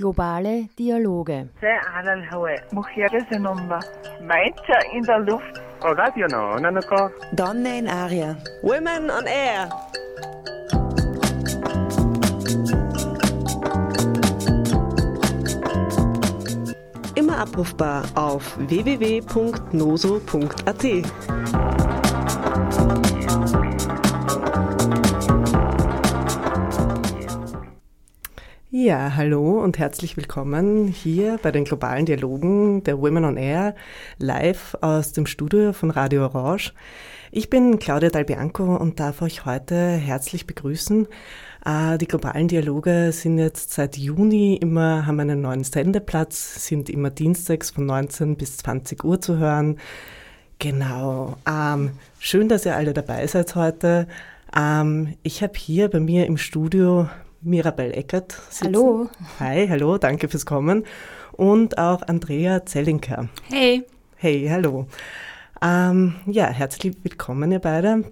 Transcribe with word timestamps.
Globale 0.00 0.68
Dialoge. 0.78 1.50
Mainzer 4.22 4.80
in 4.94 5.02
der 5.02 5.18
Luft. 5.18 5.60
Nanako. 6.58 7.10
Donne 7.32 7.78
in 7.78 7.86
Aria. 7.86 8.36
Women 8.62 9.10
on 9.10 9.26
Air. 9.26 9.68
Immer 17.14 17.38
abrufbar 17.38 18.04
auf 18.14 18.56
www.noso.at. 18.56 19.20
Ja, 28.82 29.14
hallo 29.14 29.62
und 29.62 29.78
herzlich 29.78 30.16
willkommen 30.16 30.88
hier 30.88 31.38
bei 31.42 31.52
den 31.52 31.64
globalen 31.64 32.06
Dialogen 32.06 32.82
der 32.82 32.98
Women 32.98 33.26
on 33.26 33.36
Air 33.36 33.74
live 34.16 34.74
aus 34.80 35.12
dem 35.12 35.26
Studio 35.26 35.74
von 35.74 35.90
Radio 35.90 36.24
Orange. 36.24 36.72
Ich 37.30 37.50
bin 37.50 37.78
Claudia 37.78 38.08
Dalbianco 38.08 38.76
und 38.76 38.98
darf 38.98 39.20
euch 39.20 39.44
heute 39.44 39.74
herzlich 39.76 40.46
begrüßen. 40.46 41.06
Äh, 41.66 41.98
die 41.98 42.08
globalen 42.08 42.48
Dialoge 42.48 43.12
sind 43.12 43.36
jetzt 43.36 43.72
seit 43.72 43.98
Juni 43.98 44.54
immer, 44.54 45.04
haben 45.06 45.20
einen 45.20 45.42
neuen 45.42 45.62
Sendeplatz, 45.62 46.64
sind 46.64 46.88
immer 46.88 47.10
dienstags 47.10 47.68
von 47.68 47.84
19 47.84 48.36
bis 48.36 48.56
20 48.56 49.04
Uhr 49.04 49.20
zu 49.20 49.36
hören. 49.36 49.78
Genau. 50.58 51.36
Ähm, 51.46 51.90
schön, 52.18 52.48
dass 52.48 52.64
ihr 52.64 52.76
alle 52.76 52.94
dabei 52.94 53.26
seid 53.26 53.54
heute. 53.56 54.08
Ähm, 54.56 55.16
ich 55.22 55.42
habe 55.42 55.58
hier 55.58 55.88
bei 55.88 56.00
mir 56.00 56.24
im 56.24 56.38
Studio 56.38 57.10
Mirabel 57.42 57.92
Eckert 57.92 58.32
sitzen. 58.50 58.66
Hallo. 58.66 59.08
Hi, 59.38 59.66
hallo, 59.68 59.98
danke 59.98 60.28
fürs 60.28 60.44
Kommen. 60.44 60.84
Und 61.32 61.78
auch 61.78 62.02
Andrea 62.02 62.66
Zellinker. 62.66 63.28
Hey. 63.48 63.84
Hey, 64.16 64.46
hallo. 64.50 64.86
Ähm, 65.62 66.16
ja, 66.26 66.48
herzlich 66.48 66.96
willkommen, 67.02 67.50
ihr 67.52 67.58
beide. 67.58 68.04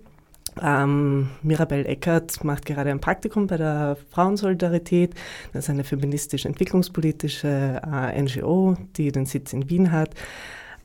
Ähm, 0.63 1.29
Mirabel 1.43 1.87
Eckert 1.87 2.43
macht 2.43 2.65
gerade 2.65 2.91
ein 2.91 3.01
Praktikum 3.01 3.47
bei 3.47 3.59
der 3.59 3.97
Frauensolidarität. 4.11 5.15
Das 5.53 5.65
ist 5.65 5.71
eine 5.71 5.85
feministisch-entwicklungspolitische 5.85 7.83
äh, 7.85 8.23
NGO, 8.23 8.77
die 8.97 9.13
den 9.13 9.27
Sitz 9.27 9.53
in 9.53 9.69
Wien 9.69 9.93
hat. 9.93 10.11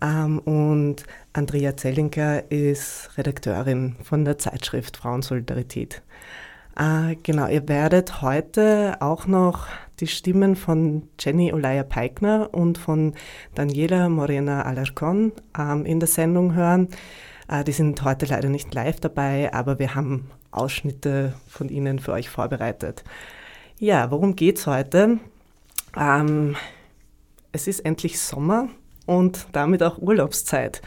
Ähm, 0.02 0.40
und 0.40 1.04
Andrea 1.32 1.78
Zellinker 1.78 2.52
ist 2.52 3.18
Redakteurin 3.18 3.96
von 4.04 4.26
der 4.26 4.38
Zeitschrift 4.38 4.98
Frauensolidarität. 4.98 6.02
Äh, 6.76 7.16
genau, 7.22 7.48
ihr 7.48 7.68
werdet 7.68 8.22
heute 8.22 8.98
auch 9.00 9.28
noch 9.28 9.68
die 10.00 10.08
Stimmen 10.08 10.56
von 10.56 11.08
Jenny 11.20 11.54
Olaya 11.54 11.84
Peikner 11.84 12.50
und 12.52 12.78
von 12.78 13.14
Daniela 13.54 14.10
Morena 14.10 14.64
Alarcon 14.64 15.32
ähm, 15.58 15.86
in 15.86 16.00
der 16.00 16.08
Sendung 16.08 16.56
hören. 16.56 16.88
Äh, 17.48 17.64
die 17.64 17.74
sind 17.74 18.04
heute 18.04 18.26
leider 18.26 18.50
nicht 18.50 18.74
live 18.74 19.00
dabei, 19.00 19.54
aber 19.54 19.78
wir 19.78 19.94
haben 19.94 20.32
Ausschnitte 20.52 21.34
von 21.48 21.70
ihnen 21.70 22.00
für 22.00 22.14
euch 22.14 22.30
vorbereitet. 22.30 23.04
Ja, 23.80 24.10
worum 24.10 24.36
geht's 24.36 24.66
heute? 24.66 25.20
Ähm, 25.96 26.56
es 27.52 27.68
ist 27.68 27.82
endlich 27.82 28.20
Sommer 28.20 28.70
und 29.06 29.48
damit 29.52 29.84
auch 29.84 30.00
Urlaubszeit. 30.00 30.82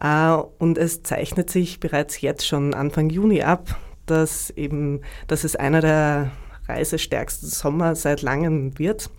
Äh, 0.00 0.32
und 0.58 0.78
es 0.78 1.02
zeichnet 1.02 1.50
sich 1.50 1.78
bereits 1.78 2.22
jetzt 2.22 2.46
schon 2.46 2.72
Anfang 2.72 3.10
Juni 3.10 3.42
ab, 3.42 3.76
dass 4.10 4.50
eben, 4.50 5.00
dass 5.26 5.44
es 5.44 5.56
einer 5.56 5.80
der 5.80 6.30
reisestärksten 6.68 7.48
Sommer 7.48 7.94
seit 7.94 8.22
langem 8.22 8.78
wird, 8.78 9.10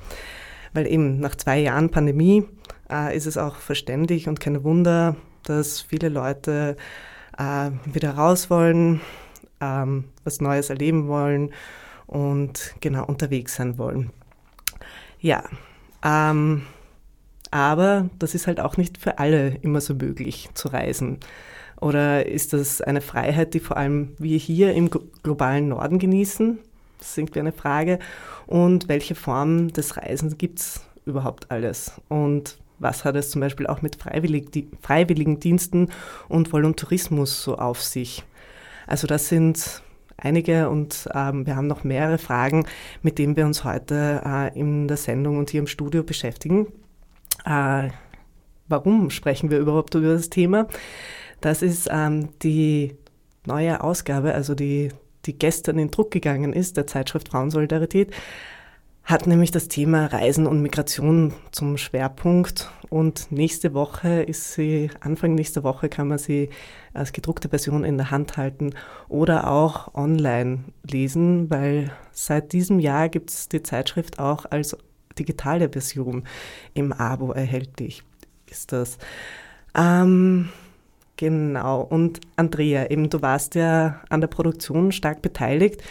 weil 0.74 0.88
eben 0.88 1.20
nach 1.20 1.36
zwei 1.36 1.60
Jahren 1.60 1.90
Pandemie 1.90 2.46
äh, 2.90 3.16
ist 3.16 3.26
es 3.26 3.38
auch 3.38 3.56
verständlich 3.56 4.28
und 4.28 4.40
kein 4.40 4.64
Wunder, 4.64 5.16
dass 5.44 5.82
viele 5.82 6.10
Leute 6.10 6.76
äh, 7.38 7.72
wieder 7.86 8.12
raus 8.12 8.50
wollen, 8.50 9.02
ähm, 9.60 10.06
was 10.24 10.42
Neues 10.42 10.70
erleben 10.70 11.08
wollen 11.08 11.52
und 12.08 12.76
genau 12.80 13.06
unterwegs 13.06 13.56
sein 13.56 13.78
wollen. 13.78 14.12
Ja, 15.20 15.44
ähm, 16.04 16.64
aber 17.52 18.10
das 18.18 18.34
ist 18.34 18.48
halt 18.48 18.60
auch 18.60 18.78
nicht 18.78 18.98
für 18.98 19.20
alle 19.20 19.56
immer 19.62 19.82
so 19.82 19.94
möglich 19.94 20.50
zu 20.54 20.70
reisen. 20.70 21.20
Oder 21.82 22.28
ist 22.28 22.54
das 22.54 22.80
eine 22.80 23.02
Freiheit, 23.02 23.54
die 23.54 23.60
vor 23.60 23.76
allem 23.76 24.14
wir 24.20 24.38
hier 24.38 24.74
im 24.74 24.90
globalen 25.24 25.68
Norden 25.70 26.00
genießen? 26.00 26.60
Das 27.00 27.10
ist 27.10 27.18
irgendwie 27.18 27.40
eine 27.40 27.52
Frage. 27.52 27.98
Und 28.46 28.88
welche 28.88 29.16
Form 29.16 29.74
des 29.74 29.98
Reisens 29.98 30.38
gibt 30.38 30.60
es 30.60 30.82
überhaupt 31.06 31.50
alles? 31.50 32.00
Und 32.08 32.60
was 32.78 33.04
hat 33.04 33.16
es 33.16 33.32
zum 33.32 33.42
Beispiel 33.42 33.66
auch 33.68 33.82
mit 33.82 33.96
Freiwillig 33.96 34.68
Freiwilligendiensten 34.82 35.90
und 36.30 36.54
Voluntarismus 36.54 37.44
so 37.44 37.58
auf 37.58 37.82
sich? 37.82 38.24
Also 38.86 39.08
das 39.08 39.30
sind 39.30 39.82
einige 40.18 40.70
und 40.70 41.10
ähm, 41.16 41.48
wir 41.48 41.56
haben 41.56 41.68
noch 41.68 41.84
mehrere 41.84 42.20
Fragen, 42.20 42.66
mit 43.02 43.18
denen 43.18 43.36
wir 43.36 43.46
uns 43.46 43.64
heute 43.64 44.22
äh, 44.24 44.60
in 44.60 44.88
der 44.88 44.98
Sendung 44.98 45.40
und 45.40 45.50
hier 45.50 45.62
im 45.62 45.68
Studio 45.68 46.04
beschäftigen. 46.04 46.68
Äh, 47.46 47.90
warum 48.68 49.10
sprechen 49.10 49.50
wir 49.50 49.58
überhaupt 49.60 49.96
über 49.96 50.14
das 50.14 50.30
Thema? 50.30 50.68
Das 51.42 51.62
ist 51.62 51.90
ähm, 51.92 52.30
die 52.44 52.96
neue 53.46 53.84
Ausgabe, 53.84 54.34
also 54.34 54.56
die, 54.56 54.90
die 55.26 55.38
gestern 55.38 55.80
in 55.80 55.92
Druck 55.92 56.12
gegangen 56.12 56.54
ist, 56.54 56.78
der 56.78 56.88
Zeitschrift 56.88 57.30
Frauensolidarität, 57.30 58.12
hat 59.04 59.26
nämlich 59.26 59.50
das 59.50 59.68
Thema 59.68 60.06
Reisen 60.06 60.46
und 60.46 60.62
Migration 60.62 61.34
zum 61.52 61.78
Schwerpunkt. 61.78 62.70
Und 62.90 63.32
nächste 63.32 63.74
Woche 63.74 64.22
ist 64.22 64.54
sie, 64.54 64.92
Anfang 65.00 65.34
nächster 65.34 65.64
Woche 65.64 65.90
kann 65.90 66.08
man 66.08 66.20
sie 66.20 66.50
als 66.94 67.12
gedruckte 67.12 67.50
Version 67.50 67.84
in 67.84 67.98
der 67.98 68.12
Hand 68.12 68.38
halten 68.38 68.76
oder 69.10 69.50
auch 69.50 69.96
online 69.96 70.66
lesen, 70.84 71.50
weil 71.50 71.92
seit 72.12 72.54
diesem 72.54 72.80
Jahr 72.80 73.10
gibt 73.10 73.32
es 73.32 73.50
die 73.50 73.64
Zeitschrift 73.64 74.20
auch 74.20 74.46
als 74.50 74.78
digitale 75.18 75.70
Version 75.70 76.24
im 76.76 76.94
Abo 76.94 77.32
erhältlich. 77.32 78.04
Ist 78.46 78.72
das. 78.72 78.98
Ähm, 79.76 80.50
Genau. 81.22 81.82
Und 81.82 82.20
Andrea, 82.36 82.90
eben 82.90 83.12
du 83.12 83.22
warst 83.22 83.54
ja 83.54 84.02
an 84.10 84.22
der 84.22 84.28
Produktion 84.28 84.92
stark 84.92 85.22
beteiligt. 85.22 85.84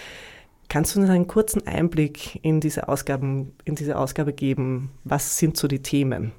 Kannst 0.68 0.96
du 0.96 1.00
uns 1.00 1.08
einen 1.08 1.28
kurzen 1.28 1.64
Einblick 1.68 2.40
in 2.42 2.58
diese, 2.58 2.88
Ausgaben, 2.88 3.52
in 3.64 3.76
diese 3.76 3.96
Ausgabe 3.96 4.32
geben? 4.32 4.90
Was 5.04 5.38
sind 5.38 5.56
so 5.56 5.68
die 5.68 5.82
Themen? 5.82 6.32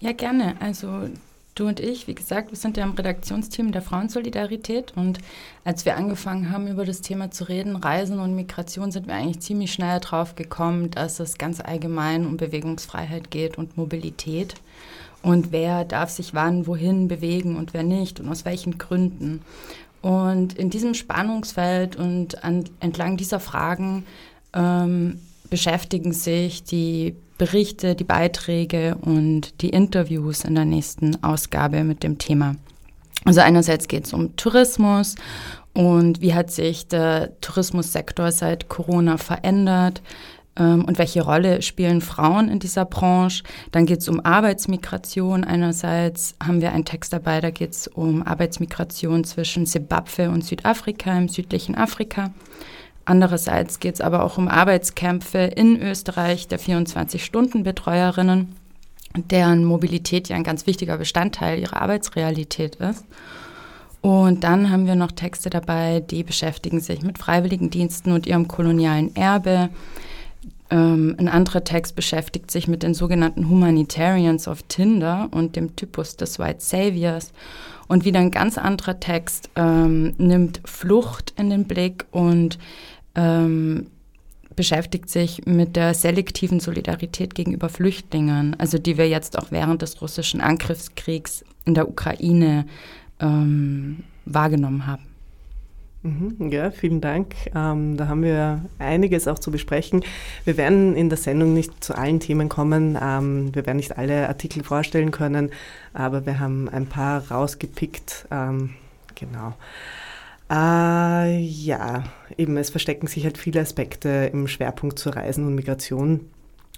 Ja, 0.00 0.12
gerne. 0.12 0.56
Also 0.58 1.10
du 1.54 1.68
und 1.68 1.80
ich, 1.80 2.08
wie 2.08 2.14
gesagt, 2.14 2.50
wir 2.50 2.56
sind 2.56 2.78
ja 2.78 2.84
im 2.84 2.92
Redaktionsteam 2.92 3.72
der 3.72 3.82
Frauensolidarität 3.82 4.94
und 4.96 5.18
als 5.64 5.84
wir 5.84 5.98
angefangen 5.98 6.50
haben, 6.50 6.66
über 6.66 6.86
das 6.86 7.02
Thema 7.02 7.30
zu 7.30 7.44
reden, 7.44 7.76
Reisen 7.76 8.20
und 8.20 8.34
Migration, 8.34 8.90
sind 8.90 9.06
wir 9.06 9.16
eigentlich 9.16 9.40
ziemlich 9.40 9.70
schnell 9.70 10.00
drauf 10.00 10.34
gekommen, 10.34 10.90
dass 10.90 11.20
es 11.20 11.36
ganz 11.36 11.60
allgemein 11.60 12.24
um 12.24 12.38
Bewegungsfreiheit 12.38 13.30
geht 13.30 13.58
und 13.58 13.76
Mobilität 13.76 14.54
und 15.24 15.52
wer 15.52 15.84
darf 15.84 16.10
sich 16.10 16.34
wann 16.34 16.66
wohin 16.66 17.08
bewegen 17.08 17.56
und 17.56 17.74
wer 17.74 17.82
nicht 17.82 18.20
und 18.20 18.28
aus 18.28 18.44
welchen 18.44 18.78
Gründen. 18.78 19.40
Und 20.02 20.52
in 20.52 20.68
diesem 20.68 20.92
Spannungsfeld 20.92 21.96
und 21.96 22.44
an, 22.44 22.64
entlang 22.80 23.16
dieser 23.16 23.40
Fragen 23.40 24.04
ähm, 24.52 25.18
beschäftigen 25.48 26.12
sich 26.12 26.62
die 26.62 27.16
Berichte, 27.38 27.94
die 27.94 28.04
Beiträge 28.04 28.96
und 29.00 29.62
die 29.62 29.70
Interviews 29.70 30.44
in 30.44 30.54
der 30.54 30.66
nächsten 30.66 31.22
Ausgabe 31.24 31.84
mit 31.84 32.02
dem 32.02 32.18
Thema. 32.18 32.56
Also 33.24 33.40
einerseits 33.40 33.88
geht 33.88 34.04
es 34.04 34.12
um 34.12 34.36
Tourismus 34.36 35.14
und 35.72 36.20
wie 36.20 36.34
hat 36.34 36.50
sich 36.50 36.86
der 36.86 37.40
Tourismussektor 37.40 38.30
seit 38.30 38.68
Corona 38.68 39.16
verändert 39.16 40.02
und 40.56 40.98
welche 40.98 41.22
Rolle 41.22 41.62
spielen 41.62 42.00
Frauen 42.00 42.48
in 42.48 42.60
dieser 42.60 42.84
Branche. 42.84 43.42
Dann 43.72 43.86
geht 43.86 44.00
es 44.00 44.08
um 44.08 44.24
Arbeitsmigration. 44.24 45.42
Einerseits 45.42 46.36
haben 46.44 46.60
wir 46.60 46.72
einen 46.72 46.84
Text 46.84 47.12
dabei, 47.12 47.40
da 47.40 47.50
geht 47.50 47.72
es 47.72 47.88
um 47.88 48.22
Arbeitsmigration 48.22 49.24
zwischen 49.24 49.66
Simbabwe 49.66 50.30
und 50.30 50.44
Südafrika 50.44 51.16
im 51.18 51.28
südlichen 51.28 51.74
Afrika. 51.74 52.32
Andererseits 53.04 53.80
geht 53.80 53.94
es 53.94 54.00
aber 54.00 54.22
auch 54.22 54.38
um 54.38 54.48
Arbeitskämpfe 54.48 55.38
in 55.38 55.80
Österreich 55.82 56.48
der 56.48 56.58
24-Stunden-Betreuerinnen, 56.58 58.54
deren 59.16 59.64
Mobilität 59.64 60.28
ja 60.28 60.36
ein 60.36 60.44
ganz 60.44 60.66
wichtiger 60.66 60.96
Bestandteil 60.96 61.58
ihrer 61.58 61.82
Arbeitsrealität 61.82 62.76
ist. 62.76 63.04
Und 64.00 64.44
dann 64.44 64.70
haben 64.70 64.86
wir 64.86 64.96
noch 64.96 65.12
Texte 65.12 65.50
dabei, 65.50 66.00
die 66.00 66.22
beschäftigen 66.24 66.80
sich 66.80 67.02
mit 67.02 67.18
Freiwilligendiensten 67.18 68.12
und 68.12 68.26
ihrem 68.26 68.48
kolonialen 68.48 69.14
Erbe. 69.16 69.70
Ähm, 70.74 71.14
ein 71.18 71.28
anderer 71.28 71.62
Text 71.62 71.94
beschäftigt 71.94 72.50
sich 72.50 72.66
mit 72.66 72.82
den 72.82 72.94
sogenannten 72.94 73.48
Humanitarians 73.48 74.48
of 74.48 74.64
Tinder 74.64 75.28
und 75.30 75.54
dem 75.54 75.76
Typus 75.76 76.16
des 76.16 76.40
White 76.40 76.58
Saviors. 76.58 77.32
Und 77.86 78.04
wieder 78.04 78.18
ein 78.18 78.32
ganz 78.32 78.58
anderer 78.58 78.98
Text 78.98 79.50
ähm, 79.54 80.14
nimmt 80.18 80.60
Flucht 80.64 81.32
in 81.36 81.48
den 81.48 81.66
Blick 81.66 82.06
und 82.10 82.58
ähm, 83.14 83.86
beschäftigt 84.56 85.08
sich 85.08 85.46
mit 85.46 85.76
der 85.76 85.94
selektiven 85.94 86.58
Solidarität 86.58 87.36
gegenüber 87.36 87.68
Flüchtlingen, 87.68 88.58
also 88.58 88.76
die 88.76 88.98
wir 88.98 89.08
jetzt 89.08 89.38
auch 89.38 89.52
während 89.52 89.80
des 89.80 90.02
russischen 90.02 90.40
Angriffskriegs 90.40 91.44
in 91.64 91.74
der 91.74 91.88
Ukraine 91.88 92.66
ähm, 93.20 94.02
wahrgenommen 94.24 94.88
haben. 94.88 95.13
Mhm, 96.04 96.50
ja, 96.50 96.70
vielen 96.70 97.00
Dank. 97.00 97.34
Ähm, 97.54 97.96
da 97.96 98.08
haben 98.08 98.22
wir 98.22 98.60
einiges 98.78 99.26
auch 99.26 99.38
zu 99.38 99.50
besprechen. 99.50 100.04
Wir 100.44 100.58
werden 100.58 100.94
in 100.94 101.08
der 101.08 101.16
Sendung 101.16 101.54
nicht 101.54 101.82
zu 101.82 101.96
allen 101.96 102.20
Themen 102.20 102.50
kommen. 102.50 102.98
Ähm, 103.00 103.54
wir 103.54 103.64
werden 103.64 103.78
nicht 103.78 103.96
alle 103.96 104.28
Artikel 104.28 104.62
vorstellen 104.62 105.12
können, 105.12 105.50
aber 105.94 106.26
wir 106.26 106.40
haben 106.40 106.68
ein 106.68 106.84
paar 106.84 107.30
rausgepickt. 107.30 108.26
Ähm, 108.30 108.74
genau. 109.14 109.54
Äh, 110.50 111.38
ja, 111.38 112.04
eben, 112.36 112.58
es 112.58 112.68
verstecken 112.68 113.06
sich 113.06 113.24
halt 113.24 113.38
viele 113.38 113.62
Aspekte 113.62 114.28
im 114.30 114.46
Schwerpunkt 114.46 114.98
zu 114.98 115.08
Reisen 115.08 115.46
und 115.46 115.54
Migration. 115.54 116.28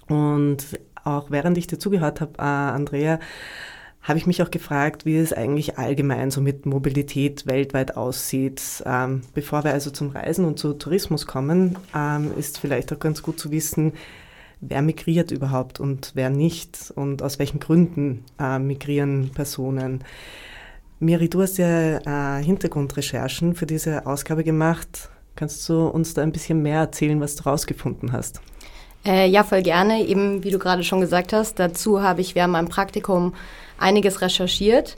Und 0.07 0.79
auch 1.03 1.31
während 1.31 1.57
ich 1.57 1.67
dir 1.67 1.79
zugehört 1.79 2.21
habe, 2.21 2.31
äh, 2.37 2.43
Andrea, 2.43 3.19
habe 4.07 4.17
ich 4.17 4.25
mich 4.25 4.41
auch 4.41 4.51
gefragt, 4.51 5.05
wie 5.05 5.17
es 5.17 5.33
eigentlich 5.33 5.77
allgemein 5.77 6.31
so 6.31 6.39
mit 6.39 6.65
Mobilität 6.65 7.45
weltweit 7.45 7.97
aussieht. 7.97 8.61
Ähm, 8.85 9.21
bevor 9.33 9.65
wir 9.65 9.73
also 9.73 9.91
zum 9.91 10.11
Reisen 10.11 10.45
und 10.45 10.57
zu 10.57 10.73
Tourismus 10.73 11.27
kommen, 11.27 11.77
ähm, 11.93 12.31
ist 12.37 12.57
vielleicht 12.57 12.93
auch 12.93 12.99
ganz 12.99 13.21
gut 13.21 13.37
zu 13.37 13.51
wissen, 13.51 13.91
wer 14.61 14.81
migriert 14.81 15.31
überhaupt 15.31 15.81
und 15.81 16.11
wer 16.13 16.29
nicht 16.29 16.93
und 16.95 17.21
aus 17.21 17.37
welchen 17.37 17.59
Gründen 17.59 18.23
äh, 18.39 18.59
migrieren 18.59 19.31
Personen. 19.35 20.05
Miri, 20.99 21.27
du 21.27 21.41
hast 21.41 21.57
ja 21.57 22.37
äh, 22.37 22.43
Hintergrundrecherchen 22.43 23.55
für 23.55 23.65
diese 23.65 24.05
Ausgabe 24.05 24.45
gemacht. 24.45 25.09
Kannst 25.35 25.67
du 25.67 25.85
uns 25.85 26.13
da 26.13 26.23
ein 26.23 26.31
bisschen 26.31 26.61
mehr 26.61 26.79
erzählen, 26.79 27.19
was 27.19 27.35
du 27.35 27.43
rausgefunden 27.43 28.13
hast? 28.13 28.39
Äh, 29.05 29.27
ja, 29.27 29.43
voll 29.43 29.63
gerne. 29.63 30.05
Eben, 30.05 30.45
wie 30.45 30.51
du 30.51 30.59
gerade 30.59 30.83
schon 30.83 31.01
gesagt 31.01 31.33
hast, 31.33 31.59
dazu 31.59 32.01
habe 32.01 32.21
ich 32.21 32.35
während 32.35 32.53
meinem 32.53 32.69
Praktikum 32.69 33.33
einiges 33.77 34.21
recherchiert. 34.21 34.97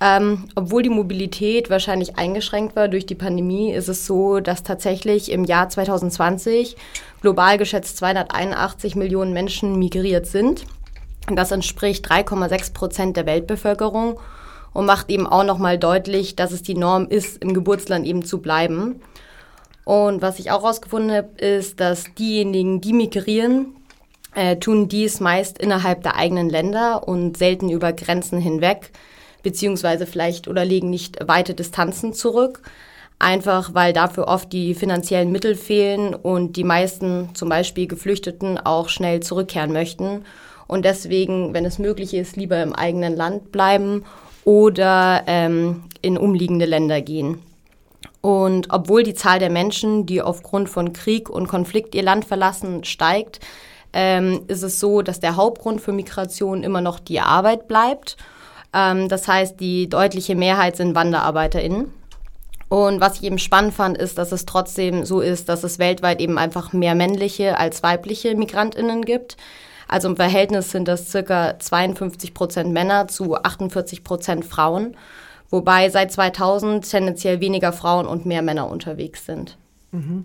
Ähm, 0.00 0.48
obwohl 0.54 0.82
die 0.82 0.90
Mobilität 0.90 1.70
wahrscheinlich 1.70 2.16
eingeschränkt 2.16 2.76
war 2.76 2.88
durch 2.88 3.06
die 3.06 3.14
Pandemie, 3.14 3.72
ist 3.72 3.88
es 3.88 4.06
so, 4.06 4.40
dass 4.40 4.62
tatsächlich 4.62 5.30
im 5.30 5.44
Jahr 5.44 5.68
2020 5.68 6.76
global 7.22 7.58
geschätzt 7.58 7.96
281 7.98 8.96
Millionen 8.96 9.32
Menschen 9.32 9.78
migriert 9.78 10.26
sind. 10.26 10.66
Das 11.32 11.52
entspricht 11.52 12.10
3,6 12.10 12.74
Prozent 12.74 13.16
der 13.16 13.24
Weltbevölkerung 13.24 14.18
und 14.74 14.84
macht 14.84 15.08
eben 15.10 15.26
auch 15.26 15.44
nochmal 15.44 15.78
deutlich, 15.78 16.36
dass 16.36 16.52
es 16.52 16.62
die 16.62 16.74
Norm 16.74 17.06
ist, 17.08 17.42
im 17.42 17.54
Geburtsland 17.54 18.04
eben 18.04 18.24
zu 18.24 18.42
bleiben. 18.42 19.00
Und 19.84 20.22
was 20.22 20.38
ich 20.38 20.50
auch 20.50 20.62
herausgefunden 20.62 21.12
habe, 21.12 21.28
ist, 21.38 21.80
dass 21.80 22.12
diejenigen, 22.14 22.80
die 22.80 22.92
migrieren, 22.92 23.76
äh, 24.34 24.56
tun 24.56 24.88
dies 24.88 25.20
meist 25.20 25.58
innerhalb 25.58 26.02
der 26.02 26.16
eigenen 26.16 26.48
Länder 26.48 27.06
und 27.06 27.36
selten 27.36 27.70
über 27.70 27.92
Grenzen 27.92 28.40
hinweg, 28.40 28.90
beziehungsweise 29.42 30.06
vielleicht 30.06 30.48
oder 30.48 30.64
legen 30.64 30.90
nicht 30.90 31.18
weite 31.26 31.54
Distanzen 31.54 32.12
zurück. 32.12 32.62
Einfach 33.18 33.74
weil 33.74 33.92
dafür 33.92 34.28
oft 34.28 34.52
die 34.52 34.74
finanziellen 34.74 35.30
Mittel 35.30 35.54
fehlen 35.54 36.14
und 36.14 36.56
die 36.56 36.64
meisten, 36.64 37.30
zum 37.34 37.48
Beispiel 37.48 37.86
Geflüchteten, 37.86 38.58
auch 38.58 38.88
schnell 38.88 39.20
zurückkehren 39.20 39.72
möchten 39.72 40.24
und 40.66 40.84
deswegen, 40.84 41.54
wenn 41.54 41.64
es 41.64 41.78
möglich 41.78 42.14
ist, 42.14 42.36
lieber 42.36 42.62
im 42.62 42.72
eigenen 42.72 43.16
Land 43.16 43.52
bleiben 43.52 44.04
oder 44.44 45.22
ähm, 45.26 45.84
in 46.02 46.18
umliegende 46.18 46.66
Länder 46.66 47.00
gehen. 47.00 47.38
Und 48.20 48.68
obwohl 48.70 49.02
die 49.02 49.14
Zahl 49.14 49.38
der 49.38 49.50
Menschen, 49.50 50.06
die 50.06 50.22
aufgrund 50.22 50.70
von 50.70 50.92
Krieg 50.94 51.28
und 51.28 51.46
Konflikt 51.46 51.94
ihr 51.94 52.02
Land 52.02 52.24
verlassen, 52.24 52.84
steigt, 52.84 53.40
ähm, 53.94 54.42
ist 54.48 54.62
es 54.62 54.80
so, 54.80 55.00
dass 55.00 55.20
der 55.20 55.36
Hauptgrund 55.36 55.80
für 55.80 55.92
Migration 55.92 56.62
immer 56.62 56.80
noch 56.80 56.98
die 56.98 57.20
Arbeit 57.20 57.68
bleibt. 57.68 58.16
Ähm, 58.74 59.08
das 59.08 59.28
heißt, 59.28 59.60
die 59.60 59.88
deutliche 59.88 60.34
Mehrheit 60.34 60.76
sind 60.76 60.94
WanderarbeiterInnen. 60.94 61.92
Und 62.68 63.00
was 63.00 63.18
ich 63.18 63.24
eben 63.24 63.38
spannend 63.38 63.72
fand, 63.72 63.96
ist, 63.96 64.18
dass 64.18 64.32
es 64.32 64.46
trotzdem 64.46 65.04
so 65.04 65.20
ist, 65.20 65.48
dass 65.48 65.62
es 65.62 65.78
weltweit 65.78 66.20
eben 66.20 66.38
einfach 66.38 66.72
mehr 66.72 66.96
männliche 66.96 67.56
als 67.56 67.84
weibliche 67.84 68.34
MigrantInnen 68.34 69.04
gibt. 69.04 69.36
Also 69.86 70.08
im 70.08 70.16
Verhältnis 70.16 70.72
sind 70.72 70.88
das 70.88 71.10
circa 71.10 71.58
52 71.58 72.34
Prozent 72.34 72.72
Männer 72.72 73.06
zu 73.06 73.36
48 73.36 74.02
Prozent 74.02 74.44
Frauen, 74.44 74.96
wobei 75.50 75.88
seit 75.88 76.10
2000 76.10 76.90
tendenziell 76.90 77.40
weniger 77.40 77.72
Frauen 77.72 78.06
und 78.06 78.26
mehr 78.26 78.42
Männer 78.42 78.68
unterwegs 78.68 79.24
sind. 79.24 79.56
Mhm. 79.92 80.24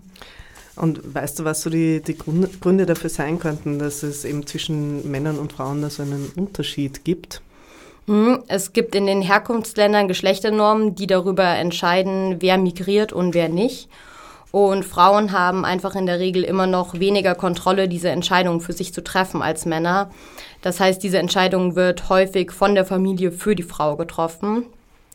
Und 0.76 1.14
weißt 1.14 1.38
du, 1.38 1.44
was 1.44 1.62
so 1.62 1.70
die, 1.70 2.00
die 2.00 2.16
Gründe 2.16 2.86
dafür 2.86 3.10
sein 3.10 3.38
könnten, 3.38 3.78
dass 3.78 4.02
es 4.02 4.24
eben 4.24 4.46
zwischen 4.46 5.10
Männern 5.10 5.38
und 5.38 5.52
Frauen 5.52 5.82
da 5.82 5.90
so 5.90 6.02
einen 6.02 6.30
Unterschied 6.36 7.04
gibt? 7.04 7.42
Mhm. 8.06 8.42
Es 8.48 8.72
gibt 8.72 8.94
in 8.94 9.06
den 9.06 9.22
Herkunftsländern 9.22 10.08
Geschlechternormen, 10.08 10.94
die 10.94 11.06
darüber 11.06 11.44
entscheiden, 11.44 12.36
wer 12.40 12.58
migriert 12.58 13.12
und 13.12 13.34
wer 13.34 13.48
nicht. 13.48 13.88
Und 14.52 14.84
Frauen 14.84 15.30
haben 15.30 15.64
einfach 15.64 15.94
in 15.94 16.06
der 16.06 16.18
Regel 16.18 16.42
immer 16.42 16.66
noch 16.66 16.98
weniger 16.98 17.36
Kontrolle, 17.36 17.88
diese 17.88 18.08
Entscheidung 18.08 18.60
für 18.60 18.72
sich 18.72 18.92
zu 18.92 19.04
treffen 19.04 19.42
als 19.42 19.64
Männer. 19.64 20.10
Das 20.60 20.80
heißt, 20.80 21.02
diese 21.02 21.18
Entscheidung 21.18 21.76
wird 21.76 22.08
häufig 22.08 22.50
von 22.50 22.74
der 22.74 22.84
Familie 22.84 23.30
für 23.30 23.54
die 23.54 23.62
Frau 23.62 23.96
getroffen. 23.96 24.64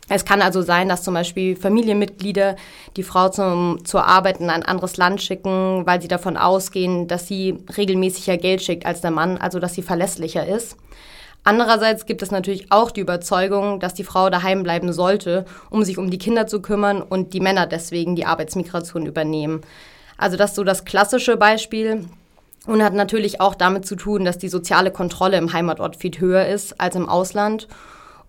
Es 0.07 0.23
kann 0.23 0.41
also 0.41 0.61
sein, 0.61 0.87
dass 0.87 1.03
zum 1.03 1.15
Beispiel 1.15 1.55
Familienmitglieder 1.55 2.55
die 2.95 3.03
Frau 3.03 3.29
zum, 3.29 3.83
zur 3.85 4.05
Arbeit 4.05 4.39
in 4.39 4.51
ein 4.51 4.63
anderes 4.63 4.97
Land 4.97 5.21
schicken, 5.21 5.85
weil 5.85 6.01
sie 6.01 6.07
davon 6.07 6.37
ausgehen, 6.37 7.07
dass 7.07 7.27
sie 7.27 7.57
regelmäßiger 7.75 8.37
Geld 8.37 8.61
schickt 8.61 8.85
als 8.85 9.01
der 9.01 9.11
Mann, 9.11 9.37
also 9.37 9.59
dass 9.59 9.73
sie 9.73 9.81
verlässlicher 9.81 10.45
ist. 10.45 10.77
Andererseits 11.43 12.05
gibt 12.05 12.23
es 12.23 12.31
natürlich 12.31 12.71
auch 12.71 12.89
die 12.91 13.01
Überzeugung, 13.01 13.79
dass 13.79 13.93
die 13.93 14.03
Frau 14.03 14.29
daheim 14.29 14.63
bleiben 14.63 14.93
sollte, 14.93 15.45
um 15.69 15.83
sich 15.83 15.97
um 15.97 16.09
die 16.09 16.17
Kinder 16.17 16.47
zu 16.47 16.61
kümmern 16.61 17.01
und 17.01 17.33
die 17.33 17.39
Männer 17.39 17.67
deswegen 17.67 18.15
die 18.15 18.25
Arbeitsmigration 18.25 19.05
übernehmen. 19.05 19.61
Also 20.17 20.37
das 20.37 20.51
ist 20.51 20.55
so 20.55 20.63
das 20.63 20.85
klassische 20.85 21.37
Beispiel 21.37 22.05
und 22.65 22.83
hat 22.83 22.93
natürlich 22.93 23.41
auch 23.41 23.53
damit 23.53 23.85
zu 23.85 23.95
tun, 23.95 24.25
dass 24.25 24.37
die 24.37 24.49
soziale 24.49 24.91
Kontrolle 24.91 25.37
im 25.37 25.53
Heimatort 25.53 25.97
viel 25.97 26.19
höher 26.19 26.47
ist 26.47 26.79
als 26.79 26.95
im 26.95 27.07
Ausland. 27.07 27.67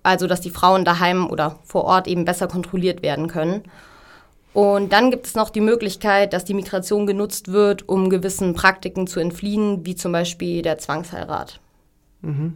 Also 0.07 0.29
dass 0.29 0.41
die 0.41 0.51
Frauen 0.51 0.85
daheim 0.85 1.29
oder 1.29 1.59
vor 1.65 1.85
Ort 1.85 2.07
eben 2.07 2.25
besser 2.25 2.47
kontrolliert 2.47 3.03
werden 3.03 3.27
können. 3.27 3.65
Und 4.53 4.93
dann 4.93 5.11
gibt 5.11 5.27
es 5.27 5.35
noch 5.35 5.51
die 5.51 5.61
Möglichkeit, 5.61 6.33
dass 6.33 6.45
die 6.45 6.55
Migration 6.55 7.07
genutzt 7.07 7.53
wird, 7.53 7.89
um 7.89 8.09
gewissen 8.09 8.55
Praktiken 8.55 9.09
zu 9.09 9.19
entfliehen, 9.19 9.85
wie 9.85 9.97
zum 9.97 10.13
Beispiel 10.13 10.63
der 10.63 10.79
Zwangsheirat. 10.79 11.61
Mhm. 12.23 12.55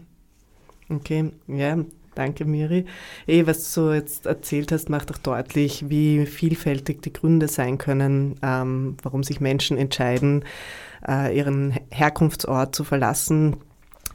Okay, 0.89 1.33
ja, 1.49 1.79
danke 2.15 2.45
Miri. 2.45 2.87
Eh, 3.27 3.47
was 3.47 3.75
du 3.75 3.91
jetzt 3.91 4.27
erzählt 4.27 4.71
hast, 4.71 4.89
macht 4.89 5.11
auch 5.11 5.19
deutlich, 5.19 5.91
wie 5.91 6.27
vielfältig 6.27 7.03
die 7.03 7.13
Gründe 7.13 7.49
sein 7.49 7.79
können, 7.79 8.37
ähm, 8.43 8.97
warum 9.03 9.25
sich 9.25 9.41
Menschen 9.41 9.77
entscheiden, 9.77 10.45
äh, 11.07 11.37
ihren 11.37 11.75
Herkunftsort 11.91 12.75
zu 12.77 12.85
verlassen, 12.85 13.57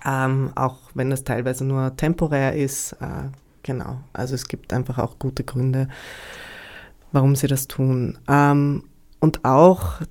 ähm, 0.05 0.51
auch 0.55 0.77
wenn 0.93 1.09
das 1.09 1.23
teilweise 1.23 1.65
nur 1.65 1.95
temporär 1.97 2.55
ist. 2.55 2.93
Äh, 2.93 3.29
genau, 3.63 3.99
also 4.13 4.35
es 4.35 4.47
gibt 4.47 4.73
einfach 4.73 4.97
auch 4.97 5.19
gute 5.19 5.43
Gründe, 5.43 5.87
warum 7.11 7.35
sie 7.35 7.47
das 7.47 7.67
tun. 7.67 8.17
Ähm, 8.27 8.83
und 9.19 9.43
auch 9.45 10.01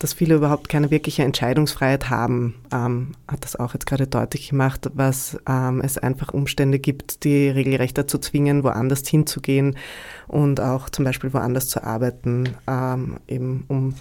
dass 0.00 0.14
viele 0.14 0.34
überhaupt 0.34 0.70
keine 0.70 0.90
wirkliche 0.90 1.22
Entscheidungsfreiheit 1.24 2.08
haben, 2.08 2.54
ähm, 2.72 3.12
hat 3.28 3.44
das 3.44 3.54
auch 3.54 3.74
jetzt 3.74 3.86
gerade 3.86 4.06
deutlich 4.06 4.48
gemacht, 4.48 4.90
was 4.94 5.38
ähm, 5.46 5.82
es 5.82 5.98
einfach 5.98 6.32
Umstände 6.32 6.78
gibt, 6.78 7.24
die 7.24 7.50
regelrecht 7.50 7.98
dazu 7.98 8.18
zwingen, 8.18 8.64
woanders 8.64 9.06
hinzugehen 9.06 9.76
und 10.26 10.58
auch 10.58 10.88
zum 10.88 11.04
Beispiel 11.04 11.34
woanders 11.34 11.68
zu 11.68 11.84
arbeiten, 11.84 12.48
ähm, 12.66 13.18
eben 13.28 13.64
um 13.68 13.94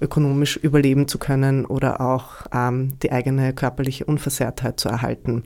ökonomisch 0.00 0.56
überleben 0.56 1.08
zu 1.08 1.18
können 1.18 1.64
oder 1.64 2.00
auch 2.00 2.46
ähm, 2.52 2.98
die 3.02 3.12
eigene 3.12 3.52
körperliche 3.52 4.04
Unversehrtheit 4.04 4.80
zu 4.80 4.88
erhalten. 4.88 5.44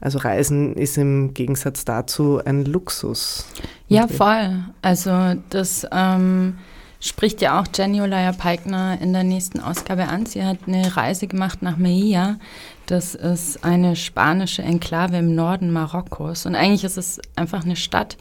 Also 0.00 0.18
Reisen 0.18 0.74
ist 0.74 0.98
im 0.98 1.32
Gegensatz 1.32 1.84
dazu 1.84 2.40
ein 2.44 2.64
Luxus. 2.64 3.46
Ja, 3.86 4.08
voll. 4.08 4.64
Also 4.82 5.34
das 5.50 5.86
ähm, 5.92 6.58
spricht 6.98 7.40
ja 7.40 7.60
auch 7.60 7.66
Jenny 7.72 8.00
Olaya 8.00 8.32
Peikner 8.32 8.98
in 9.00 9.12
der 9.12 9.22
nächsten 9.22 9.60
Ausgabe 9.60 10.08
an. 10.08 10.26
Sie 10.26 10.44
hat 10.44 10.58
eine 10.66 10.96
Reise 10.96 11.28
gemacht 11.28 11.62
nach 11.62 11.76
Melilla. 11.76 12.38
Das 12.86 13.14
ist 13.14 13.64
eine 13.64 13.94
spanische 13.94 14.62
Enklave 14.62 15.18
im 15.18 15.34
Norden 15.34 15.72
Marokkos. 15.72 16.46
Und 16.46 16.56
eigentlich 16.56 16.84
ist 16.84 16.98
es 16.98 17.20
einfach 17.36 17.64
eine 17.64 17.76
Stadt, 17.76 18.16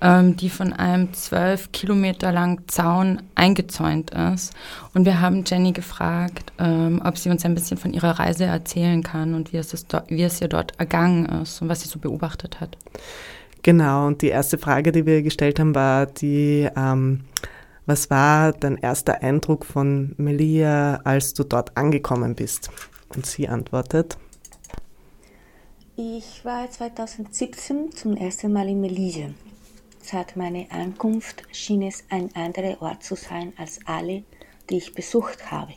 ähm, 0.00 0.36
die 0.36 0.50
von 0.50 0.72
einem 0.72 1.12
zwölf 1.12 1.72
Kilometer 1.72 2.32
langen 2.32 2.66
Zaun 2.68 3.22
eingezäunt 3.34 4.10
ist. 4.10 4.54
Und 4.94 5.04
wir 5.04 5.20
haben 5.20 5.44
Jenny 5.46 5.72
gefragt, 5.72 6.52
ähm, 6.58 7.02
ob 7.04 7.18
sie 7.18 7.30
uns 7.30 7.44
ein 7.44 7.54
bisschen 7.54 7.76
von 7.76 7.92
ihrer 7.92 8.18
Reise 8.18 8.44
erzählen 8.44 9.02
kann 9.02 9.34
und 9.34 9.52
wie 9.52 9.58
es, 9.58 9.74
ist, 9.74 9.94
wie 10.08 10.22
es 10.22 10.40
ihr 10.40 10.48
dort 10.48 10.78
ergangen 10.78 11.26
ist 11.26 11.60
und 11.62 11.68
was 11.68 11.82
sie 11.82 11.88
so 11.88 11.98
beobachtet 11.98 12.60
hat. 12.60 12.76
Genau, 13.62 14.06
und 14.06 14.22
die 14.22 14.28
erste 14.28 14.56
Frage, 14.56 14.90
die 14.90 15.04
wir 15.04 15.22
gestellt 15.22 15.60
haben, 15.60 15.74
war 15.74 16.06
die, 16.06 16.68
ähm, 16.76 17.24
Was 17.86 18.08
war 18.08 18.52
dein 18.52 18.76
erster 18.76 19.20
Eindruck 19.22 19.66
von 19.66 20.14
Melia, 20.16 21.00
als 21.02 21.34
du 21.34 21.42
dort 21.44 21.76
angekommen 21.76 22.36
bist? 22.36 22.70
Und 23.14 23.26
sie 23.26 23.48
antwortet. 23.48 24.16
Ich 25.96 26.44
war 26.44 26.70
2017 26.70 27.90
zum 27.92 28.16
ersten 28.16 28.52
Mal 28.52 28.68
in 28.68 28.80
Melilla. 28.80 29.30
Seit 30.02 30.34
meiner 30.34 30.66
Ankunft 30.70 31.42
schien 31.52 31.82
es 31.82 32.04
ein 32.08 32.34
anderer 32.34 32.80
Ort 32.80 33.04
zu 33.04 33.14
sein 33.14 33.52
als 33.56 33.78
alle, 33.84 34.24
die 34.68 34.78
ich 34.78 34.94
besucht 34.94 35.50
habe. 35.50 35.74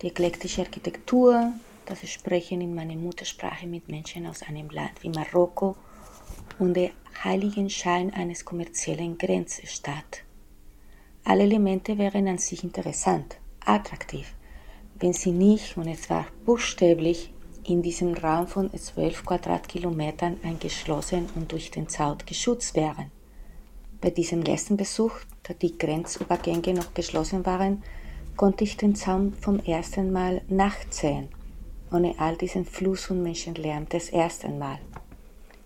Die 0.00 0.06
eklektische 0.06 0.62
Architektur, 0.62 1.52
das 1.84 2.08
Sprechen 2.08 2.60
in 2.60 2.74
meiner 2.74 2.94
Muttersprache 2.94 3.66
mit 3.66 3.88
Menschen 3.88 4.26
aus 4.26 4.42
einem 4.42 4.70
Land 4.70 5.02
wie 5.02 5.10
Marokko 5.10 5.76
und 6.58 6.74
der 6.74 6.90
heiligen 7.24 7.68
Schein 7.68 8.14
eines 8.14 8.44
kommerziellen 8.44 9.18
Grenzstaat. 9.18 10.22
Alle 11.24 11.42
Elemente 11.42 11.98
wären 11.98 12.28
an 12.28 12.38
sich 12.38 12.64
interessant, 12.64 13.36
attraktiv, 13.66 14.32
wenn 14.98 15.12
sie 15.12 15.32
nicht, 15.32 15.76
und 15.76 15.88
es 15.88 16.08
war 16.08 16.26
buchstäblich, 16.46 17.32
in 17.64 17.82
diesem 17.82 18.14
Raum 18.14 18.46
von 18.46 18.72
12 18.72 19.24
Quadratkilometern 19.26 20.38
eingeschlossen 20.42 21.28
und 21.34 21.52
durch 21.52 21.70
den 21.70 21.88
Zaun 21.88 22.16
geschützt 22.24 22.74
wären. 22.74 23.10
Bei 24.00 24.08
diesem 24.08 24.40
letzten 24.40 24.78
Besuch, 24.78 25.12
da 25.42 25.52
die 25.52 25.76
Grenzübergänge 25.76 26.72
noch 26.72 26.94
geschlossen 26.94 27.44
waren, 27.44 27.82
konnte 28.36 28.64
ich 28.64 28.78
den 28.78 28.94
Zaun 28.94 29.34
vom 29.34 29.58
ersten 29.60 30.10
Mal 30.10 30.40
nachzählen, 30.48 31.28
ohne 31.92 32.14
all 32.18 32.36
diesen 32.36 32.64
Fluss 32.64 33.10
und 33.10 33.22
Menschenlärm 33.22 33.86
des 33.90 34.08
ersten 34.08 34.58
Mal. 34.58 34.78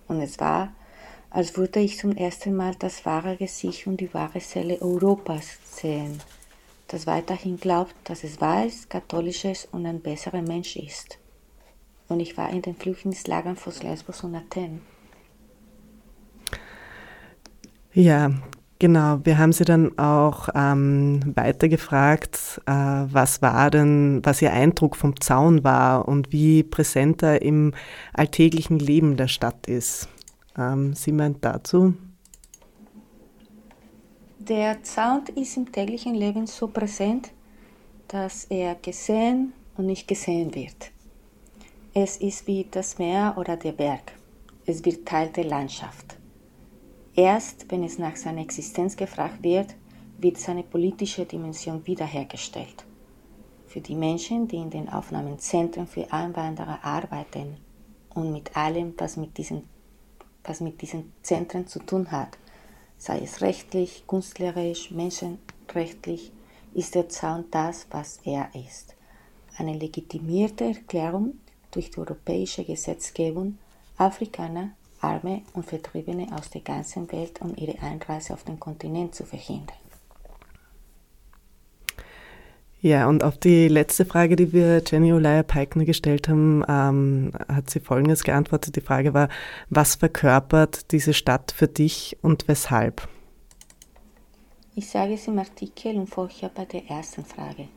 Und 0.09 0.21
es 0.21 0.41
war, 0.41 0.73
als 1.31 1.57
würde 1.57 1.79
ich 1.79 1.99
zum 1.99 2.17
ersten 2.17 2.57
Mal 2.57 2.75
das 2.77 3.07
wahre 3.07 3.37
Gesicht 3.37 3.87
und 3.87 4.01
die 4.01 4.13
wahre 4.13 4.41
Seele 4.41 4.83
Europas 4.83 5.59
sehen, 5.65 6.21
das 6.89 7.07
weiterhin 7.07 7.59
glaubt, 7.59 7.95
dass 8.05 8.25
es 8.25 8.41
weiß, 8.41 8.89
katholisches 8.89 9.69
und 9.71 9.87
ein 9.87 10.01
besserer 10.01 10.43
Mensch 10.43 10.75
ist. 10.77 11.19
Und 12.09 12.19
ich 12.19 12.37
war 12.37 12.51
in 12.51 12.63
den 12.63 12.75
Flüchtlingslagern 12.75 13.57
von 13.57 13.73
Lesbos 13.83 14.25
und 14.25 14.35
Athen. 14.35 14.83
Ja, 17.95 18.33
genau. 18.81 19.21
Wir 19.23 19.39
haben 19.39 19.53
Sie 19.53 19.65
dann 19.65 19.97
auch 19.99 20.49
ähm, 20.53 21.21
weitergefragt, 21.37 22.61
äh, 22.67 22.73
was 22.73 23.41
war 23.41 23.71
denn, 23.71 24.21
was 24.25 24.43
Ihr 24.43 24.53
Eindruck 24.53 24.97
vom 24.97 25.21
Zaun 25.21 25.63
war 25.63 26.09
und 26.09 26.33
wie 26.33 26.65
präsent 26.65 27.23
er 27.23 27.41
im 27.43 27.73
alltäglichen 28.13 28.81
Leben 28.81 29.17
der 29.17 29.29
Stadt 29.29 29.69
ist. 29.69 30.09
Ähm, 30.59 30.95
Sie 30.95 31.13
meint 31.13 31.45
dazu? 31.45 31.95
Der 34.41 34.83
Zaun 34.83 35.23
ist 35.37 35.57
im 35.57 35.71
täglichen 35.71 36.17
Leben 36.17 36.49
so 36.49 36.67
präsent, 36.67 37.31
dass 38.09 38.45
er 38.47 38.75
gesehen 38.75 39.53
und 39.77 39.87
nicht 39.87 40.09
gesehen 40.09 40.53
wird. 40.53 40.91
Es 41.95 42.17
ist 42.17 42.49
wie 42.49 42.67
das 42.69 42.99
Meer 42.99 43.35
oder 43.39 43.57
der 43.57 43.73
Berg. 43.73 44.13
Es 44.67 44.85
wird 44.85 45.07
Teil 45.07 45.29
der 45.29 45.45
Landschaft. 45.45 46.17
Erst 47.17 47.71
wenn 47.71 47.85
es 47.85 47.99
nach 47.99 48.17
seiner 48.17 48.41
Existenz 48.41 48.97
gefragt 48.97 49.43
wird, 49.43 49.75
wird 50.19 50.39
seine 50.39 50.63
politische 50.63 51.25
Dimension 51.25 51.87
wiederhergestellt. 51.87 52.85
Für 53.67 53.81
die 53.81 53.95
Menschen, 53.95 54.49
die 54.49 54.57
in 54.57 54.71
den 54.71 54.89
Aufnahmezentren 54.89 55.87
für 55.87 56.13
Einwanderer 56.13 56.85
arbeiten 56.85 57.57
und 58.15 58.33
mit 58.33 58.57
allem, 58.57 58.95
was 58.99 59.17
mit 59.17 59.37
diesen 59.39 59.65
was 60.45 60.61
mit 60.61 60.83
diesen 60.83 61.13
Zentren 61.23 61.67
zu 61.67 61.81
tun 61.81 62.11
hat, 62.13 62.39
sei 62.99 63.21
es 63.21 63.41
rechtlich, 63.41 64.05
künstlerisch, 64.07 64.91
menschenrechtlich, 64.91 66.33
ist 66.75 66.95
der 66.95 67.09
Zaun 67.09 67.45
das, 67.51 67.87
was 67.91 68.21
er 68.25 68.51
ist. 68.55 68.95
Eine 69.57 69.77
legitimierte 69.79 70.65
Erklärung 70.65 71.39
durch 71.71 71.91
die 71.91 71.99
europäische 71.99 72.65
Gesetzgebung, 72.65 73.59
Afrikaner, 73.97 74.73
Arme 75.05 75.43
und 75.53 75.67
Vertriebene 75.67 76.29
aus 76.37 76.51
der 76.51 76.63
ganzen 76.63 77.11
Welt 77.13 77.41
um 77.41 77.55
ihre 77.57 77.79
Einreise 77.83 78.33
auf 78.33 78.45
den 78.45 78.59
Kontinent 78.59 79.15
zu 79.15 79.25
verhindern. 79.25 79.77
Ja, 82.81 83.09
und 83.09 83.25
auf 83.25 83.39
die 83.39 83.69
letzte 83.69 84.05
Frage, 84.05 84.37
die 84.37 84.53
wir 84.53 84.83
Jenny 84.87 85.13
Olaya 85.15 85.43
Peikner 85.43 85.87
gestellt 85.87 86.29
haben, 86.29 86.63
ähm, 86.69 87.33
hat 87.49 87.71
sie 87.71 87.81
Folgendes 87.81 88.25
geantwortet. 88.25 88.77
Die 88.77 88.83
Frage 88.83 89.15
war, 89.15 89.31
was 89.71 89.95
verkörpert 89.95 90.93
diese 90.93 91.15
Stadt 91.15 91.53
für 91.53 91.67
dich 91.67 92.19
und 92.21 92.47
weshalb? 92.47 93.09
Ich 94.75 94.91
sage 94.91 95.15
es 95.15 95.27
im 95.29 95.39
Artikel 95.39 95.97
und 95.97 96.09
vorher 96.09 96.51
bei 96.51 96.67
der 96.67 96.87
ersten 96.87 97.25
Frage. 97.25 97.69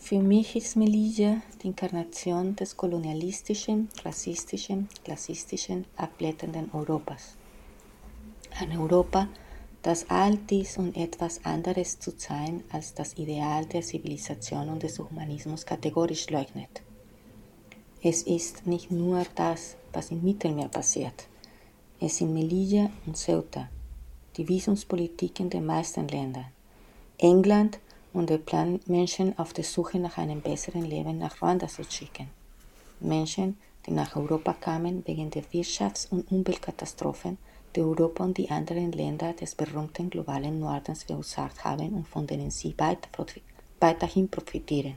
Für 0.00 0.18
mich 0.18 0.56
ist 0.56 0.76
Melilla 0.76 1.42
die 1.62 1.68
Inkarnation 1.68 2.56
des 2.56 2.76
kolonialistischen, 2.76 3.90
rassistischen, 4.02 4.88
klassistischen, 5.04 5.84
abblätternden 5.94 6.70
Europas. 6.72 7.36
Ein 8.58 8.76
Europa, 8.76 9.28
das 9.82 10.08
all 10.10 10.36
dies 10.36 10.78
und 10.78 10.96
etwas 10.96 11.44
anderes 11.44 12.00
zu 12.00 12.12
sein 12.16 12.64
als 12.72 12.94
das 12.94 13.18
Ideal 13.18 13.66
der 13.66 13.82
Zivilisation 13.82 14.70
und 14.70 14.82
des 14.82 14.98
Humanismus 14.98 15.64
kategorisch 15.64 16.28
leugnet. 16.30 16.82
Es 18.02 18.22
ist 18.22 18.66
nicht 18.66 18.90
nur 18.90 19.24
das, 19.34 19.76
was 19.92 20.10
im 20.10 20.24
Mittelmeer 20.24 20.68
passiert. 20.68 21.28
Es 22.00 22.16
sind 22.16 22.32
Melilla 22.32 22.90
und 23.06 23.16
Ceuta, 23.16 23.68
die 24.36 24.48
Visumspolitiken 24.48 25.50
der 25.50 25.60
meisten 25.60 26.08
Länder, 26.08 26.46
England 27.18 27.78
und 28.12 28.30
der 28.30 28.38
Plan, 28.38 28.80
Menschen 28.86 29.38
auf 29.38 29.52
der 29.52 29.64
Suche 29.64 29.98
nach 29.98 30.18
einem 30.18 30.40
besseren 30.40 30.84
Leben 30.84 31.18
nach 31.18 31.40
Ruanda 31.40 31.68
zu 31.68 31.84
schicken. 31.84 32.28
Menschen, 33.00 33.58
die 33.86 33.92
nach 33.92 34.16
Europa 34.16 34.52
kamen 34.54 35.06
wegen 35.06 35.30
der 35.30 35.44
Wirtschafts- 35.44 36.10
und 36.10 36.30
Umweltkatastrophen 36.30 37.38
die 37.74 37.80
Europa 37.80 38.24
und 38.24 38.36
die 38.36 38.50
anderen 38.50 38.92
Länder 38.92 39.32
des 39.32 39.54
berühmten 39.54 40.10
globalen 40.10 40.58
Nordens 40.58 41.04
verursacht 41.04 41.64
haben 41.64 41.94
und 41.94 42.08
von 42.08 42.26
denen 42.26 42.50
sie 42.50 42.74
weiterhin 43.78 44.28
profitieren. 44.28 44.94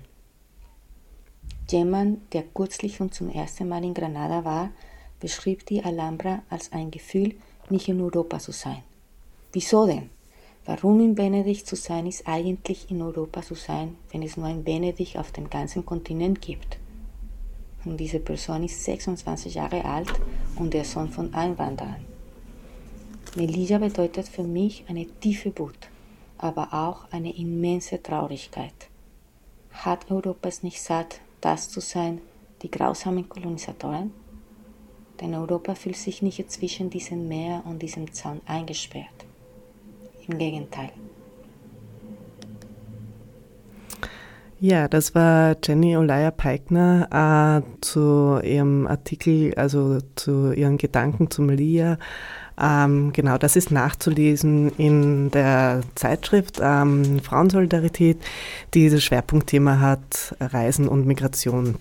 Jemand, 1.69 2.33
der 2.33 2.43
kürzlich 2.43 2.99
und 2.99 3.13
zum 3.13 3.29
ersten 3.29 3.69
Mal 3.69 3.83
in 3.83 3.93
Granada 3.93 4.43
war, 4.43 4.71
beschrieb 5.19 5.65
die 5.67 5.83
Alhambra 5.83 6.43
als 6.49 6.71
ein 6.71 6.91
Gefühl, 6.91 7.35
nicht 7.69 7.87
in 7.87 8.01
Europa 8.01 8.39
zu 8.39 8.51
sein. 8.51 8.83
Wieso 9.53 9.85
denn? 9.85 10.09
Warum 10.65 11.01
in 11.01 11.17
Venedig 11.17 11.65
zu 11.65 11.75
sein 11.75 12.07
ist 12.07 12.25
eigentlich 12.25 12.89
in 12.89 13.01
Europa 13.01 13.41
zu 13.41 13.53
sein, 13.53 13.97
wenn 14.11 14.23
es 14.23 14.37
nur 14.37 14.45
ein 14.45 14.65
Venedig 14.65 15.17
auf 15.17 15.33
dem 15.33 15.49
ganzen 15.49 15.85
Kontinent 15.85 16.41
gibt? 16.41 16.77
Und 17.83 17.97
diese 17.97 18.19
Person 18.19 18.63
ist 18.63 18.81
26 18.85 19.55
Jahre 19.55 19.83
alt 19.83 20.07
und 20.55 20.73
der 20.73 20.85
Sohn 20.85 21.09
von 21.09 21.33
Einwanderern. 21.33 22.05
Melilla 23.35 23.77
bedeutet 23.77 24.29
für 24.29 24.43
mich 24.43 24.85
eine 24.87 25.05
tiefe 25.05 25.51
Wut, 25.59 25.89
aber 26.37 26.73
auch 26.73 27.11
eine 27.11 27.35
immense 27.35 28.01
Traurigkeit. 28.01 28.87
Hat 29.71 30.09
Europa 30.09 30.47
es 30.47 30.63
nicht 30.63 30.81
satt, 30.81 31.19
das 31.41 31.67
zu 31.67 31.81
sein, 31.81 32.21
die 32.61 32.71
grausamen 32.71 33.27
Kolonisatoren? 33.27 34.13
Denn 35.19 35.35
Europa 35.35 35.75
fühlt 35.75 35.97
sich 35.97 36.21
nicht 36.21 36.49
zwischen 36.49 36.89
diesem 36.89 37.27
Meer 37.27 37.63
und 37.65 37.81
diesem 37.81 38.13
Zaun 38.13 38.39
eingesperrt. 38.45 39.25
Im 40.27 40.37
Gegenteil. 40.37 40.89
Ja, 44.59 44.87
das 44.87 45.13
war 45.13 45.57
Jenny 45.61 45.97
Olaya 45.97 46.31
Peikner 46.31 47.61
äh, 47.61 47.81
zu 47.81 48.39
ihrem 48.41 48.87
Artikel, 48.87 49.53
also 49.55 49.99
zu 50.15 50.53
ihren 50.53 50.77
Gedanken 50.77 51.29
zu 51.29 51.41
Melia 51.41 51.97
ähm, 52.61 53.11
genau, 53.13 53.37
das 53.37 53.55
ist 53.55 53.71
nachzulesen 53.71 54.69
in 54.77 55.31
der 55.31 55.81
Zeitschrift 55.95 56.59
ähm, 56.61 57.19
Frauensolidarität, 57.21 58.17
die 58.73 58.89
das 58.89 59.03
Schwerpunktthema 59.03 59.79
hat 59.79 60.35
Reisen 60.39 60.87
und 60.87 61.07
Migration. 61.07 61.75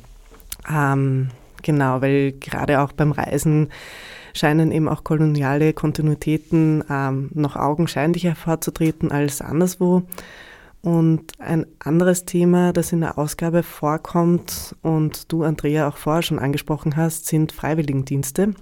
Ähm, 0.70 1.28
genau, 1.62 2.00
weil 2.00 2.32
gerade 2.32 2.80
auch 2.80 2.92
beim 2.92 3.12
Reisen 3.12 3.68
scheinen 4.35 4.73
eben 4.73 4.89
auch 4.89 5.05
koloniale 5.05 5.73
Kontinuitäten 5.73 6.85
ähm, 6.89 7.31
noch 7.35 7.57
augenscheinlicher 7.57 8.31
hervorzutreten 8.31 9.11
als 9.11 9.41
anderswo. 9.41 10.03
Und 10.83 11.39
ein 11.39 11.67
anderes 11.79 12.25
Thema, 12.25 12.73
das 12.73 12.93
in 12.93 13.01
der 13.01 13.17
Ausgabe 13.17 13.62
vorkommt 13.62 14.75
und 14.83 15.31
du, 15.31 15.45
Andrea, 15.45 15.87
auch 15.87 15.97
vorher 15.97 16.23
schon 16.23 16.41
angesprochen 16.41 16.97
hast, 16.97 17.27
sind 17.27 17.53
Freiwilligendienste. 17.53 18.55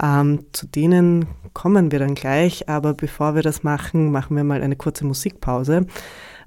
Ähm, 0.00 0.44
zu 0.52 0.66
denen 0.66 1.26
kommen 1.54 1.90
wir 1.90 1.98
dann 1.98 2.14
gleich, 2.14 2.68
aber 2.68 2.92
bevor 2.92 3.34
wir 3.34 3.42
das 3.42 3.62
machen, 3.62 4.12
machen 4.12 4.36
wir 4.36 4.44
mal 4.44 4.62
eine 4.62 4.76
kurze 4.76 5.06
Musikpause. 5.06 5.86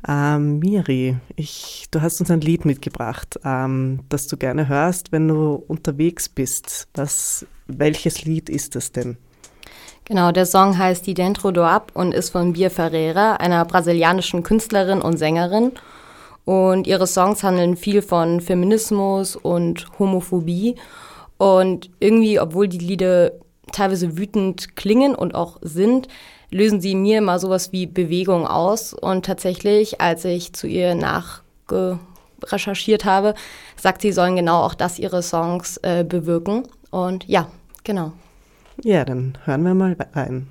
Ähm, 0.07 0.59
Miri, 0.59 1.17
ich, 1.35 1.87
du 1.91 2.01
hast 2.01 2.21
uns 2.21 2.31
ein 2.31 2.41
Lied 2.41 2.65
mitgebracht, 2.65 3.39
ähm, 3.43 4.01
das 4.09 4.27
du 4.27 4.37
gerne 4.37 4.67
hörst, 4.67 5.11
wenn 5.11 5.27
du 5.27 5.55
unterwegs 5.67 6.29
bist. 6.29 6.87
Was, 6.93 7.45
welches 7.77 8.23
Lied 8.23 8.49
ist 8.49 8.75
das 8.75 8.91
denn? 8.91 9.17
Genau, 10.05 10.31
der 10.31 10.45
Song 10.45 10.77
heißt 10.77 11.05
Die 11.07 11.13
Dentro 11.13 11.51
do 11.51 11.63
Ab 11.63 11.91
und 11.93 12.13
ist 12.13 12.31
von 12.31 12.53
Bia 12.53 12.69
Ferreira, 12.69 13.35
einer 13.35 13.63
brasilianischen 13.65 14.43
Künstlerin 14.43 15.01
und 15.01 15.17
Sängerin. 15.17 15.73
Und 16.43 16.87
ihre 16.87 17.05
Songs 17.07 17.43
handeln 17.43 17.77
viel 17.77 18.01
von 18.01 18.41
Feminismus 18.41 19.35
und 19.35 19.85
Homophobie. 19.99 20.75
Und 21.37 21.91
irgendwie, 21.99 22.39
obwohl 22.39 22.67
die 22.67 22.79
Lieder 22.79 23.33
teilweise 23.71 24.17
wütend 24.17 24.75
klingen 24.75 25.13
und 25.15 25.35
auch 25.35 25.57
sind, 25.61 26.09
lösen 26.49 26.81
sie 26.81 26.95
mir 26.95 27.19
immer 27.19 27.39
sowas 27.39 27.71
wie 27.71 27.87
Bewegung 27.87 28.45
aus. 28.45 28.93
Und 28.93 29.25
tatsächlich, 29.25 30.01
als 30.01 30.25
ich 30.25 30.51
zu 30.53 30.67
ihr 30.67 30.95
nachrecherchiert 30.95 33.05
habe, 33.05 33.33
sagt 33.77 34.01
sie, 34.01 34.11
sollen 34.11 34.35
genau 34.35 34.63
auch 34.63 34.73
das 34.73 34.99
ihre 34.99 35.23
Songs 35.23 35.77
äh, 35.77 36.03
bewirken. 36.03 36.67
Und 36.89 37.25
ja, 37.27 37.47
genau. 37.83 38.13
Ja, 38.83 39.05
dann 39.05 39.37
hören 39.45 39.63
wir 39.63 39.73
mal 39.73 39.95
rein. 40.13 40.47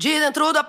De 0.00 0.20
dentro 0.20 0.52
da 0.52 0.62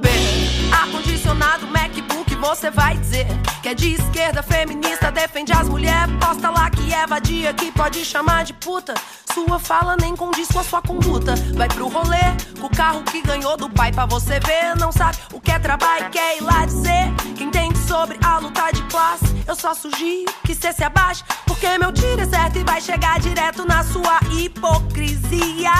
que 3.70 3.72
é 3.72 3.74
de 3.76 3.94
esquerda, 3.94 4.42
feminista, 4.42 5.12
defende 5.12 5.52
as 5.52 5.68
mulheres. 5.70 6.16
Posta 6.20 6.50
lá 6.50 6.70
que 6.70 6.94
é 6.94 7.06
vadia, 7.06 7.54
que 7.54 7.72
pode 7.72 8.04
chamar 8.04 8.44
de 8.44 8.54
puta. 8.54 8.94
Sua 9.34 9.60
fala 9.60 9.96
nem 10.00 10.16
condiz 10.16 10.48
com 10.48 10.60
a 10.60 10.64
sua 10.64 10.82
conduta. 10.82 11.36
Vai 11.56 11.68
pro 11.68 11.88
rolê 11.88 12.36
com 12.60 12.68
o 12.68 12.70
carro 12.70 13.04
que 13.04 13.22
ganhou 13.22 13.56
do 13.58 13.70
pai 13.70 13.92
pra 13.92 14.06
você 14.06 14.40
ver. 14.40 14.76
Não 14.78 14.92
sabe 14.92 15.18
o 15.34 15.40
que 15.40 15.52
é 15.52 15.60
trabalho 15.60 16.10
quer 16.10 16.38
ir 16.38 16.42
lá 16.42 16.66
dizer. 16.66 17.14
Quem 17.38 17.52
tem 17.52 17.76
sobre 17.76 18.18
a 18.26 18.40
luta 18.40 18.72
de 18.72 18.82
classe, 18.84 19.26
eu 19.48 19.56
só 19.56 19.74
sugiro 19.74 20.32
que 20.44 20.56
cê 20.56 20.74
se 20.74 20.84
abaixe. 20.84 21.24
Porque 21.46 21.78
meu 21.78 21.92
tiro 21.92 22.22
é 22.22 22.26
certo 22.26 22.58
e 22.58 22.64
vai 22.64 22.82
chegar 22.82 23.20
direto 23.20 23.66
na 23.66 23.84
sua 23.84 24.20
hipocrisia. 24.32 25.72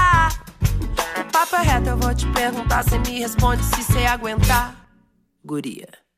O 1.18 1.32
papo 1.32 1.56
é 1.56 1.62
reto, 1.62 1.90
eu 1.90 1.98
vou 1.98 2.14
te 2.14 2.28
perguntar, 2.28 2.84
cê 2.84 3.00
me 3.00 3.20
responde 3.20 3.64
se 3.64 3.84
cê 3.84 4.06
aguentar. 4.06 4.76
Guria. 5.44 6.09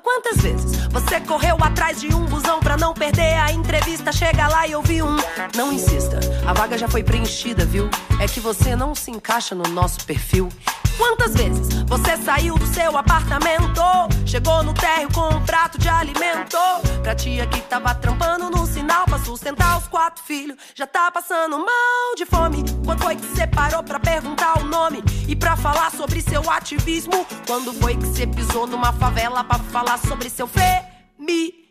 Quantas 0.00 0.40
vezes 0.40 0.86
você 0.86 1.20
correu 1.20 1.56
atrás 1.60 2.00
de 2.00 2.14
um 2.14 2.24
busão 2.24 2.60
pra 2.60 2.78
não 2.78 2.94
perder 2.94 3.36
a 3.38 3.52
entrevista? 3.52 4.10
Chega 4.10 4.48
lá 4.48 4.66
e 4.66 4.74
ouvi 4.74 5.02
um. 5.02 5.16
Não 5.54 5.70
insista, 5.70 6.18
a 6.46 6.52
vaga 6.54 6.78
já 6.78 6.88
foi 6.88 7.04
preenchida, 7.04 7.66
viu? 7.66 7.90
É 8.18 8.26
que 8.26 8.40
você 8.40 8.74
não 8.74 8.94
se 8.94 9.10
encaixa 9.10 9.54
no 9.54 9.64
nosso 9.64 10.04
perfil. 10.06 10.48
Quantas 10.96 11.34
vezes 11.34 11.82
você 11.84 12.16
saiu 12.18 12.56
do 12.56 12.66
seu 12.66 12.96
apartamento? 12.96 13.82
Chegou 14.26 14.62
no 14.62 14.72
térreo 14.72 15.08
com 15.12 15.28
um 15.34 15.44
prato 15.44 15.78
de 15.78 15.88
alimento. 15.88 16.56
Pra 17.02 17.14
tia 17.14 17.46
que 17.46 17.60
tava 17.62 17.94
trampando 17.94 18.50
no 18.50 18.66
sinal 18.66 19.04
pra 19.04 19.18
sustentar 19.18 19.78
os 19.78 19.88
quatro 19.88 20.22
filhos. 20.22 20.56
Já 20.74 20.86
tá 20.86 21.10
passando 21.10 21.58
mal 21.58 22.14
de 22.16 22.24
fome. 22.24 22.64
Quando 22.84 23.02
foi 23.02 23.16
que 23.16 23.26
você 23.26 23.46
parou 23.46 23.82
pra 23.82 23.98
perguntar 23.98 24.58
o 24.60 24.64
nome? 24.64 25.02
E 25.26 25.34
pra 25.34 25.56
falar 25.56 25.90
sobre 25.90 26.20
seu 26.20 26.48
ativismo? 26.50 27.26
Quando 27.46 27.72
foi 27.74 27.96
que 27.96 28.06
você 28.06 28.26
pisou 28.26 28.66
numa 28.66 28.92
favela 28.92 29.42
pra 29.42 29.58
falar 29.58 29.81
sobre 30.06 30.30
seu 30.30 30.48
feminismo? 30.48 31.62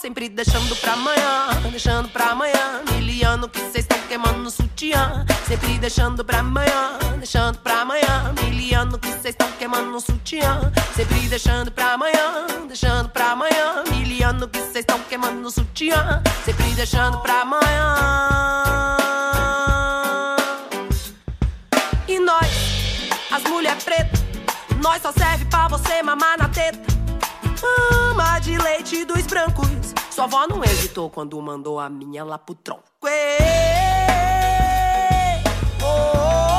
Sempre 0.00 0.28
deixando 0.28 0.74
pra 0.76 0.92
amanhã, 0.92 1.48
deixando 1.70 2.08
pra 2.08 2.30
amanhã. 2.30 2.82
Miliano 2.92 3.48
que 3.48 3.58
vocês 3.58 3.84
estão 3.84 3.98
queimando 4.08 4.38
no 4.38 4.50
sutiã. 4.50 5.26
Sempre 5.46 5.78
deixando 5.78 6.24
pra 6.24 6.38
amanhã, 6.38 6.98
deixando 7.18 7.58
pra 7.58 7.80
amanhã. 7.80 8.32
Miliano 8.42 8.98
que 8.98 9.08
vocês 9.08 9.34
estão 9.34 9.50
queimando 9.52 9.90
no 9.90 10.00
sutiã. 10.00 10.72
Sempre 10.94 11.28
deixando 11.28 11.70
pra 11.70 11.92
amanhã, 11.94 12.46
deixando 12.66 13.08
pra 13.10 13.32
amanhã. 13.32 13.84
Miliano 13.90 14.48
que 14.48 14.58
vocês 14.58 14.76
estão 14.76 14.98
queimando 15.00 15.40
no 15.40 15.50
sutiã. 15.50 16.22
Sempre 16.44 16.72
deixando 16.74 17.18
pra 17.18 17.40
amanhã. 17.42 18.96
E 22.08 22.18
nós, 22.18 22.48
as 23.30 23.42
mulher 23.44 23.76
preta, 23.84 24.19
nós 24.80 25.02
só 25.02 25.12
serve 25.12 25.44
pra 25.46 25.68
você 25.68 26.02
mamar 26.02 26.38
na 26.38 26.48
teta. 26.48 26.80
Ama 28.10 28.38
de 28.40 28.56
leite 28.58 29.04
dos 29.04 29.26
brancos. 29.26 29.68
Sua 30.10 30.24
avó 30.24 30.46
não 30.46 30.64
hesitou 30.64 31.10
quando 31.10 31.40
mandou 31.40 31.78
a 31.78 31.88
minha 31.88 32.24
lá 32.24 32.38
pro 32.38 32.54
tronco. 32.54 32.82
Ê, 33.06 33.38
oh, 35.82 35.86
oh, 35.86 36.49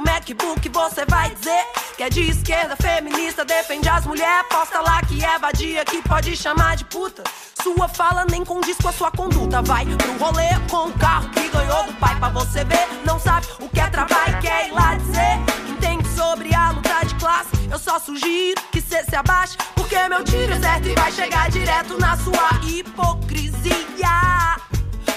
MacBook, 0.00 0.68
você 0.68 1.04
vai 1.06 1.30
dizer 1.34 1.66
que 1.96 2.02
é 2.02 2.08
de 2.08 2.22
esquerda, 2.22 2.76
feminista, 2.76 3.44
defende 3.44 3.88
as 3.88 4.06
mulheres. 4.06 4.46
Posta 4.48 4.80
lá 4.80 5.02
que 5.02 5.22
é 5.24 5.38
vadia, 5.38 5.84
que 5.84 6.00
pode 6.02 6.34
chamar 6.36 6.76
de 6.76 6.84
puta. 6.86 7.22
Sua 7.62 7.88
fala 7.88 8.24
nem 8.30 8.44
condiz 8.44 8.76
com 8.78 8.88
a 8.88 8.92
sua 8.92 9.10
conduta. 9.10 9.60
Vai 9.62 9.84
pro 9.84 10.16
rolê 10.18 10.48
com 10.70 10.88
o 10.88 10.92
carro 10.98 11.28
que 11.30 11.48
ganhou 11.48 11.84
do 11.84 11.92
pai 11.94 12.16
pra 12.18 12.30
você 12.30 12.64
ver. 12.64 12.88
Não 13.04 13.18
sabe 13.20 13.46
o 13.60 13.68
que 13.68 13.80
é 13.80 13.88
trabalho 13.88 14.38
e 14.38 14.40
quer 14.40 14.68
ir 14.68 14.72
lá 14.72 14.94
dizer. 14.94 15.38
Entende 15.68 16.08
sobre 16.14 16.54
a 16.54 16.70
luta 16.70 17.04
de 17.04 17.14
classe? 17.16 17.50
Eu 17.70 17.78
só 17.78 17.98
sugiro 17.98 18.60
que 18.72 18.80
cê 18.80 19.04
se 19.04 19.14
abaixe. 19.14 19.56
Porque 19.74 19.96
meu 20.08 20.24
tiro 20.24 20.52
é 20.52 20.60
certo 20.60 20.88
e 20.88 20.94
vai 20.94 21.12
chegar 21.12 21.50
direto 21.50 21.98
na 21.98 22.16
sua 22.16 22.50
hipocrisia. 22.66 23.80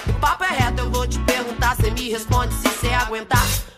O 0.10 0.14
papo 0.20 0.44
é 0.44 0.50
reto, 0.50 0.82
eu 0.82 0.90
vou 0.90 1.08
te 1.08 1.20
perguntar. 1.20 1.76
Cê 1.78 1.90
me 1.92 2.10
responde 2.10 2.54
se 2.56 2.68
cê 2.80 2.94
aguentar. 2.94 3.73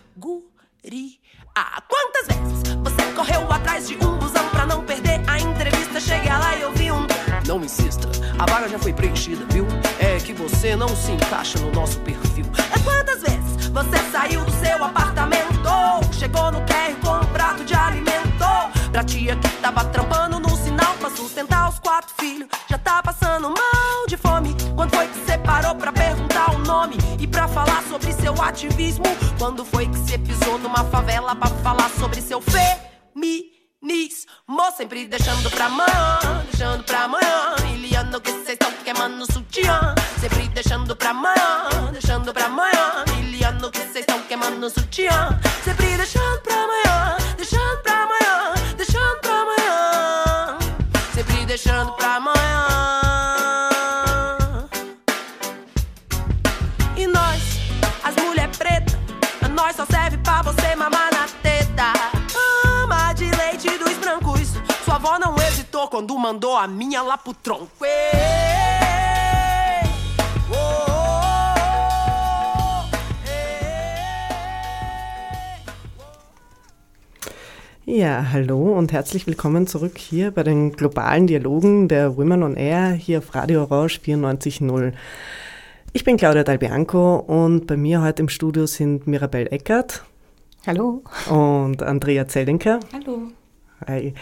Ah, 1.55 1.81
quantas 1.87 2.27
vezes 2.27 2.75
você 2.75 3.11
correu 3.15 3.51
atrás 3.51 3.87
de 3.87 3.95
um 3.95 4.19
busão 4.19 4.47
pra 4.49 4.67
não 4.67 4.83
perder 4.85 5.19
a 5.25 5.39
entrevista? 5.39 5.99
Cheguei 5.99 6.29
lá 6.29 6.55
e 6.57 6.61
eu 6.61 6.71
vi 6.73 6.91
um. 6.91 7.07
Não 7.47 7.59
insista, 7.63 8.07
a 8.37 8.45
vaga 8.45 8.69
já 8.69 8.77
foi 8.77 8.93
preenchida, 8.93 9.43
viu? 9.49 9.65
É 9.99 10.17
que 10.17 10.31
você 10.33 10.75
não 10.75 10.89
se 10.89 11.11
encaixa 11.11 11.57
no 11.57 11.71
nosso 11.71 11.99
perfil. 12.01 12.45
É 12.71 12.79
quantas 12.83 13.19
vezes 13.21 13.67
você 13.69 13.97
saiu 14.11 14.45
do 14.45 14.51
seu 14.51 14.83
apartamento? 14.83 15.69
Chegou 16.11 16.51
no 16.51 16.61
térreo 16.61 16.97
com 16.97 17.15
um 17.15 17.25
prato 17.33 17.63
de 17.63 17.73
alimento. 17.73 18.45
Pra 18.95 19.03
tia 19.03 19.35
que 19.35 19.49
tava 19.57 19.83
trampando 19.83 20.39
no 20.39 20.55
sinal 20.55 20.93
pra 20.93 21.09
sustentar 21.09 21.67
os 21.67 21.79
quatro 21.79 22.13
filhos. 22.17 22.47
Já 22.69 22.77
tá 22.77 23.03
passando 23.03 23.49
mal 23.49 24.07
de 24.07 24.15
fome. 24.15 24.55
Quando 24.73 24.95
foi 24.95 25.05
que 25.07 25.19
você 25.19 25.37
parou 25.37 25.75
pra 25.75 25.91
perguntar 25.91 26.55
o 26.55 26.59
nome? 26.59 26.95
E 27.19 27.27
pra 27.27 27.45
falar 27.45 27.83
sobre 27.89 28.13
seu 28.13 28.41
ativismo? 28.41 29.03
Quando 29.37 29.65
foi 29.65 29.85
que 29.85 29.97
você 29.97 30.17
pisou 30.17 30.57
numa 30.59 30.85
favela 30.85 31.35
pra 31.35 31.49
falar 31.49 31.89
sobre 31.99 32.21
seu 32.21 32.39
feminismo? 32.39 33.51
Sempre 34.77 35.07
deixando 35.07 35.49
pra 35.51 35.65
amanhã, 35.65 36.19
deixando 36.51 36.83
pra 36.85 37.03
amanhã. 37.03 37.55
Iliano 37.73 38.21
que 38.21 38.31
vocês 38.31 38.49
estão 38.49 38.71
queimando 38.83 39.17
no 39.17 39.25
sutiã. 39.25 39.93
Sempre 40.21 40.47
deixando 40.49 40.95
pra 40.95 41.09
amanhã, 41.09 41.91
deixando 41.91 42.33
pra 42.33 42.45
amanhã. 42.45 43.03
Iliano 43.19 43.69
que 43.71 43.79
vocês 43.79 43.97
estão 43.97 44.21
queimando 44.23 44.57
no 44.57 44.69
sutiã. 44.69 45.37
Sempre 45.65 45.97
deixando 45.97 46.41
pra 46.41 46.53
amanhã, 46.55 46.74
hesitou 65.85 65.87
quando 65.87 66.17
mandou 66.17 66.57
a 66.57 66.67
minha 66.67 67.01
lá 67.01 67.17
pro 67.17 67.33
tronco. 67.33 67.85
Ja, 77.87 78.31
hallo 78.33 78.77
und 78.77 78.91
herzlich 78.91 79.27
willkommen 79.27 79.67
zurück 79.67 79.97
hier 79.97 80.31
bei 80.31 80.43
den 80.43 80.71
globalen 80.71 81.27
Dialogen 81.27 81.87
der 81.87 82.17
Women 82.17 82.43
on 82.43 82.55
Air 82.55 82.91
hier 82.91 83.19
auf 83.19 83.35
Radio 83.35 83.61
Orange 83.63 83.99
94.0. 84.03 84.93
Ich 85.93 86.03
bin 86.03 86.17
Claudia 86.17 86.43
Dalbianco 86.43 87.17
und 87.17 87.67
bei 87.67 87.77
mir 87.77 88.01
heute 88.01 88.23
im 88.23 88.29
Studio 88.29 88.65
sind 88.65 89.07
Mirabel 89.07 89.47
Eckert 89.51 90.03
Hallo. 90.65 91.03
und 91.29 91.83
Andrea 91.83 92.27
Zellenker. 92.27 92.79
Hallo. 92.91 93.31
Äh, 93.87 94.13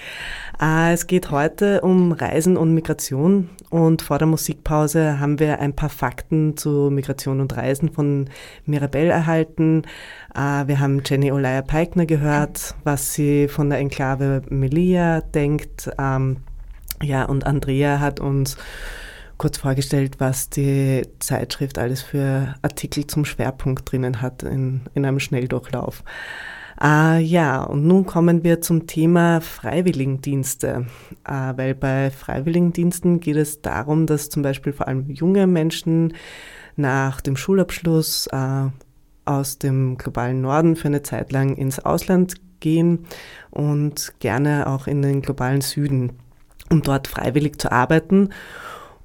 es 0.93 1.07
geht 1.07 1.31
heute 1.31 1.81
um 1.81 2.11
Reisen 2.11 2.57
und 2.57 2.73
Migration 2.73 3.49
und 3.69 4.01
vor 4.01 4.17
der 4.17 4.27
Musikpause 4.27 5.19
haben 5.19 5.39
wir 5.39 5.59
ein 5.59 5.75
paar 5.75 5.89
Fakten 5.89 6.57
zu 6.57 6.89
Migration 6.91 7.41
und 7.41 7.55
Reisen 7.55 7.91
von 7.91 8.29
Mirabelle 8.65 9.11
erhalten. 9.11 9.83
Äh, 10.35 10.67
wir 10.67 10.79
haben 10.79 11.01
Jenny 11.05 11.31
Olaya 11.31 11.61
Peikner 11.61 12.05
gehört, 12.05 12.75
was 12.83 13.13
sie 13.13 13.47
von 13.47 13.69
der 13.69 13.79
Enklave 13.79 14.41
Melia 14.49 15.21
denkt. 15.21 15.89
Ähm, 15.97 16.37
ja, 17.01 17.25
und 17.25 17.45
Andrea 17.45 17.99
hat 17.99 18.19
uns 18.19 18.57
kurz 19.37 19.57
vorgestellt, 19.57 20.15
was 20.19 20.49
die 20.49 21.01
Zeitschrift 21.19 21.77
alles 21.77 22.01
für 22.01 22.55
Artikel 22.61 23.07
zum 23.07 23.25
Schwerpunkt 23.25 23.91
drinnen 23.91 24.21
hat 24.21 24.43
in, 24.43 24.81
in 24.93 25.05
einem 25.05 25.19
Schnelldurchlauf. 25.19 26.03
Ah, 26.85 27.17
ja, 27.17 27.63
und 27.63 27.87
nun 27.87 28.05
kommen 28.05 28.43
wir 28.43 28.59
zum 28.59 28.87
Thema 28.87 29.39
Freiwilligendienste, 29.39 30.85
ah, 31.23 31.53
weil 31.55 31.75
bei 31.75 32.11
Freiwilligendiensten 32.11 33.21
geht 33.21 33.37
es 33.37 33.61
darum, 33.61 34.05
dass 34.05 34.27
zum 34.27 34.43
Beispiel 34.43 34.73
vor 34.73 34.89
allem 34.89 35.09
junge 35.09 35.47
Menschen 35.47 36.13
nach 36.75 37.21
dem 37.21 37.37
Schulabschluss 37.37 38.27
ah, 38.33 38.73
aus 39.23 39.59
dem 39.59 39.97
globalen 39.97 40.41
Norden 40.41 40.75
für 40.75 40.89
eine 40.89 41.03
Zeit 41.03 41.31
lang 41.31 41.55
ins 41.55 41.79
Ausland 41.79 42.35
gehen 42.59 43.05
und 43.49 44.15
gerne 44.19 44.67
auch 44.67 44.85
in 44.85 45.01
den 45.01 45.21
globalen 45.21 45.61
Süden, 45.61 46.11
um 46.69 46.81
dort 46.81 47.07
freiwillig 47.07 47.61
zu 47.61 47.71
arbeiten. 47.71 48.33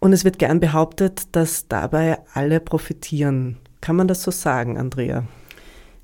Und 0.00 0.12
es 0.12 0.24
wird 0.24 0.40
gern 0.40 0.58
behauptet, 0.58 1.28
dass 1.30 1.68
dabei 1.68 2.18
alle 2.34 2.58
profitieren. 2.58 3.58
Kann 3.80 3.94
man 3.94 4.08
das 4.08 4.24
so 4.24 4.32
sagen, 4.32 4.78
Andrea? 4.78 5.28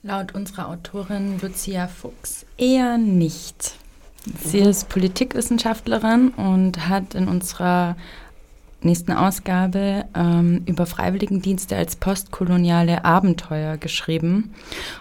Laut 0.07 0.35
unserer 0.35 0.69
Autorin 0.69 1.41
Lucia 1.41 1.89
Fuchs 1.89 2.45
eher 2.59 2.99
nicht. 2.99 3.73
Sie 4.39 4.59
ist 4.59 4.91
Politikwissenschaftlerin 4.91 6.29
und 6.29 6.91
hat 6.91 7.15
in 7.15 7.27
unserer 7.27 7.97
nächsten 8.83 9.13
Ausgabe 9.13 10.05
ähm, 10.15 10.63
über 10.67 10.85
Freiwilligendienste 10.85 11.75
als 11.75 11.97
postkoloniale 11.97 13.07
Abenteuer 13.07 13.79
geschrieben. 13.79 14.53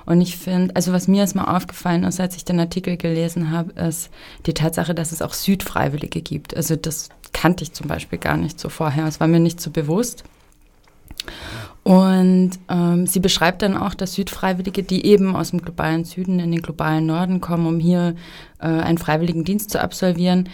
Und 0.05 0.21
ich 0.21 0.37
finde, 0.37 0.73
also 0.73 0.93
was 0.93 1.09
mir 1.09 1.19
erstmal 1.19 1.53
aufgefallen 1.53 2.05
ist, 2.05 2.21
als 2.21 2.37
ich 2.37 2.45
den 2.45 2.61
Artikel 2.61 2.95
gelesen 2.95 3.51
habe, 3.51 3.73
ist 3.73 4.09
die 4.45 4.53
Tatsache, 4.53 4.95
dass 4.95 5.11
es 5.11 5.21
auch 5.21 5.33
Südfreiwillige 5.33 6.21
gibt. 6.21 6.55
Also 6.55 6.77
das 6.77 7.09
kannte 7.33 7.65
ich 7.65 7.73
zum 7.73 7.89
Beispiel 7.89 8.19
gar 8.19 8.37
nicht 8.37 8.57
so 8.57 8.69
vorher. 8.69 9.05
Es 9.05 9.19
war 9.19 9.27
mir 9.27 9.41
nicht 9.41 9.59
so 9.59 9.69
bewusst. 9.69 10.23
Und 11.83 12.51
ähm, 12.69 13.07
sie 13.07 13.19
beschreibt 13.19 13.62
dann 13.62 13.75
auch, 13.75 13.93
dass 13.93 14.13
Südfreiwillige, 14.13 14.83
die 14.83 15.05
eben 15.05 15.36
aus 15.36 15.51
dem 15.51 15.62
globalen 15.62 16.05
Süden 16.05 16.39
in 16.39 16.51
den 16.51 16.62
globalen 16.62 17.05
Norden 17.05 17.41
kommen, 17.41 17.67
um 17.67 17.79
hier 17.79 18.15
äh, 18.59 18.67
einen 18.67 18.97
freiwilligen 18.97 19.43
Dienst 19.43 19.69
zu 19.69 19.81
absolvieren, 19.81 20.49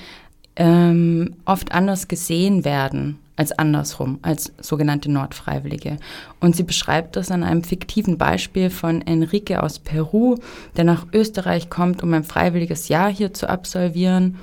ähm, 0.56 1.36
oft 1.46 1.72
anders 1.72 2.08
gesehen 2.08 2.66
werden 2.66 3.20
als 3.36 3.54
andersrum, 3.54 4.20
als 4.22 4.52
sogenannte 4.60 5.10
Nordfreiwillige. 5.10 5.98
Und 6.42 6.58
sie 6.58 6.64
beschreibt 6.64 7.16
das 7.16 7.32
an 7.32 7.44
einem 7.44 7.64
fiktiven 7.64 8.18
Beispiel 8.18 8.70
von 8.70 9.02
Enrique 9.02 9.64
aus 9.64 9.80
Peru, 9.80 10.36
der 10.76 10.84
nach 10.84 11.08
Österreich 11.14 11.70
kommt, 11.70 12.04
um 12.04 12.14
ein 12.14 12.26
freiwilliges 12.26 12.90
Jahr 12.90 13.10
hier 13.10 13.34
zu 13.34 13.48
absolvieren 13.48 14.38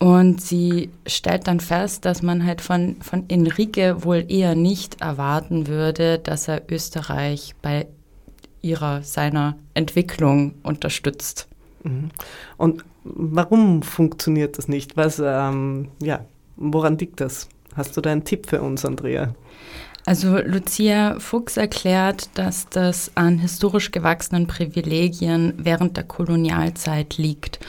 und 0.00 0.40
sie 0.40 0.88
stellt 1.06 1.46
dann 1.46 1.60
fest, 1.60 2.06
dass 2.06 2.22
man 2.22 2.44
halt 2.44 2.62
von, 2.62 2.96
von 3.02 3.28
Enrique 3.28 4.02
wohl 4.02 4.24
eher 4.28 4.54
nicht 4.54 5.02
erwarten 5.02 5.66
würde, 5.66 6.18
dass 6.18 6.48
er 6.48 6.62
Österreich 6.70 7.54
bei 7.60 7.86
ihrer, 8.62 9.02
seiner 9.02 9.58
Entwicklung 9.74 10.54
unterstützt. 10.62 11.48
Mhm. 11.84 12.08
Und 12.56 12.82
warum 13.04 13.82
funktioniert 13.82 14.56
das 14.56 14.68
nicht? 14.68 14.96
Was, 14.96 15.20
ähm, 15.22 15.88
ja, 16.02 16.24
woran 16.56 16.96
liegt 16.96 17.20
das? 17.20 17.50
Hast 17.76 17.94
du 17.94 18.00
da 18.00 18.10
einen 18.10 18.24
Tipp 18.24 18.46
für 18.48 18.62
uns, 18.62 18.86
Andrea? 18.86 19.34
Also 20.06 20.38
Lucia 20.38 21.20
Fuchs 21.20 21.58
erklärt, 21.58 22.30
dass 22.34 22.70
das 22.70 23.12
an 23.16 23.38
historisch 23.38 23.90
gewachsenen 23.90 24.46
Privilegien 24.46 25.52
während 25.58 25.98
der 25.98 26.04
Kolonialzeit 26.04 27.18
liegt 27.18 27.60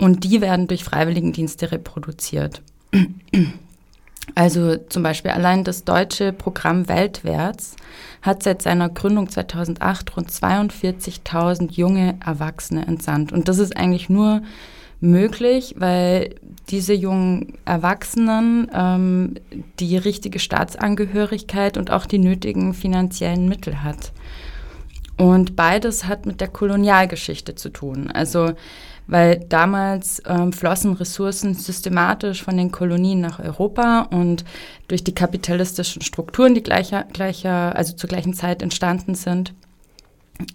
und 0.00 0.24
die 0.24 0.40
werden 0.40 0.66
durch 0.66 0.82
Freiwilligendienste 0.82 1.70
reproduziert. 1.70 2.62
Also 4.34 4.76
zum 4.76 5.02
Beispiel 5.02 5.30
allein 5.30 5.64
das 5.64 5.84
deutsche 5.84 6.32
Programm 6.32 6.88
Weltwärts 6.88 7.76
hat 8.22 8.42
seit 8.42 8.62
seiner 8.62 8.88
Gründung 8.88 9.28
2008 9.28 10.16
rund 10.16 10.30
42.000 10.30 11.72
junge 11.72 12.16
Erwachsene 12.24 12.86
entsandt. 12.86 13.32
Und 13.32 13.48
das 13.48 13.58
ist 13.58 13.76
eigentlich 13.76 14.08
nur 14.08 14.42
möglich, 15.00 15.74
weil 15.78 16.36
diese 16.68 16.94
jungen 16.94 17.54
Erwachsenen 17.64 18.70
ähm, 18.72 19.34
die 19.78 19.96
richtige 19.96 20.38
Staatsangehörigkeit 20.38 21.76
und 21.76 21.90
auch 21.90 22.06
die 22.06 22.18
nötigen 22.18 22.74
finanziellen 22.74 23.48
Mittel 23.48 23.82
hat. 23.82 24.12
Und 25.16 25.56
beides 25.56 26.06
hat 26.06 26.24
mit 26.24 26.40
der 26.40 26.48
Kolonialgeschichte 26.48 27.54
zu 27.54 27.70
tun. 27.70 28.10
Also 28.10 28.52
weil 29.06 29.40
damals 29.48 30.22
ähm, 30.26 30.52
flossen 30.52 30.94
Ressourcen 30.94 31.54
systematisch 31.54 32.42
von 32.42 32.56
den 32.56 32.70
Kolonien 32.70 33.20
nach 33.20 33.40
Europa 33.40 34.02
und 34.10 34.44
durch 34.88 35.04
die 35.04 35.14
kapitalistischen 35.14 36.02
Strukturen, 36.02 36.54
die 36.54 36.62
gleicher, 36.62 37.04
gleicher, 37.12 37.74
also 37.74 37.94
zur 37.94 38.08
gleichen 38.08 38.34
Zeit 38.34 38.62
entstanden 38.62 39.14
sind, 39.14 39.52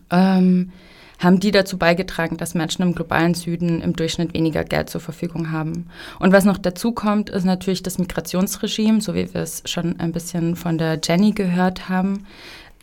ähm, 0.09 0.71
haben 1.19 1.39
die 1.39 1.51
dazu 1.51 1.77
beigetragen, 1.77 2.37
dass 2.37 2.55
Menschen 2.55 2.81
im 2.81 2.93
globalen 2.93 3.33
Süden 3.33 3.81
im 3.81 3.93
Durchschnitt 3.93 4.33
weniger 4.33 4.63
Geld 4.63 4.89
zur 4.89 5.01
Verfügung 5.01 5.51
haben. 5.51 5.87
Und 6.19 6.33
was 6.33 6.45
noch 6.45 6.57
dazu 6.57 6.91
kommt, 6.91 7.29
ist 7.29 7.45
natürlich 7.45 7.83
das 7.83 7.97
Migrationsregime, 7.97 9.01
so 9.01 9.15
wie 9.15 9.33
wir 9.33 9.41
es 9.41 9.63
schon 9.65 9.99
ein 9.99 10.11
bisschen 10.11 10.55
von 10.55 10.77
der 10.77 10.99
Jenny 11.01 11.31
gehört 11.31 11.89
haben. 11.89 12.25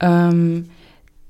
Ähm, 0.01 0.71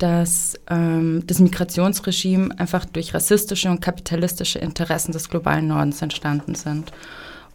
dass 0.02 0.58
ähm, 0.68 1.22
das 1.28 1.38
Migrationsregime 1.38 2.58
einfach 2.58 2.84
durch 2.84 3.14
rassistische 3.14 3.70
und 3.70 3.80
kapitalistische 3.80 4.58
Interessen 4.58 5.12
des 5.12 5.28
globalen 5.28 5.68
Nordens 5.68 6.02
entstanden 6.02 6.56
sind. 6.56 6.90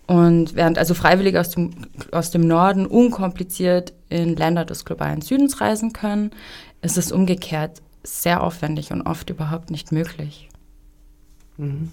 Und 0.06 0.56
während 0.56 0.78
also 0.78 0.94
Freiwillige 0.94 1.42
aus 1.42 1.50
dem, 1.50 1.72
aus 2.12 2.32
dem 2.32 2.48
Norden 2.48 2.86
unkompliziert 2.86 3.92
in 4.08 4.38
Länder 4.38 4.64
des 4.64 4.86
globalen 4.86 5.22
Südens 5.22 5.60
reisen 5.60 5.92
können, 5.92 6.32
ist 6.82 6.98
es 6.98 7.12
umgekehrt 7.12 7.82
sehr 8.04 8.42
aufwendig 8.42 8.94
und 8.94 9.02
oft 9.02 9.30
überhaupt 9.30 9.70
nicht 9.70 9.92
möglich. 9.92 10.48
Mhm. 11.58 11.92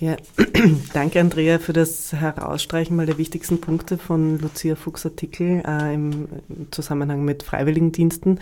Ja, 0.00 0.16
danke 0.92 1.20
Andrea 1.20 1.60
für 1.60 1.72
das 1.72 2.12
Herausstreichen 2.12 2.96
mal 2.96 3.06
der 3.06 3.18
wichtigsten 3.18 3.60
Punkte 3.60 3.96
von 3.96 4.40
Lucia 4.40 4.74
Fuchs 4.74 5.06
Artikel 5.06 5.62
äh, 5.64 5.94
im, 5.94 6.26
im 6.48 6.72
Zusammenhang 6.72 7.24
mit 7.24 7.44
Freiwilligendiensten. 7.44 8.40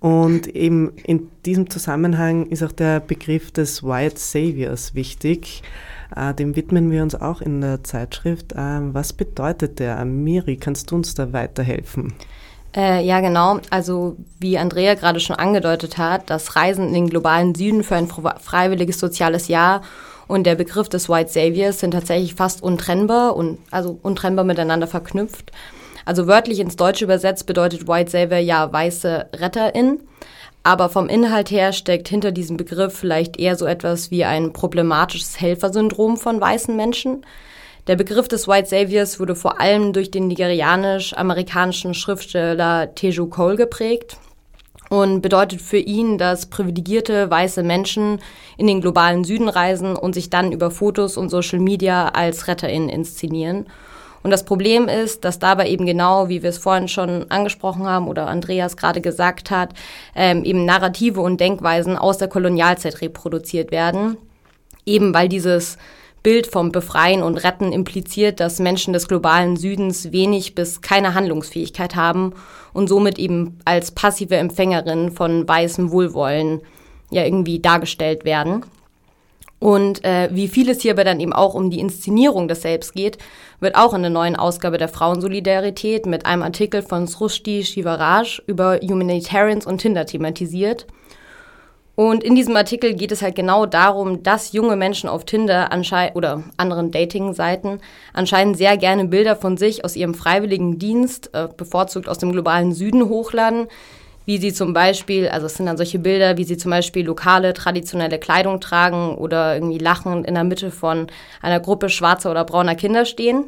Und 0.00 0.46
eben 0.46 0.92
in 1.04 1.28
diesem 1.44 1.70
Zusammenhang 1.70 2.46
ist 2.46 2.62
auch 2.62 2.72
der 2.72 3.00
Begriff 3.00 3.50
des 3.50 3.82
White 3.82 4.18
Saviors 4.18 4.94
wichtig. 4.94 5.62
Äh, 6.14 6.34
dem 6.34 6.54
widmen 6.54 6.90
wir 6.90 7.02
uns 7.02 7.14
auch 7.14 7.40
in 7.40 7.60
der 7.60 7.82
Zeitschrift. 7.82 8.52
Äh, 8.52 8.94
was 8.94 9.12
bedeutet 9.12 9.80
der? 9.80 10.04
Miri, 10.04 10.56
kannst 10.56 10.90
du 10.90 10.96
uns 10.96 11.14
da 11.14 11.32
weiterhelfen? 11.32 12.14
Äh, 12.76 13.04
ja, 13.04 13.20
genau. 13.20 13.58
Also 13.70 14.16
wie 14.38 14.56
Andrea 14.56 14.94
gerade 14.94 15.20
schon 15.20 15.36
angedeutet 15.36 15.98
hat, 15.98 16.30
das 16.30 16.54
Reisen 16.54 16.88
in 16.88 16.94
den 16.94 17.10
globalen 17.10 17.54
Süden 17.54 17.82
für 17.82 17.96
ein 17.96 18.08
freiwilliges 18.08 19.00
soziales 19.00 19.48
Jahr 19.48 19.82
und 20.28 20.44
der 20.44 20.54
Begriff 20.54 20.88
des 20.88 21.08
White 21.08 21.30
Saviors 21.30 21.80
sind 21.80 21.92
tatsächlich 21.92 22.34
fast 22.34 22.62
untrennbar 22.62 23.34
und 23.34 23.58
also 23.70 23.98
untrennbar 24.02 24.44
miteinander 24.44 24.86
verknüpft. 24.86 25.50
Also 26.08 26.26
wörtlich 26.26 26.58
ins 26.58 26.76
Deutsche 26.76 27.04
übersetzt 27.04 27.44
bedeutet 27.44 27.86
White 27.86 28.10
Savior 28.10 28.38
ja 28.38 28.72
weiße 28.72 29.26
Retterin. 29.36 30.00
Aber 30.62 30.88
vom 30.88 31.06
Inhalt 31.06 31.50
her 31.50 31.74
steckt 31.74 32.08
hinter 32.08 32.32
diesem 32.32 32.56
Begriff 32.56 32.96
vielleicht 32.96 33.38
eher 33.38 33.56
so 33.56 33.66
etwas 33.66 34.10
wie 34.10 34.24
ein 34.24 34.54
problematisches 34.54 35.38
Helfersyndrom 35.38 36.16
von 36.16 36.40
weißen 36.40 36.74
Menschen. 36.74 37.26
Der 37.88 37.96
Begriff 37.96 38.26
des 38.26 38.48
White 38.48 38.70
Saviors 38.70 39.20
wurde 39.20 39.34
vor 39.34 39.60
allem 39.60 39.92
durch 39.92 40.10
den 40.10 40.28
nigerianisch-amerikanischen 40.28 41.92
Schriftsteller 41.92 42.94
Teju 42.94 43.26
Cole 43.26 43.56
geprägt 43.56 44.16
und 44.88 45.20
bedeutet 45.20 45.60
für 45.60 45.76
ihn, 45.76 46.16
dass 46.16 46.46
privilegierte 46.46 47.30
weiße 47.30 47.62
Menschen 47.62 48.18
in 48.56 48.66
den 48.66 48.80
globalen 48.80 49.24
Süden 49.24 49.50
reisen 49.50 49.94
und 49.94 50.14
sich 50.14 50.30
dann 50.30 50.52
über 50.52 50.70
Fotos 50.70 51.18
und 51.18 51.28
Social 51.28 51.58
Media 51.58 52.08
als 52.08 52.48
RetterInnen 52.48 52.88
inszenieren. 52.88 53.66
Und 54.22 54.30
das 54.30 54.44
Problem 54.44 54.88
ist, 54.88 55.24
dass 55.24 55.38
dabei 55.38 55.68
eben 55.68 55.86
genau, 55.86 56.28
wie 56.28 56.42
wir 56.42 56.50
es 56.50 56.58
vorhin 56.58 56.88
schon 56.88 57.30
angesprochen 57.30 57.86
haben 57.86 58.08
oder 58.08 58.26
Andreas 58.26 58.76
gerade 58.76 59.00
gesagt 59.00 59.50
hat, 59.50 59.74
ähm, 60.14 60.44
eben 60.44 60.64
Narrative 60.64 61.20
und 61.20 61.40
Denkweisen 61.40 61.96
aus 61.96 62.18
der 62.18 62.28
Kolonialzeit 62.28 63.00
reproduziert 63.00 63.70
werden. 63.70 64.16
Eben 64.84 65.14
weil 65.14 65.28
dieses 65.28 65.78
Bild 66.22 66.46
vom 66.46 66.72
Befreien 66.72 67.22
und 67.22 67.38
Retten 67.38 67.72
impliziert, 67.72 68.40
dass 68.40 68.58
Menschen 68.58 68.92
des 68.92 69.08
globalen 69.08 69.56
Südens 69.56 70.10
wenig 70.12 70.54
bis 70.54 70.80
keine 70.80 71.14
Handlungsfähigkeit 71.14 71.94
haben 71.94 72.34
und 72.72 72.88
somit 72.88 73.18
eben 73.18 73.58
als 73.64 73.92
passive 73.92 74.36
Empfängerin 74.36 75.12
von 75.12 75.46
weißem 75.46 75.90
Wohlwollen 75.90 76.60
ja 77.10 77.24
irgendwie 77.24 77.60
dargestellt 77.60 78.24
werden. 78.24 78.64
Und 79.60 80.04
äh, 80.04 80.28
wie 80.32 80.46
viel 80.46 80.68
es 80.68 80.82
hierbei 80.82 81.04
dann 81.04 81.20
eben 81.20 81.32
auch 81.32 81.54
um 81.54 81.70
die 81.70 81.80
Inszenierung 81.80 82.46
des 82.46 82.62
Selbst 82.62 82.94
geht, 82.94 83.18
wird 83.60 83.74
auch 83.74 83.92
in 83.92 84.02
der 84.02 84.10
neuen 84.10 84.36
Ausgabe 84.36 84.78
der 84.78 84.88
Frauensolidarität 84.88 86.06
mit 86.06 86.26
einem 86.26 86.42
Artikel 86.42 86.82
von 86.82 87.08
Srushti 87.08 87.64
Shivaraj 87.64 88.40
über 88.46 88.78
Humanitarians 88.80 89.66
und 89.66 89.78
Tinder 89.78 90.06
thematisiert. 90.06 90.86
Und 91.96 92.22
in 92.22 92.36
diesem 92.36 92.54
Artikel 92.54 92.94
geht 92.94 93.10
es 93.10 93.22
halt 93.22 93.34
genau 93.34 93.66
darum, 93.66 94.22
dass 94.22 94.52
junge 94.52 94.76
Menschen 94.76 95.08
auf 95.08 95.24
Tinder 95.24 95.68
oder 96.14 96.44
anderen 96.56 96.92
Dating-Seiten 96.92 97.80
anscheinend 98.12 98.56
sehr 98.56 98.76
gerne 98.76 99.06
Bilder 99.06 99.34
von 99.34 99.56
sich 99.56 99.84
aus 99.84 99.96
ihrem 99.96 100.14
freiwilligen 100.14 100.78
Dienst, 100.78 101.30
äh, 101.32 101.48
bevorzugt 101.56 102.08
aus 102.08 102.18
dem 102.18 102.30
globalen 102.30 102.72
Süden, 102.72 103.08
hochladen, 103.08 103.66
wie 104.28 104.36
sie 104.36 104.52
zum 104.52 104.74
Beispiel, 104.74 105.26
also 105.26 105.46
es 105.46 105.54
sind 105.54 105.64
dann 105.64 105.78
solche 105.78 105.98
Bilder, 105.98 106.36
wie 106.36 106.44
sie 106.44 106.58
zum 106.58 106.70
Beispiel 106.70 107.06
lokale, 107.06 107.54
traditionelle 107.54 108.18
Kleidung 108.18 108.60
tragen 108.60 109.14
oder 109.14 109.54
irgendwie 109.54 109.78
lachend 109.78 110.26
in 110.26 110.34
der 110.34 110.44
Mitte 110.44 110.70
von 110.70 111.06
einer 111.40 111.60
Gruppe 111.60 111.88
schwarzer 111.88 112.30
oder 112.30 112.44
brauner 112.44 112.74
Kinder 112.74 113.06
stehen. 113.06 113.44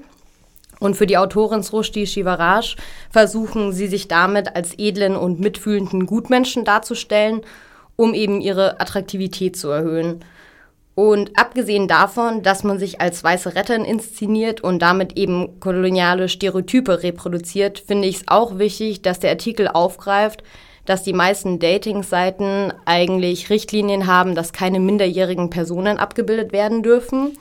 Und 0.78 0.96
für 0.96 1.06
die 1.06 1.18
Autorin 1.18 1.62
Srushti 1.62 2.06
Shivaraj 2.06 2.76
versuchen 3.10 3.72
sie 3.72 3.88
sich 3.88 4.08
damit 4.08 4.56
als 4.56 4.72
edlen 4.78 5.16
und 5.16 5.38
mitfühlenden 5.38 6.06
Gutmenschen 6.06 6.64
darzustellen, 6.64 7.42
um 7.96 8.14
eben 8.14 8.40
ihre 8.40 8.80
Attraktivität 8.80 9.58
zu 9.58 9.68
erhöhen. 9.68 10.24
Und 10.94 11.38
abgesehen 11.38 11.88
davon, 11.88 12.42
dass 12.42 12.64
man 12.64 12.78
sich 12.78 13.02
als 13.02 13.22
weiße 13.22 13.54
Retterin 13.54 13.84
inszeniert 13.84 14.62
und 14.62 14.80
damit 14.80 15.18
eben 15.18 15.60
koloniale 15.60 16.30
Stereotype 16.30 17.02
reproduziert, 17.02 17.80
finde 17.80 18.08
ich 18.08 18.16
es 18.16 18.28
auch 18.28 18.58
wichtig, 18.58 19.02
dass 19.02 19.20
der 19.20 19.28
Artikel 19.28 19.68
aufgreift, 19.68 20.42
dass 20.90 21.04
die 21.04 21.12
meisten 21.12 21.60
Dating-Seiten 21.60 22.72
eigentlich 22.84 23.48
Richtlinien 23.48 24.08
haben, 24.08 24.34
dass 24.34 24.52
keine 24.52 24.80
minderjährigen 24.80 25.48
Personen 25.48 25.98
abgebildet 25.98 26.52
werden 26.52 26.82
dürfen. 26.82 27.38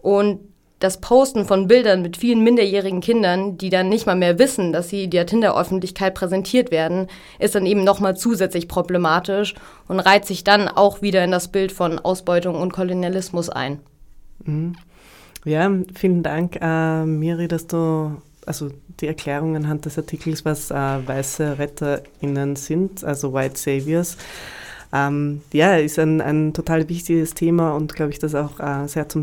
Und 0.00 0.40
das 0.78 0.98
Posten 0.98 1.44
von 1.44 1.68
Bildern 1.68 2.00
mit 2.00 2.16
vielen 2.16 2.42
minderjährigen 2.42 3.02
Kindern, 3.02 3.58
die 3.58 3.68
dann 3.68 3.90
nicht 3.90 4.06
mal 4.06 4.16
mehr 4.16 4.38
wissen, 4.38 4.72
dass 4.72 4.88
sie 4.88 5.10
der 5.10 5.26
Tinder-Öffentlichkeit 5.26 6.14
präsentiert 6.14 6.70
werden, 6.70 7.08
ist 7.38 7.54
dann 7.54 7.66
eben 7.66 7.84
nochmal 7.84 8.16
zusätzlich 8.16 8.68
problematisch 8.68 9.54
und 9.86 10.00
reiht 10.00 10.24
sich 10.24 10.42
dann 10.42 10.66
auch 10.66 11.02
wieder 11.02 11.22
in 11.22 11.30
das 11.30 11.48
Bild 11.48 11.72
von 11.72 11.98
Ausbeutung 11.98 12.54
und 12.54 12.72
Kolonialismus 12.72 13.50
ein. 13.50 13.80
Mhm. 14.46 14.76
Ja, 15.44 15.70
vielen 15.94 16.22
Dank, 16.22 16.56
äh, 16.58 17.04
Miri, 17.04 17.48
dass 17.48 17.66
du 17.66 18.16
also 18.46 18.70
die 19.00 19.06
Erklärung 19.06 19.56
anhand 19.56 19.84
des 19.84 19.98
Artikels, 19.98 20.44
was 20.44 20.70
äh, 20.70 20.74
weiße 20.74 21.58
RetterInnen 21.58 22.56
sind, 22.56 23.04
also 23.04 23.32
White 23.32 23.58
Saviors. 23.58 24.16
Ähm, 24.92 25.42
ja, 25.52 25.76
ist 25.76 25.98
ein, 25.98 26.20
ein 26.20 26.54
total 26.54 26.88
wichtiges 26.88 27.34
Thema 27.34 27.72
und 27.72 27.94
glaube 27.94 28.12
ich, 28.12 28.18
das 28.18 28.34
auch 28.34 28.58
äh, 28.60 28.86
sehr 28.88 29.08
zum 29.08 29.22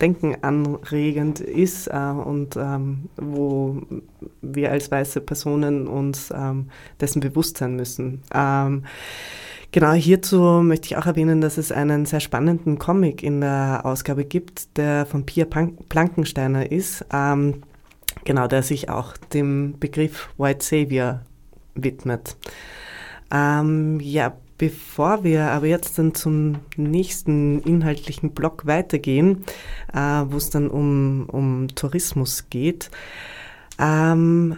Denken 0.00 0.36
anregend 0.42 1.40
ist 1.40 1.86
äh, 1.86 1.96
und 1.96 2.56
ähm, 2.56 3.08
wo 3.16 3.82
wir 4.42 4.70
als 4.70 4.90
weiße 4.90 5.20
Personen 5.20 5.86
uns 5.86 6.32
ähm, 6.34 6.68
dessen 7.00 7.20
bewusst 7.20 7.58
sein 7.58 7.76
müssen. 7.76 8.22
Ähm, 8.34 8.84
Genau, 9.74 9.90
hierzu 9.90 10.38
möchte 10.62 10.86
ich 10.86 10.96
auch 10.96 11.06
erwähnen, 11.06 11.40
dass 11.40 11.58
es 11.58 11.72
einen 11.72 12.06
sehr 12.06 12.20
spannenden 12.20 12.78
Comic 12.78 13.24
in 13.24 13.40
der 13.40 13.80
Ausgabe 13.82 14.24
gibt, 14.24 14.76
der 14.76 15.04
von 15.04 15.26
Pia 15.26 15.46
Plankensteiner 15.46 16.70
ist. 16.70 17.04
Ähm, 17.12 17.64
Genau, 18.24 18.46
der 18.46 18.62
sich 18.62 18.88
auch 18.88 19.16
dem 19.16 19.78
Begriff 19.78 20.30
White 20.38 20.64
Savior 20.64 21.22
widmet. 21.74 22.36
Ähm, 23.32 23.98
ja, 24.00 24.36
bevor 24.58 25.24
wir 25.24 25.50
aber 25.50 25.66
jetzt 25.66 25.98
dann 25.98 26.14
zum 26.14 26.56
nächsten 26.76 27.60
inhaltlichen 27.60 28.30
Block 28.30 28.66
weitergehen, 28.66 29.44
äh, 29.92 29.98
wo 29.98 30.36
es 30.36 30.50
dann 30.50 30.68
um, 30.68 31.28
um 31.28 31.68
Tourismus 31.74 32.48
geht, 32.50 32.90
ähm, 33.78 34.56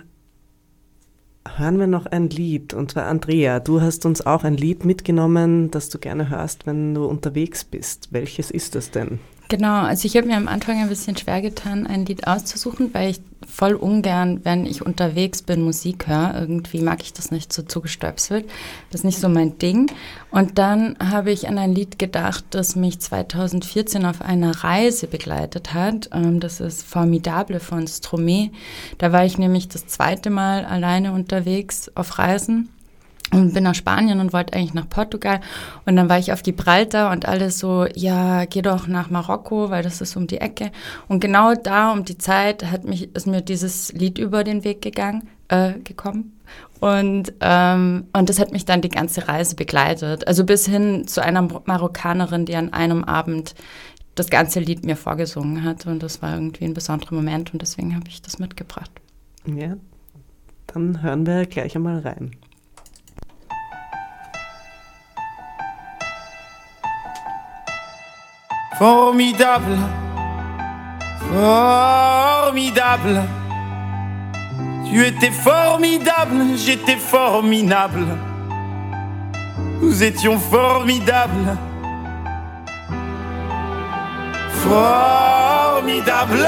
hören 1.56 1.78
wir 1.78 1.86
noch 1.86 2.06
ein 2.06 2.28
Lied. 2.28 2.74
Und 2.74 2.90
zwar 2.92 3.06
Andrea, 3.06 3.60
du 3.60 3.80
hast 3.80 4.04
uns 4.04 4.24
auch 4.26 4.44
ein 4.44 4.56
Lied 4.56 4.84
mitgenommen, 4.84 5.70
das 5.70 5.88
du 5.88 5.98
gerne 5.98 6.28
hörst, 6.28 6.66
wenn 6.66 6.94
du 6.94 7.06
unterwegs 7.06 7.64
bist. 7.64 8.08
Welches 8.12 8.50
ist 8.50 8.74
das 8.74 8.90
denn? 8.90 9.18
Genau, 9.48 9.82
also 9.82 10.06
ich 10.06 10.16
habe 10.16 10.26
mir 10.26 10.36
am 10.36 10.48
Anfang 10.48 10.80
ein 10.80 10.88
bisschen 10.88 11.16
schwer 11.16 11.40
getan, 11.40 11.86
ein 11.86 12.04
Lied 12.04 12.26
auszusuchen, 12.26 12.92
weil 12.92 13.10
ich 13.10 13.20
voll 13.46 13.74
ungern, 13.74 14.40
wenn 14.44 14.66
ich 14.66 14.84
unterwegs 14.84 15.40
bin, 15.40 15.62
Musik 15.62 16.08
höre. 16.08 16.34
Irgendwie 16.34 16.80
mag 16.80 17.00
ich 17.02 17.12
das 17.12 17.30
nicht 17.30 17.52
so 17.52 17.62
zugestöpselt. 17.62 18.44
Das 18.90 19.02
ist 19.02 19.04
nicht 19.04 19.20
so 19.20 19.28
mein 19.28 19.56
Ding. 19.58 19.90
Und 20.32 20.58
dann 20.58 20.96
habe 20.98 21.30
ich 21.30 21.48
an 21.48 21.58
ein 21.58 21.72
Lied 21.74 21.98
gedacht, 21.98 22.44
das 22.50 22.74
mich 22.74 22.98
2014 22.98 24.04
auf 24.04 24.20
einer 24.20 24.64
Reise 24.64 25.06
begleitet 25.06 25.74
hat. 25.74 26.10
Ähm, 26.12 26.40
das 26.40 26.58
ist 26.58 26.82
Formidable 26.84 27.60
von 27.60 27.86
Stromae. 27.86 28.50
Da 28.98 29.12
war 29.12 29.24
ich 29.24 29.38
nämlich 29.38 29.68
das 29.68 29.86
zweite 29.86 30.30
Mal 30.30 30.64
alleine 30.64 31.12
unterwegs 31.12 31.88
auf 31.94 32.18
Reisen 32.18 32.68
und 33.32 33.54
bin 33.54 33.64
nach 33.64 33.74
Spanien 33.74 34.20
und 34.20 34.32
wollte 34.32 34.54
eigentlich 34.54 34.74
nach 34.74 34.88
Portugal. 34.88 35.40
Und 35.84 35.96
dann 35.96 36.08
war 36.08 36.18
ich 36.18 36.32
auf 36.32 36.42
Gibraltar 36.42 37.10
und 37.10 37.26
alles 37.26 37.58
so, 37.58 37.86
ja, 37.94 38.44
geh 38.44 38.62
doch 38.62 38.86
nach 38.86 39.10
Marokko, 39.10 39.70
weil 39.70 39.82
das 39.82 40.00
ist 40.00 40.16
um 40.16 40.26
die 40.26 40.38
Ecke. 40.38 40.70
Und 41.08 41.20
genau 41.20 41.54
da 41.54 41.92
um 41.92 42.04
die 42.04 42.18
Zeit 42.18 42.70
hat 42.70 42.84
mich, 42.84 43.14
ist 43.14 43.26
mir 43.26 43.42
dieses 43.42 43.92
Lied 43.92 44.18
über 44.18 44.44
den 44.44 44.64
Weg 44.64 44.80
gegangen, 44.80 45.28
äh, 45.48 45.72
gekommen. 45.80 46.38
Und, 46.78 47.32
ähm, 47.40 48.04
und 48.12 48.28
das 48.28 48.38
hat 48.38 48.52
mich 48.52 48.64
dann 48.64 48.80
die 48.80 48.90
ganze 48.90 49.26
Reise 49.26 49.56
begleitet. 49.56 50.28
Also 50.28 50.44
bis 50.44 50.66
hin 50.66 51.06
zu 51.08 51.22
einer 51.22 51.42
Marokkanerin, 51.42 52.44
die 52.44 52.54
an 52.54 52.72
einem 52.72 53.02
Abend 53.02 53.54
das 54.14 54.30
ganze 54.30 54.60
Lied 54.60 54.84
mir 54.84 54.96
vorgesungen 54.96 55.64
hat. 55.64 55.86
Und 55.86 56.02
das 56.02 56.22
war 56.22 56.34
irgendwie 56.34 56.64
ein 56.64 56.74
besonderer 56.74 57.14
Moment 57.14 57.52
und 57.52 57.62
deswegen 57.62 57.94
habe 57.94 58.08
ich 58.08 58.22
das 58.22 58.38
mitgebracht. 58.38 58.90
Ja, 59.46 59.76
dann 60.68 61.02
hören 61.02 61.26
wir 61.26 61.46
gleich 61.46 61.76
einmal 61.76 62.00
rein. 62.00 62.32
Formidable, 68.78 69.78
formidable. 71.32 73.22
Tu 74.90 75.02
étais 75.06 75.30
formidable, 75.30 76.44
j'étais 76.56 76.96
formidable. 76.96 78.06
Nous 79.80 80.02
étions 80.02 80.38
formidables. 80.38 81.56
Formidable. 84.68 86.46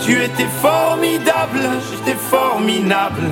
Tu 0.00 0.22
étais 0.22 0.48
formidable, 0.60 1.60
j'étais 1.90 2.18
formidable. 2.18 3.30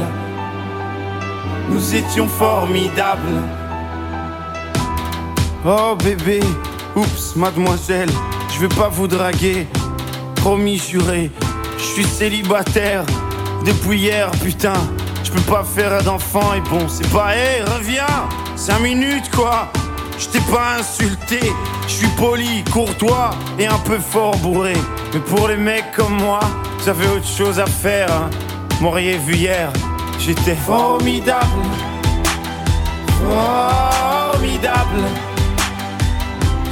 Nous 1.68 1.94
étions 1.94 2.26
formidables. 2.26 3.42
Oh 5.64 5.94
bébé, 5.94 6.40
Oups, 6.96 7.36
mademoiselle, 7.36 8.10
je 8.52 8.60
veux 8.60 8.68
pas 8.68 8.88
vous 8.88 9.06
draguer. 9.06 9.66
Promis, 10.36 10.78
juré, 10.78 11.30
je 11.78 11.82
suis 11.82 12.04
célibataire 12.04 13.04
depuis 13.64 13.98
hier, 13.98 14.30
putain. 14.42 14.72
Je 15.22 15.30
peux 15.30 15.52
pas 15.52 15.62
faire 15.62 16.02
d'enfant 16.02 16.54
et 16.54 16.60
bon, 16.68 16.88
c'est 16.88 17.08
pas, 17.10 17.36
hé, 17.36 17.62
reviens, 17.62 18.28
5 18.56 18.80
minutes 18.80 19.30
quoi. 19.34 19.70
Je 20.18 20.26
t'ai 20.26 20.40
pas 20.40 20.78
insulté, 20.80 21.40
je 21.86 21.92
suis 21.92 22.08
poli, 22.08 22.64
courtois 22.72 23.30
et 23.58 23.66
un 23.66 23.78
peu 23.78 23.98
fort 23.98 24.36
bourré. 24.38 24.74
Mais 25.14 25.20
pour 25.20 25.48
les 25.48 25.56
mecs 25.56 25.92
comme 25.96 26.20
moi, 26.20 26.40
ça 26.80 26.92
fait 26.92 27.08
autre 27.08 27.26
chose 27.26 27.60
à 27.60 27.66
faire. 27.66 28.12
Hein. 28.12 28.30
M'auriez 28.80 29.18
vu 29.18 29.34
hier, 29.34 29.72
j'étais 30.18 30.56
formidable. 30.56 31.46
Formidable. 33.20 35.29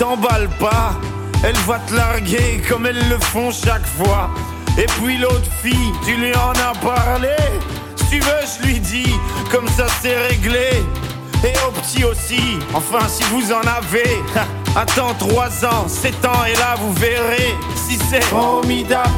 t'emballe 0.00 0.48
pas. 0.58 0.92
Elle 1.44 1.56
va 1.66 1.78
te 1.80 1.94
larguer 1.94 2.62
comme 2.68 2.86
elles 2.86 3.08
le 3.08 3.18
font 3.18 3.50
chaque 3.50 3.86
fois. 3.86 4.30
Et 4.78 4.86
puis 4.86 5.18
l'autre 5.18 5.50
fille, 5.62 5.92
tu 6.04 6.16
lui 6.16 6.34
en 6.34 6.52
as 6.52 6.74
parlé. 6.82 7.36
Si 7.96 8.06
tu 8.08 8.20
veux, 8.20 8.44
je 8.46 8.66
lui 8.66 8.80
dis, 8.80 9.14
comme 9.52 9.68
ça 9.68 9.86
c'est 10.00 10.16
réglé. 10.28 10.70
Et 11.44 11.54
au 11.66 11.70
petit 11.72 12.04
aussi, 12.04 12.58
enfin 12.74 13.06
si 13.08 13.22
vous 13.24 13.52
en 13.52 13.60
avez. 13.60 14.22
Attends 14.74 15.14
trois 15.18 15.64
ans, 15.64 15.86
sept 15.88 16.24
ans 16.24 16.44
et 16.48 16.56
là 16.56 16.76
vous 16.80 16.92
verrez 16.94 17.54
si 17.74 17.98
c'est 18.08 18.24
formidable. 18.24 19.10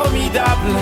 Formidable. 0.00 0.74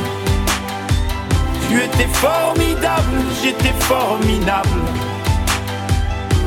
Tu 1.68 1.82
étais 1.82 2.08
formidable, 2.12 3.18
j'étais 3.42 3.74
formidable. 3.80 5.15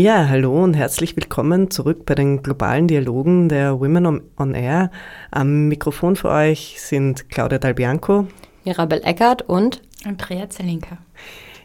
Ja, 0.00 0.30
hallo 0.30 0.64
und 0.64 0.72
herzlich 0.72 1.14
willkommen 1.14 1.70
zurück 1.70 2.06
bei 2.06 2.14
den 2.14 2.42
globalen 2.42 2.88
Dialogen 2.88 3.50
der 3.50 3.80
Women 3.80 4.22
on, 4.38 4.54
Air. 4.54 4.90
Am 5.30 5.68
Mikrofon 5.68 6.16
für 6.16 6.30
euch 6.30 6.76
sind 6.78 7.28
Claudia 7.28 7.58
Dalbianco, 7.58 8.26
Mirabel 8.64 9.02
Eckert 9.04 9.42
und 9.42 9.82
Andrea 10.06 10.48
Zelinka. 10.48 10.96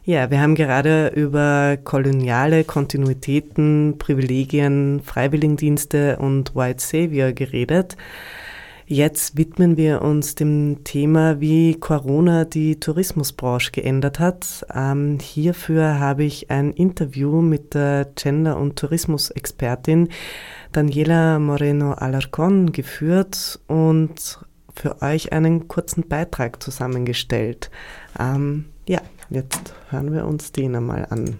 Ja, 0.03 0.31
wir 0.31 0.41
haben 0.41 0.55
gerade 0.55 1.13
über 1.15 1.77
koloniale 1.81 2.65
Kontinuitäten, 2.65 3.95
Privilegien, 3.99 4.99
Freiwilligendienste 5.01 6.17
und 6.17 6.57
White 6.57 6.83
Savior 6.83 7.31
geredet. 7.31 7.95
Jetzt 8.87 9.35
widmen 9.35 9.77
wir 9.77 10.03
uns 10.03 10.35
dem 10.35 10.83
Thema, 10.83 11.41
wie 11.41 11.73
Corona 11.73 12.45
die 12.45 12.79
Tourismusbranche 12.79 13.71
geändert 13.71 14.19
hat. 14.19 14.63
Ähm, 14.71 15.17
hierfür 15.19 15.99
habe 15.99 16.23
ich 16.23 16.51
ein 16.51 16.71
Interview 16.71 17.41
mit 17.41 17.73
der 17.73 18.05
Gender- 18.13 18.57
und 18.57 18.75
Tourismusexpertin 18.75 20.09
Daniela 20.71 21.39
Moreno 21.39 21.93
Alarcon 21.93 22.73
geführt 22.73 23.59
und 23.65 24.39
für 24.75 25.01
euch 25.01 25.33
einen 25.33 25.67
kurzen 25.67 26.07
Beitrag 26.07 26.61
zusammengestellt. 26.61 27.71
Ähm, 28.19 28.65
ja, 28.87 29.01
jetzt 29.31 29.73
hören 29.89 30.13
wir 30.13 30.27
uns 30.27 30.51
den 30.51 30.75
einmal 30.75 31.07
an. 31.09 31.39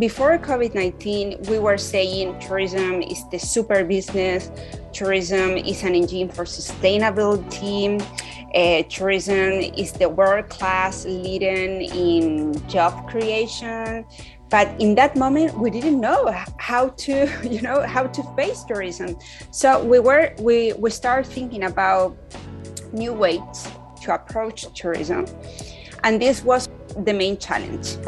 Before 0.00 0.38
COVID 0.38 0.74
19, 0.74 1.42
we 1.50 1.58
were 1.58 1.76
saying 1.76 2.40
tourism 2.40 3.02
is 3.02 3.22
the 3.28 3.38
super 3.38 3.84
business, 3.84 4.50
tourism 4.94 5.58
is 5.58 5.82
an 5.82 5.94
engine 5.94 6.30
for 6.30 6.44
sustainability, 6.44 8.00
uh, 8.54 8.82
tourism 8.88 9.60
is 9.76 9.92
the 9.92 10.08
world 10.08 10.48
class 10.48 11.04
leading 11.04 11.82
in 11.94 12.66
job 12.66 13.10
creation. 13.10 14.06
But 14.48 14.68
in 14.80 14.94
that 14.94 15.16
moment, 15.16 15.56
we 15.58 15.70
didn't 15.70 16.00
know 16.00 16.34
how 16.56 16.88
to, 17.04 17.28
you 17.48 17.60
know, 17.60 17.86
how 17.86 18.06
to 18.06 18.22
face 18.34 18.64
tourism. 18.64 19.18
So 19.50 19.84
we 19.84 20.00
were 20.00 20.32
we 20.40 20.72
we 20.78 20.88
started 20.90 21.30
thinking 21.30 21.64
about 21.64 22.16
new 22.90 23.12
ways 23.12 23.68
to 24.02 24.14
approach 24.14 24.64
tourism, 24.72 25.26
and 26.04 26.20
this 26.20 26.42
was 26.42 26.70
the 27.04 27.12
main 27.12 27.36
challenge. 27.36 27.98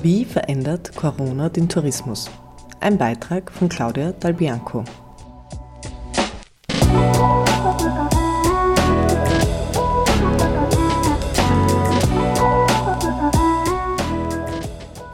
Wie 0.00 0.24
verändert 0.24 0.94
Corona 0.94 1.48
den 1.48 1.68
Tourismus? 1.68 2.30
Ein 2.78 2.98
Beitrag 2.98 3.50
von 3.50 3.68
Claudia 3.68 4.12
Dalbianco. 4.12 4.84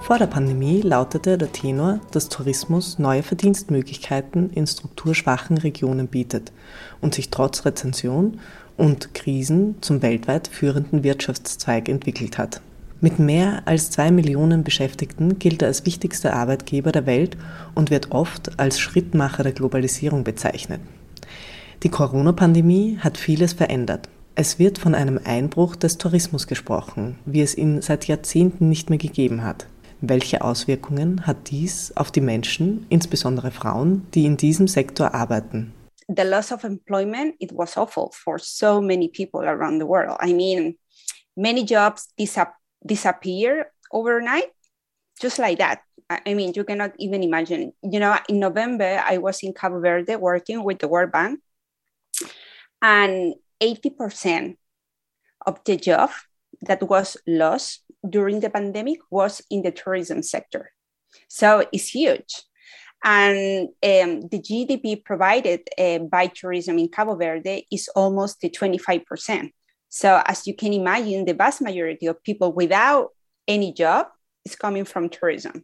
Vor 0.02 0.18
der 0.18 0.26
Pandemie 0.26 0.82
lautete 0.82 1.38
der 1.38 1.50
Tenor, 1.50 2.00
dass 2.10 2.28
Tourismus 2.28 2.98
neue 2.98 3.22
Verdienstmöglichkeiten 3.22 4.50
in 4.50 4.66
strukturschwachen 4.66 5.56
Regionen 5.56 6.08
bietet 6.08 6.52
und 7.00 7.14
sich 7.14 7.30
trotz 7.30 7.64
Rezension 7.64 8.38
und 8.76 9.14
Krisen 9.14 9.76
zum 9.80 10.02
weltweit 10.02 10.46
führenden 10.46 11.04
Wirtschaftszweig 11.04 11.88
entwickelt 11.88 12.36
hat. 12.36 12.60
Mit 13.04 13.18
mehr 13.18 13.64
als 13.66 13.90
zwei 13.90 14.10
Millionen 14.10 14.64
Beschäftigten 14.64 15.38
gilt 15.38 15.60
er 15.60 15.68
als 15.68 15.84
wichtigster 15.84 16.32
Arbeitgeber 16.32 16.90
der 16.90 17.04
Welt 17.04 17.36
und 17.74 17.90
wird 17.90 18.12
oft 18.12 18.58
als 18.58 18.80
Schrittmacher 18.80 19.42
der 19.42 19.52
Globalisierung 19.52 20.24
bezeichnet. 20.24 20.80
Die 21.82 21.90
Corona-Pandemie 21.90 22.96
hat 22.98 23.18
vieles 23.18 23.52
verändert. 23.52 24.08
Es 24.36 24.58
wird 24.58 24.78
von 24.78 24.94
einem 24.94 25.20
Einbruch 25.22 25.76
des 25.76 25.98
Tourismus 25.98 26.46
gesprochen, 26.46 27.18
wie 27.26 27.42
es 27.42 27.58
ihn 27.58 27.82
seit 27.82 28.08
Jahrzehnten 28.08 28.70
nicht 28.70 28.88
mehr 28.88 28.98
gegeben 28.98 29.44
hat. 29.44 29.66
Welche 30.00 30.40
Auswirkungen 30.40 31.26
hat 31.26 31.50
dies 31.50 31.94
auf 31.96 32.10
die 32.10 32.22
Menschen, 32.22 32.86
insbesondere 32.88 33.50
Frauen, 33.50 34.06
die 34.14 34.24
in 34.24 34.38
diesem 34.38 34.66
Sektor 34.66 35.12
arbeiten? 35.12 35.74
The 36.08 36.22
loss 36.22 36.50
of 36.52 36.64
employment, 36.64 37.34
it 37.38 37.52
was 37.52 37.76
awful 37.76 38.08
for 38.12 38.38
so 38.38 38.80
many 38.80 39.10
people 39.10 39.46
around 39.46 39.78
the 39.78 39.86
world. 39.86 40.16
I 40.26 40.32
mean, 40.32 40.78
many 41.36 41.66
jobs 41.66 42.08
disappeared 42.18 42.63
disappear 42.86 43.72
overnight, 43.90 44.50
just 45.20 45.38
like 45.38 45.58
that. 45.58 45.82
I 46.10 46.34
mean, 46.34 46.52
you 46.54 46.64
cannot 46.64 46.92
even 46.98 47.22
imagine. 47.22 47.72
You 47.82 48.00
know, 48.00 48.16
in 48.28 48.38
November, 48.38 49.02
I 49.04 49.18
was 49.18 49.42
in 49.42 49.54
Cabo 49.54 49.80
Verde 49.80 50.16
working 50.16 50.62
with 50.62 50.78
the 50.78 50.88
World 50.88 51.12
Bank, 51.12 51.40
and 52.82 53.34
80% 53.62 54.56
of 55.46 55.62
the 55.64 55.76
job 55.76 56.10
that 56.62 56.82
was 56.82 57.16
lost 57.26 57.84
during 58.08 58.40
the 58.40 58.50
pandemic 58.50 58.98
was 59.10 59.40
in 59.50 59.62
the 59.62 59.72
tourism 59.72 60.22
sector. 60.22 60.70
So 61.28 61.64
it's 61.72 61.88
huge. 61.88 62.42
And 63.02 63.68
um, 63.82 64.28
the 64.28 64.40
GDP 64.40 65.04
provided 65.04 65.60
uh, 65.78 65.98
by 65.98 66.28
tourism 66.28 66.78
in 66.78 66.88
Cabo 66.88 67.16
Verde 67.16 67.66
is 67.70 67.88
almost 67.94 68.40
the 68.40 68.48
25%. 68.48 69.50
So, 69.94 70.20
as 70.26 70.44
you 70.44 70.54
can 70.56 70.72
imagine, 70.72 71.24
the 71.24 71.34
vast 71.34 71.60
majority 71.62 72.06
of 72.06 72.20
people 72.24 72.52
without 72.52 73.10
any 73.46 73.72
job 73.72 74.08
is 74.44 74.56
coming 74.56 74.84
from 74.84 75.08
tourism. 75.08 75.62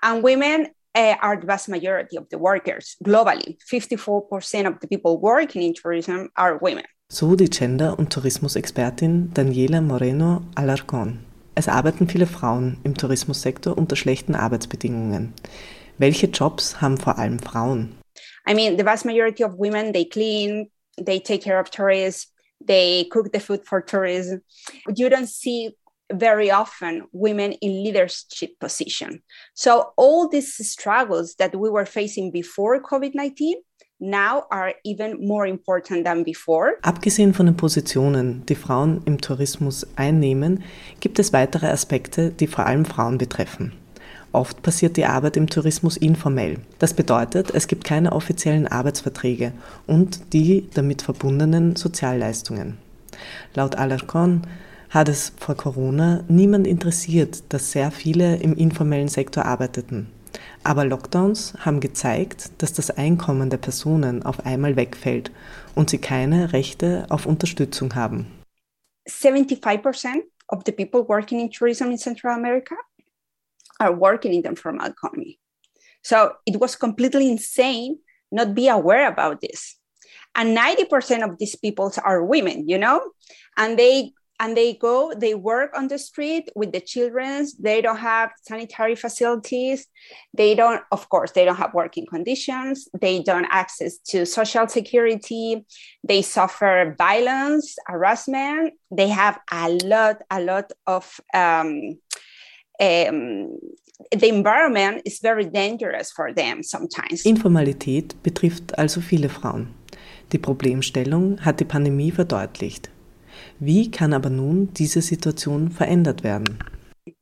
And 0.00 0.22
women 0.22 0.68
uh, 0.94 1.16
are 1.20 1.36
the 1.36 1.46
vast 1.46 1.68
majority 1.68 2.16
of 2.16 2.28
the 2.28 2.38
workers 2.38 2.94
globally. 3.04 3.58
54% 3.68 4.68
of 4.68 4.78
the 4.78 4.86
people 4.86 5.18
working 5.18 5.62
in 5.62 5.74
tourism 5.74 6.28
are 6.36 6.56
women. 6.62 6.84
So 7.10 7.34
die 7.34 7.50
Gender- 7.50 7.98
und 7.98 8.12
Tourismusexpertin 8.12 9.34
Daniela 9.34 9.80
Moreno 9.80 10.42
Alarcón. 10.54 11.24
Es 11.56 11.66
arbeiten 11.66 12.06
viele 12.06 12.28
Frauen 12.28 12.78
im 12.84 12.94
Tourismussektor 12.94 13.76
unter 13.76 13.96
schlechten 13.96 14.36
Arbeitsbedingungen. 14.36 15.34
Welche 15.98 16.28
Jobs 16.28 16.80
haben 16.80 16.96
vor 16.96 17.18
allem 17.18 17.40
Frauen? 17.40 17.98
I 18.48 18.54
mean, 18.54 18.78
the 18.78 18.84
vast 18.84 19.04
majority 19.04 19.42
of 19.42 19.54
women, 19.58 19.92
they 19.92 20.04
clean, 20.04 20.70
they 20.96 21.18
take 21.18 21.42
care 21.42 21.58
of 21.58 21.70
tourists, 21.70 22.32
they 22.60 23.04
cook 23.10 23.32
the 23.32 23.40
food 23.40 23.64
for 23.64 23.80
tourism. 23.80 24.42
You 24.94 25.08
don't 25.08 25.28
see 25.28 25.76
very 26.12 26.50
often 26.50 27.06
women 27.12 27.52
in 27.52 27.84
leadership 27.84 28.58
position. 28.58 29.22
So 29.54 29.92
all 29.96 30.28
these 30.28 30.54
struggles 30.68 31.34
that 31.36 31.54
we 31.54 31.70
were 31.70 31.86
facing 31.86 32.30
before 32.32 32.82
COVID-19 32.82 33.54
now 34.00 34.44
are 34.50 34.74
even 34.84 35.26
more 35.26 35.46
important 35.46 36.04
than 36.04 36.24
before. 36.24 36.78
Abgesehen 36.82 37.34
von 37.34 37.46
den 37.46 37.56
Positionen, 37.56 38.46
die 38.46 38.54
Frauen 38.54 39.02
im 39.06 39.20
Tourismus 39.20 39.86
einnehmen, 39.96 40.62
gibt 41.00 41.18
es 41.18 41.32
weitere 41.32 41.66
Aspekte, 41.66 42.30
die 42.30 42.46
vor 42.46 42.66
allem 42.66 42.84
Frauen 42.84 43.18
betreffen. 43.18 43.72
Oft 44.38 44.62
passiert 44.62 44.96
die 44.96 45.04
Arbeit 45.04 45.36
im 45.36 45.48
Tourismus 45.48 45.96
informell. 45.96 46.60
Das 46.78 46.94
bedeutet, 46.94 47.50
es 47.52 47.66
gibt 47.66 47.82
keine 47.82 48.12
offiziellen 48.12 48.68
Arbeitsverträge 48.68 49.50
und 49.88 50.32
die 50.32 50.70
damit 50.74 51.02
verbundenen 51.02 51.74
Sozialleistungen. 51.74 52.78
Laut 53.54 53.74
Alarcon 53.74 54.42
hat 54.90 55.08
es 55.08 55.32
vor 55.40 55.56
Corona 55.56 56.22
niemand 56.28 56.68
interessiert, 56.68 57.42
dass 57.48 57.72
sehr 57.72 57.90
viele 57.90 58.36
im 58.36 58.54
informellen 58.54 59.08
Sektor 59.08 59.44
arbeiteten. 59.44 60.06
Aber 60.62 60.84
Lockdowns 60.84 61.54
haben 61.58 61.80
gezeigt, 61.80 62.52
dass 62.58 62.72
das 62.72 62.92
Einkommen 62.92 63.50
der 63.50 63.58
Personen 63.58 64.22
auf 64.22 64.46
einmal 64.46 64.76
wegfällt 64.76 65.32
und 65.74 65.90
sie 65.90 65.98
keine 65.98 66.52
Rechte 66.52 67.06
auf 67.08 67.26
Unterstützung 67.26 67.96
haben. 67.96 68.28
75% 69.08 70.22
of 70.46 70.62
the 70.64 70.70
people 70.70 71.08
working 71.08 71.40
in 71.40 71.50
tourism 71.50 71.86
in 71.86 71.98
Central 71.98 72.32
America 72.32 72.76
are 73.80 73.92
working 73.92 74.34
in 74.34 74.42
the 74.42 74.48
informal 74.48 74.86
economy. 74.86 75.38
So 76.02 76.34
it 76.46 76.60
was 76.60 76.76
completely 76.76 77.30
insane 77.30 77.98
not 78.30 78.54
be 78.54 78.68
aware 78.68 79.08
about 79.08 79.40
this. 79.40 79.76
And 80.34 80.56
90% 80.56 81.28
of 81.28 81.38
these 81.38 81.56
people 81.56 81.92
are 82.04 82.24
women, 82.24 82.68
you 82.68 82.78
know, 82.78 83.00
and 83.56 83.78
they 83.78 84.12
and 84.40 84.56
they 84.56 84.74
go 84.74 85.12
they 85.16 85.34
work 85.34 85.76
on 85.76 85.88
the 85.88 85.98
street 85.98 86.48
with 86.54 86.70
the 86.70 86.80
children. 86.80 87.44
They 87.58 87.80
don't 87.80 87.98
have 87.98 88.30
sanitary 88.42 88.94
facilities. 88.94 89.86
They 90.32 90.54
don't 90.54 90.82
of 90.92 91.08
course 91.08 91.32
they 91.32 91.44
don't 91.44 91.56
have 91.56 91.74
working 91.74 92.06
conditions. 92.06 92.88
They 93.00 93.20
don't 93.20 93.48
access 93.50 93.98
to 94.10 94.24
social 94.24 94.68
security. 94.68 95.66
They 96.04 96.22
suffer 96.22 96.94
violence 96.96 97.76
harassment. 97.86 98.74
They 98.92 99.08
have 99.08 99.40
a 99.50 99.70
lot 99.70 100.22
a 100.30 100.40
lot 100.40 100.70
of 100.86 101.20
um, 101.34 101.98
um, 102.80 103.58
the 104.10 104.28
environment 104.28 105.02
is 105.04 105.20
very 105.20 105.44
dangerous 105.44 106.12
for 106.12 106.32
them 106.32 106.62
sometimes. 106.62 107.24
Informalität 107.24 108.22
betrifft 108.22 108.78
also 108.78 109.00
viele 109.00 109.28
Frauen. 109.28 109.74
Die 110.32 110.38
Problemstellung 110.38 111.44
hat 111.44 111.60
die 111.60 111.64
Pandemie 111.64 112.10
verdeutlicht. 112.10 112.90
Wie 113.58 113.90
kann 113.90 114.12
aber 114.12 114.30
nun 114.30 114.72
diese 114.74 115.00
Situation 115.00 115.70
verändert 115.70 116.22
werden? 116.22 116.58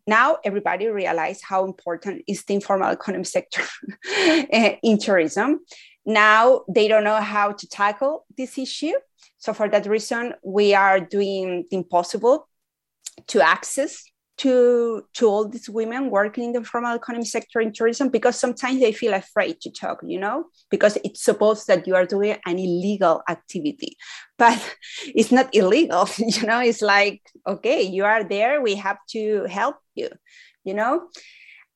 Now 0.06 0.38
everybody 0.44 0.88
realizes 0.88 1.42
how 1.48 1.64
important 1.64 2.22
is 2.26 2.44
the 2.46 2.54
informal 2.54 2.92
economy 2.92 3.24
sector 3.24 3.62
eh, 4.50 4.76
in 4.82 4.98
tourism. 4.98 5.60
Now 6.04 6.64
they 6.68 6.88
don't 6.88 7.04
know 7.04 7.20
how 7.20 7.52
to 7.52 7.66
tackle 7.68 8.24
this 8.36 8.56
issue. 8.58 8.94
So 9.38 9.52
for 9.52 9.68
that 9.70 9.86
reason, 9.86 10.34
we 10.42 10.74
are 10.74 11.00
doing 11.00 11.66
the 11.70 11.76
impossible 11.76 12.48
to 13.28 13.40
access 13.40 14.04
to 14.38 15.02
to 15.14 15.26
all 15.26 15.48
these 15.48 15.68
women 15.68 16.10
working 16.10 16.44
in 16.44 16.52
the 16.52 16.64
formal 16.64 16.96
economy 16.96 17.24
sector 17.24 17.60
in 17.60 17.72
tourism 17.72 18.08
because 18.08 18.38
sometimes 18.38 18.80
they 18.80 18.92
feel 18.92 19.14
afraid 19.14 19.60
to 19.60 19.70
talk 19.70 19.98
you 20.06 20.18
know 20.18 20.44
because 20.70 20.98
it's 21.04 21.22
supposed 21.22 21.66
that 21.66 21.86
you 21.86 21.94
are 21.94 22.06
doing 22.06 22.36
an 22.44 22.58
illegal 22.58 23.22
activity. 23.28 23.96
But 24.38 24.60
it's 25.06 25.32
not 25.32 25.54
illegal 25.54 26.08
you 26.18 26.46
know 26.46 26.60
it's 26.60 26.82
like 26.82 27.22
okay 27.46 27.82
you 27.82 28.04
are 28.04 28.24
there 28.24 28.60
we 28.60 28.74
have 28.74 28.98
to 29.10 29.44
help 29.44 29.76
you 29.94 30.10
you 30.66 30.74
know? 30.74 31.08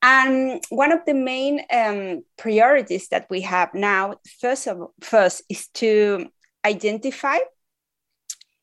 And 0.02 0.62
one 0.68 0.92
of 0.92 1.00
the 1.06 1.14
main 1.14 1.62
um, 1.72 2.24
priorities 2.36 3.08
that 3.08 3.26
we 3.30 3.42
have 3.42 3.72
now 3.74 4.16
first 4.40 4.66
of 4.66 4.88
first 5.00 5.42
is 5.48 5.68
to 5.74 6.26
identify 6.64 7.38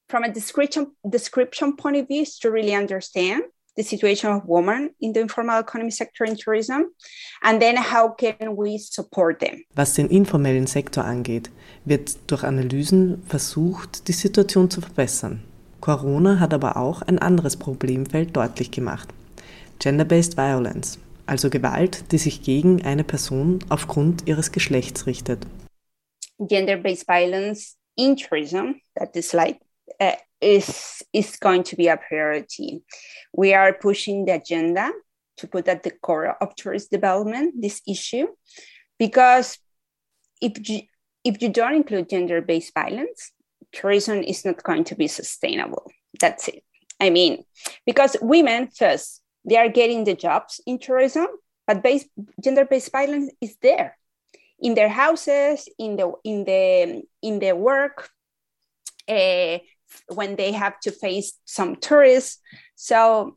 from 0.10 0.24
a 0.24 0.32
description 0.32 0.95
description 1.08 1.76
point 1.76 1.98
of 1.98 2.08
view 2.08 2.22
is 2.24 2.39
to 2.39 2.50
really 2.50 2.74
understand 2.74 3.43
the 3.78 3.84
situation 3.84 4.32
of 4.34 4.43
women 4.45 4.89
in 4.99 5.13
the 5.13 5.21
informal 5.21 5.59
economy 5.59 5.91
sector 5.91 6.25
in 6.25 6.36
tourism 6.36 6.91
and 7.43 7.61
then 7.61 7.78
how 7.78 8.09
can 8.09 8.57
we 8.57 8.78
support 8.78 9.39
them. 9.39 9.63
Was 9.75 9.93
den 9.93 10.09
informellen 10.09 10.67
Sektor 10.67 11.05
angeht, 11.05 11.49
wird 11.86 12.17
durch 12.28 12.43
Analysen 12.43 13.23
versucht, 13.28 14.07
die 14.07 14.13
Situation 14.13 14.69
zu 14.69 14.82
verbessern. 14.82 15.43
Corona 15.80 16.39
hat 16.39 16.53
aber 16.53 16.75
auch 16.78 17.03
ein 17.03 17.19
anderes 17.19 17.55
Problemfeld 17.55 18.36
deutlich 18.36 18.71
gemacht. 18.71 19.09
Gender-based 19.80 20.36
violence, 20.36 20.97
also 21.28 21.49
Gewalt, 21.49 22.11
die 22.11 22.17
sich 22.17 22.41
gegen 22.41 22.84
eine 22.84 23.03
Person 23.03 23.59
aufgrund 23.69 24.28
ihres 24.28 24.51
Geschlechts 24.51 25.05
richtet. 25.05 25.45
Gender-based 26.39 27.07
violence 27.07 27.78
in 27.95 28.15
tourism, 28.15 28.82
that 28.95 29.15
is 29.15 29.34
like 29.34 29.59
uh, 30.01 30.13
is 30.42 31.02
is 31.14 31.38
going 31.38 31.64
to 31.64 31.76
be 31.76 31.88
a 31.88 31.98
priority. 31.98 32.84
We 33.34 33.54
are 33.54 33.74
pushing 33.74 34.26
the 34.26 34.36
agenda 34.36 34.92
to 35.38 35.48
put 35.48 35.68
at 35.68 35.84
the 35.84 35.92
core 35.92 36.36
of 36.42 36.56
tourist 36.56 36.92
development 36.92 37.62
this 37.62 37.82
issue, 37.88 38.28
because 38.98 39.58
if 40.42 40.70
you, 40.70 40.82
if 41.24 41.42
you 41.42 41.50
don't 41.50 41.76
include 41.76 42.10
gender-based 42.10 42.74
violence, 42.74 43.32
tourism 43.72 44.24
is 44.24 44.46
not 44.46 44.64
going 44.64 44.84
to 44.86 44.96
be 44.96 45.08
sustainable. 45.08 45.92
That's 46.20 46.48
it. 46.48 46.64
I 47.00 47.10
mean, 47.10 47.44
because 47.86 48.18
women 48.22 48.70
first 48.70 49.22
they 49.46 49.58
are 49.58 49.70
getting 49.70 50.04
the 50.04 50.16
jobs 50.16 50.60
in 50.66 50.78
tourism, 50.78 51.28
but 51.66 51.84
based, 51.84 52.08
gender-based 52.44 52.92
violence 52.92 53.32
is 53.40 53.58
there 53.62 53.98
in 54.60 54.74
their 54.74 54.90
houses, 54.90 55.70
in 55.78 55.96
the 55.96 56.12
in 56.24 56.44
the 56.46 57.04
in 57.22 57.40
their 57.40 57.56
work. 57.56 58.10
Uh, 59.08 59.60
when 60.08 60.36
they 60.36 60.52
have 60.54 60.80
to 60.84 60.92
face 60.92 61.40
some 61.46 61.80
tourists. 61.80 62.42
So 62.76 63.36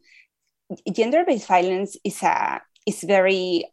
gender-based 0.91 1.47
violence 1.47 1.99
is 2.05 2.23
a 2.23 2.61
is 2.87 3.05
very 3.05 3.65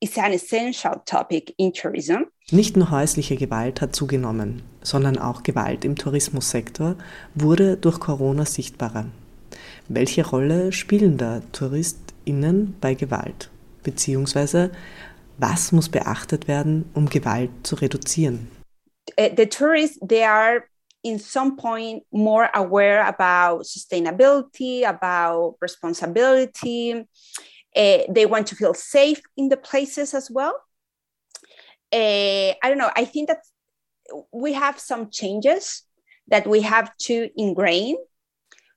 is 0.00 0.18
an 0.18 0.32
essential 0.32 1.02
topic 1.04 1.54
in 1.58 1.72
tourism. 1.72 2.26
Nicht 2.50 2.76
nur 2.76 2.90
häusliche 2.90 3.36
Gewalt 3.36 3.80
hat 3.80 3.96
zugenommen, 3.96 4.62
sondern 4.82 5.18
auch 5.18 5.42
Gewalt 5.42 5.84
im 5.84 5.96
Tourismussektor 5.96 6.96
wurde 7.34 7.76
durch 7.76 7.98
Corona 7.98 8.44
sichtbarer. 8.44 9.06
Welche 9.88 10.26
Rolle 10.26 10.72
spielen 10.72 11.16
da 11.16 11.40
TouristInnen 11.52 12.76
bei 12.80 12.94
Gewalt? 12.94 13.50
Beziehungsweise 13.82 14.70
was 15.38 15.72
muss 15.72 15.88
beachtet 15.88 16.48
werden, 16.48 16.88
um 16.94 17.08
Gewalt 17.08 17.50
zu 17.62 17.76
reduzieren? 17.76 18.48
Uh, 19.18 19.28
the 19.36 19.46
tourists, 19.46 19.98
they 20.06 20.24
are 20.24 20.64
in 21.06 21.20
some 21.20 21.56
point 21.56 22.02
more 22.12 22.50
aware 22.52 23.06
about 23.06 23.62
sustainability, 23.62 24.82
about 24.82 25.54
responsibility. 25.60 27.06
Uh, 27.74 27.98
they 28.08 28.26
want 28.26 28.48
to 28.48 28.56
feel 28.56 28.74
safe 28.74 29.20
in 29.36 29.48
the 29.48 29.56
places 29.56 30.14
as 30.14 30.28
well. 30.30 30.54
Uh, 31.92 32.50
I 32.60 32.64
don't 32.64 32.78
know. 32.78 32.90
I 32.96 33.04
think 33.04 33.28
that 33.28 33.42
we 34.32 34.52
have 34.54 34.80
some 34.80 35.10
changes 35.10 35.82
that 36.26 36.44
we 36.46 36.60
have 36.62 36.90
to 37.02 37.30
ingrain 37.36 37.96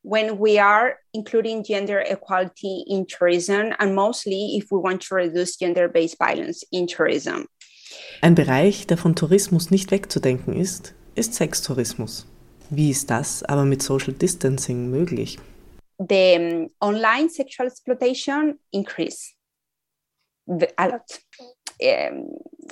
when 0.03 0.37
we 0.37 0.59
are 0.59 0.97
including 1.13 1.63
gender 1.63 1.99
equality 1.99 2.85
in 2.87 3.07
tourism, 3.07 3.73
and 3.79 3.95
mostly 3.95 4.57
if 4.57 4.67
we 4.71 4.77
want 4.77 5.01
to 5.01 5.15
reduce 5.15 5.57
gender 5.57 5.89
based 5.89 6.17
violence 6.19 6.63
in 6.71 6.85
tourism. 6.85 7.47
Ein 8.21 8.35
Bereich, 8.35 8.85
der 8.85 8.97
von 8.97 9.15
Tourismus 9.15 9.71
nicht 9.71 9.89
wegzudenken 9.89 10.53
ist, 10.53 10.93
ist 11.19 11.35
Sextourismus. 11.35 12.25
Wie 12.69 12.89
ist 12.91 13.09
das 13.09 13.43
aber 13.43 13.65
mit 13.65 13.83
Social 13.83 14.13
Distancing 14.13 14.89
möglich? 14.89 15.37
The 15.97 16.37
um, 16.37 16.69
online 16.79 17.29
sexual 17.29 17.67
exploitation 17.67 18.57
increase 18.71 19.33
a 20.77 20.87
lot. 20.87 21.19
Um, 21.81 22.27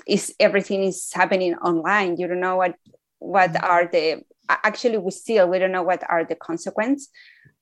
is 0.05 0.33
everything 0.39 0.83
is 0.83 1.11
happening 1.13 1.55
online? 1.59 2.15
You 2.17 2.27
don't 2.27 2.39
know 2.39 2.57
what 2.57 2.75
what 3.19 3.61
are 3.63 3.87
the 3.91 4.23
actually 4.47 4.97
we 4.97 5.11
still 5.11 5.49
we 5.49 5.59
don't 5.59 5.71
know 5.71 5.83
what 5.83 6.03
are 6.09 6.25
the 6.25 6.35
consequences. 6.35 7.09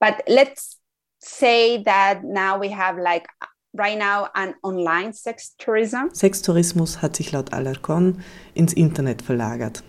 But 0.00 0.22
let's 0.28 0.78
say 1.20 1.82
that 1.82 2.22
now 2.22 2.58
we 2.58 2.68
have 2.68 2.98
like 2.98 3.26
right 3.72 3.98
now 3.98 4.28
an 4.34 4.54
online 4.62 5.12
sex 5.12 5.56
tourism. 5.56 6.10
Sextourismus 6.12 7.02
hat 7.02 7.16
sich 7.16 7.32
laut 7.32 7.52
Alarcon 7.52 8.22
ins 8.54 8.72
Internet 8.72 9.22
verlagert. 9.22 9.82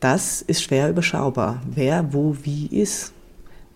Das 0.00 0.40
ist 0.40 0.62
schwer 0.62 0.88
überschaubar, 0.88 1.60
wer 1.66 2.14
wo 2.14 2.34
wie 2.40 2.68
ist. 2.68 3.12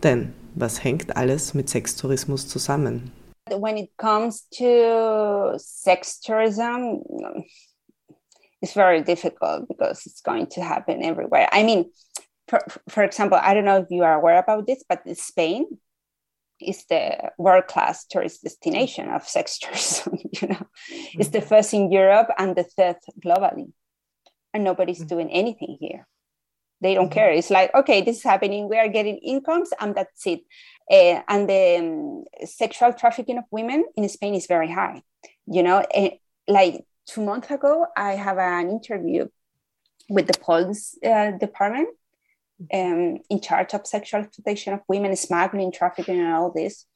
Denn 0.03 0.33
was 0.55 0.83
hängt 0.83 1.19
alles 1.19 1.53
mit 1.53 1.69
Sextourismus 1.69 2.49
zusammen? 2.49 3.13
When 3.51 3.77
it 3.77 3.91
comes 3.99 4.49
to 4.57 5.59
sex 5.59 6.19
tourism, 6.21 7.03
it's 8.63 8.73
very 8.73 9.03
difficult 9.03 9.69
because 9.69 10.07
it's 10.07 10.23
going 10.23 10.49
to 10.49 10.63
happen 10.63 11.03
everywhere. 11.03 11.47
I 11.53 11.63
mean, 11.63 11.93
for, 12.49 12.61
for 12.89 13.05
example, 13.05 13.39
I 13.39 13.53
don't 13.53 13.67
know 13.67 13.83
if 13.83 13.91
you 13.91 14.03
are 14.03 14.15
aware 14.15 14.39
about 14.39 14.67
this, 14.67 14.83
but 14.89 15.03
Spain 15.19 15.67
is 16.59 16.87
the 16.87 17.33
world 17.37 17.67
class 17.67 18.07
tourist 18.07 18.43
destination 18.43 19.11
of 19.11 19.29
sex 19.29 19.59
tourism. 19.63 20.17
You 20.41 20.49
know, 20.49 20.67
it's 21.19 21.29
the 21.29 21.43
first 21.43 21.75
in 21.75 21.93
Europe 21.93 22.31
and 22.39 22.57
the 22.57 22.65
third 22.65 22.97
globally, 23.23 23.73
and 24.55 24.65
nobody's 24.65 25.01
mm-hmm. 25.01 25.09
doing 25.09 25.31
anything 25.31 25.77
here. 25.79 26.07
They 26.81 26.95
don't 26.95 27.07
mm-hmm. 27.07 27.15
care. 27.15 27.31
It's 27.31 27.51
like, 27.51 27.75
okay, 27.75 28.03
this 28.03 28.19
is 28.19 28.23
happening. 28.23 28.69
We 28.69 28.79
are 28.79 28.89
getting 28.89 29.19
incomes, 29.19 29.71
and 29.81 29.95
that's 29.95 30.27
it. 30.27 30.41
Uh, 30.91 31.23
and 31.29 31.49
the 31.49 31.77
um, 31.79 32.25
sexual 32.47 32.93
trafficking 32.93 33.39
of 33.39 33.45
women 33.51 33.85
in 33.97 34.09
Spain 34.09 34.35
is 34.35 34.47
very 34.47 34.71
high. 34.71 35.03
You 35.47 35.63
know, 35.63 35.85
uh, 35.95 36.11
like 36.47 36.85
two 37.07 37.25
months 37.25 37.51
ago, 37.51 37.87
I 37.97 38.13
have 38.13 38.39
an 38.39 38.69
interview 38.69 39.29
with 40.11 40.27
the 40.27 40.39
police 40.39 40.99
uh, 41.05 41.33
department 41.33 41.89
um, 42.73 43.19
in 43.31 43.41
charge 43.41 43.73
of 43.73 43.87
sexual 43.87 44.21
exploitation 44.21 44.75
of 44.75 44.81
women, 44.89 45.17
smuggling, 45.17 45.73
trafficking, 45.73 46.21
and 46.21 46.35
all 46.35 46.53
this. 46.55 46.87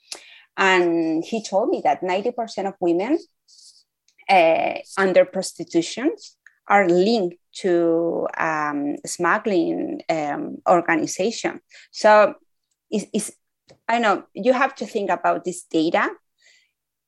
And 0.57 1.25
he 1.25 1.43
told 1.43 1.71
me 1.71 1.81
that 1.85 2.03
90% 2.03 2.67
of 2.67 2.75
women 2.81 3.19
under 4.99 5.25
prostitution 5.25 6.15
are 6.67 6.89
linked 6.89 7.37
to 7.61 8.27
um, 8.37 8.97
smuggling 9.07 10.03
um, 10.09 10.59
organization. 10.69 11.61
So 11.91 12.35
it's, 12.91 13.07
it's, 13.13 13.33
I 13.89 13.99
know 13.99 14.25
you 14.35 14.53
have 14.53 14.75
to 14.77 14.87
think 14.87 15.11
about 15.11 15.45
this 15.45 15.65
data. 15.65 16.11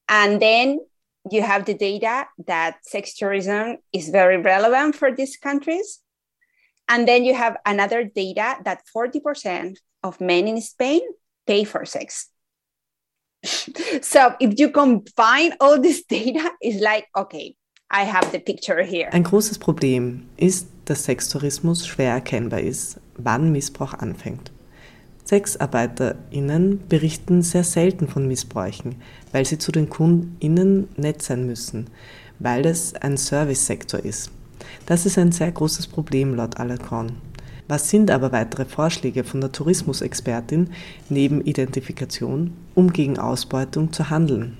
And 0.08 0.40
then 0.40 0.80
you 1.30 1.42
have 1.42 1.64
the 1.66 1.74
data 1.74 2.26
that 2.46 2.78
sex 2.82 3.14
tourism 3.14 3.78
is 3.92 4.08
very 4.08 4.38
relevant 4.38 4.96
for 4.96 5.12
these 5.12 5.36
countries 5.36 6.00
and 6.90 7.06
then 7.06 7.24
you 7.24 7.34
have 7.34 7.56
another 7.64 8.02
data 8.02 8.56
that 8.64 8.82
40% 8.94 9.78
of 10.02 10.20
men 10.20 10.48
in 10.48 10.60
Spain 10.60 11.02
pay 11.46 11.62
for 11.62 11.84
sex. 11.84 12.28
so 14.02 14.34
if 14.40 14.58
you 14.58 14.70
combine 14.70 15.52
all 15.60 15.80
this 15.80 16.02
data, 16.02 16.50
it's 16.60 16.82
like, 16.82 17.06
okay, 17.16 17.54
I 17.92 18.06
have 18.06 18.28
the 18.30 18.38
picture 18.38 18.80
here. 18.84 19.12
Ein 19.12 19.24
großes 19.24 19.58
Problem 19.58 20.22
ist, 20.36 20.68
dass 20.84 21.04
Sextourismus 21.04 21.88
schwer 21.88 22.12
erkennbar 22.12 22.60
ist, 22.60 23.00
wann 23.16 23.50
Missbrauch 23.50 23.94
anfängt. 23.94 24.52
SexarbeiterInnen 25.24 26.86
berichten 26.88 27.42
sehr 27.42 27.64
selten 27.64 28.06
von 28.06 28.28
Missbräuchen, 28.28 28.94
weil 29.32 29.44
sie 29.44 29.58
zu 29.58 29.72
den 29.72 29.88
KundInnen 29.88 30.88
nett 30.96 31.22
sein 31.22 31.46
müssen, 31.46 31.88
weil 32.38 32.64
es 32.64 32.94
ein 32.94 33.16
Servicesektor 33.16 33.98
ist. 34.04 34.30
Das 34.86 35.04
ist 35.04 35.18
ein 35.18 35.32
sehr 35.32 35.50
großes 35.50 35.88
Problem 35.88 36.34
laut 36.34 36.58
Alarcon. 36.58 37.12
Was 37.66 37.90
sind 37.90 38.12
aber 38.12 38.30
weitere 38.30 38.66
Vorschläge 38.66 39.24
von 39.24 39.40
der 39.40 39.50
Tourismusexpertin 39.50 40.70
neben 41.08 41.40
Identifikation, 41.40 42.52
um 42.74 42.92
gegen 42.92 43.18
Ausbeutung 43.18 43.92
zu 43.92 44.10
handeln? 44.10 44.56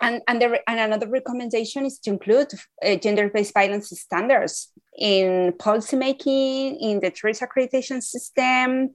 And, 0.00 0.22
and, 0.28 0.40
the, 0.40 0.60
and 0.68 0.80
another 0.80 1.08
recommendation 1.08 1.86
is 1.86 1.98
to 2.00 2.10
include 2.10 2.48
uh, 2.84 2.96
gender-based 2.96 3.54
violence 3.54 3.88
standards 3.98 4.72
in 4.98 5.52
policymaking, 5.52 6.76
in 6.80 7.00
the 7.00 7.10
tourist 7.10 7.42
accreditation 7.42 8.02
system, 8.02 8.94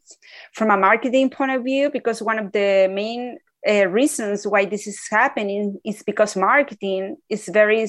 from 0.54 0.72
a 0.72 0.78
marketing 0.78 1.30
point 1.30 1.52
of 1.52 1.64
view, 1.64 1.90
because 1.92 2.22
one 2.22 2.40
of 2.40 2.52
the 2.52 2.90
main 2.92 3.38
uh, 3.68 3.88
reasons 3.88 4.46
why 4.46 4.66
this 4.66 4.88
is 4.88 5.00
happening 5.10 5.80
is 5.86 6.04
because 6.04 6.36
marketing 6.36 7.18
is 7.30 7.48
very 7.52 7.88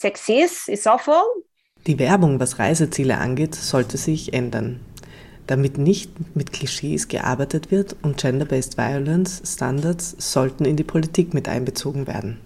sexist, 0.00 0.68
it's 0.68 0.86
awful, 0.86 1.24
Die 1.86 1.98
Werbung, 1.98 2.40
was 2.40 2.58
Reiseziele 2.58 3.18
angeht, 3.18 3.54
sollte 3.54 3.96
sich 3.96 4.34
ändern, 4.34 4.80
damit 5.46 5.78
nicht 5.78 6.10
mit 6.36 6.52
Klischees 6.52 7.08
gearbeitet 7.08 7.70
wird 7.70 7.96
und 8.02 8.18
Gender-Based 8.18 8.76
Violence 8.76 9.42
Standards 9.46 10.14
sollten 10.18 10.64
in 10.64 10.76
die 10.76 10.84
Politik 10.84 11.32
mit 11.34 11.48
einbezogen 11.48 12.06
werden. 12.06 12.40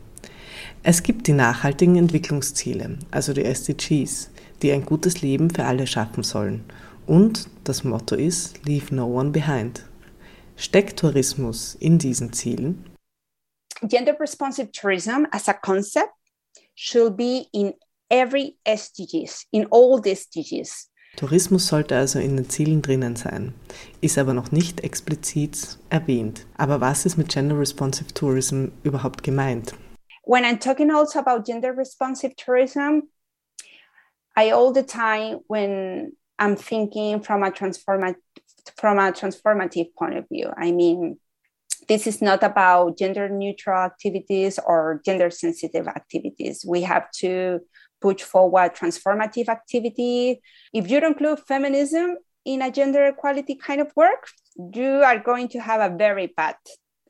Es 0.84 1.04
gibt 1.04 1.28
die 1.28 1.32
nachhaltigen 1.32 1.96
Entwicklungsziele, 1.96 2.98
also 3.12 3.32
die 3.32 3.44
SDGs, 3.44 4.30
die 4.62 4.72
ein 4.72 4.84
gutes 4.84 5.22
Leben 5.22 5.48
für 5.48 5.64
alle 5.64 5.86
schaffen 5.86 6.24
sollen. 6.24 6.64
Und 7.06 7.48
das 7.62 7.84
Motto 7.84 8.16
ist 8.16 8.66
Leave 8.66 8.92
no 8.92 9.06
one 9.06 9.30
behind. 9.30 9.84
Steckt 10.56 10.98
Tourismus 10.98 11.76
in 11.76 11.98
diesen 11.98 12.32
Zielen? 12.32 12.84
Gender 13.82 14.18
responsive 14.18 14.72
tourism 14.72 15.24
as 15.30 15.48
a 15.48 15.52
concept 15.52 16.10
should 16.74 17.16
be 17.16 17.46
in 17.52 17.74
every 18.10 18.56
SDGs, 18.64 19.46
in 19.52 19.68
all 19.70 20.00
the 20.02 20.10
SDGs. 20.10 20.90
Tourismus 21.16 21.68
sollte 21.68 21.96
also 21.96 22.18
in 22.18 22.36
den 22.36 22.48
Zielen 22.48 22.82
drinnen 22.82 23.14
sein, 23.14 23.54
ist 24.00 24.18
aber 24.18 24.34
noch 24.34 24.50
nicht 24.50 24.80
explizit 24.80 25.78
erwähnt. 25.90 26.46
Aber 26.56 26.80
was 26.80 27.06
ist 27.06 27.18
mit 27.18 27.28
Gender 27.28 27.58
Responsive 27.58 28.12
Tourism 28.14 28.68
überhaupt 28.82 29.22
gemeint? 29.22 29.74
When 30.24 30.44
I'm 30.44 30.58
talking 30.58 30.90
also 30.90 31.18
about 31.18 31.46
gender 31.46 31.72
responsive 31.72 32.36
tourism, 32.36 33.08
I 34.36 34.50
all 34.50 34.72
the 34.72 34.82
time 34.82 35.40
when 35.46 36.12
I'm 36.38 36.56
thinking 36.56 37.20
from 37.20 37.42
a 37.42 37.50
transformative 37.50 38.16
from 38.76 38.98
a 38.98 39.12
transformative 39.12 39.88
point 39.98 40.16
of 40.16 40.28
view. 40.28 40.50
I 40.56 40.70
mean, 40.70 41.18
this 41.88 42.06
is 42.06 42.22
not 42.22 42.42
about 42.42 42.96
gender 42.96 43.28
neutral 43.28 43.82
activities 43.82 44.58
or 44.64 45.00
gender 45.04 45.30
sensitive 45.30 45.88
activities. 45.88 46.64
We 46.66 46.82
have 46.82 47.10
to 47.22 47.60
push 48.00 48.22
forward 48.22 48.74
transformative 48.74 49.48
activity. 49.48 50.40
If 50.72 50.90
you 50.90 51.00
don't 51.00 51.12
include 51.12 51.40
feminism 51.40 52.16
in 52.44 52.62
a 52.62 52.70
gender 52.70 53.06
equality 53.06 53.56
kind 53.56 53.80
of 53.80 53.92
work, 53.96 54.28
you 54.74 55.02
are 55.02 55.18
going 55.18 55.48
to 55.48 55.60
have 55.60 55.80
a 55.80 55.94
very 55.94 56.28
bad 56.28 56.56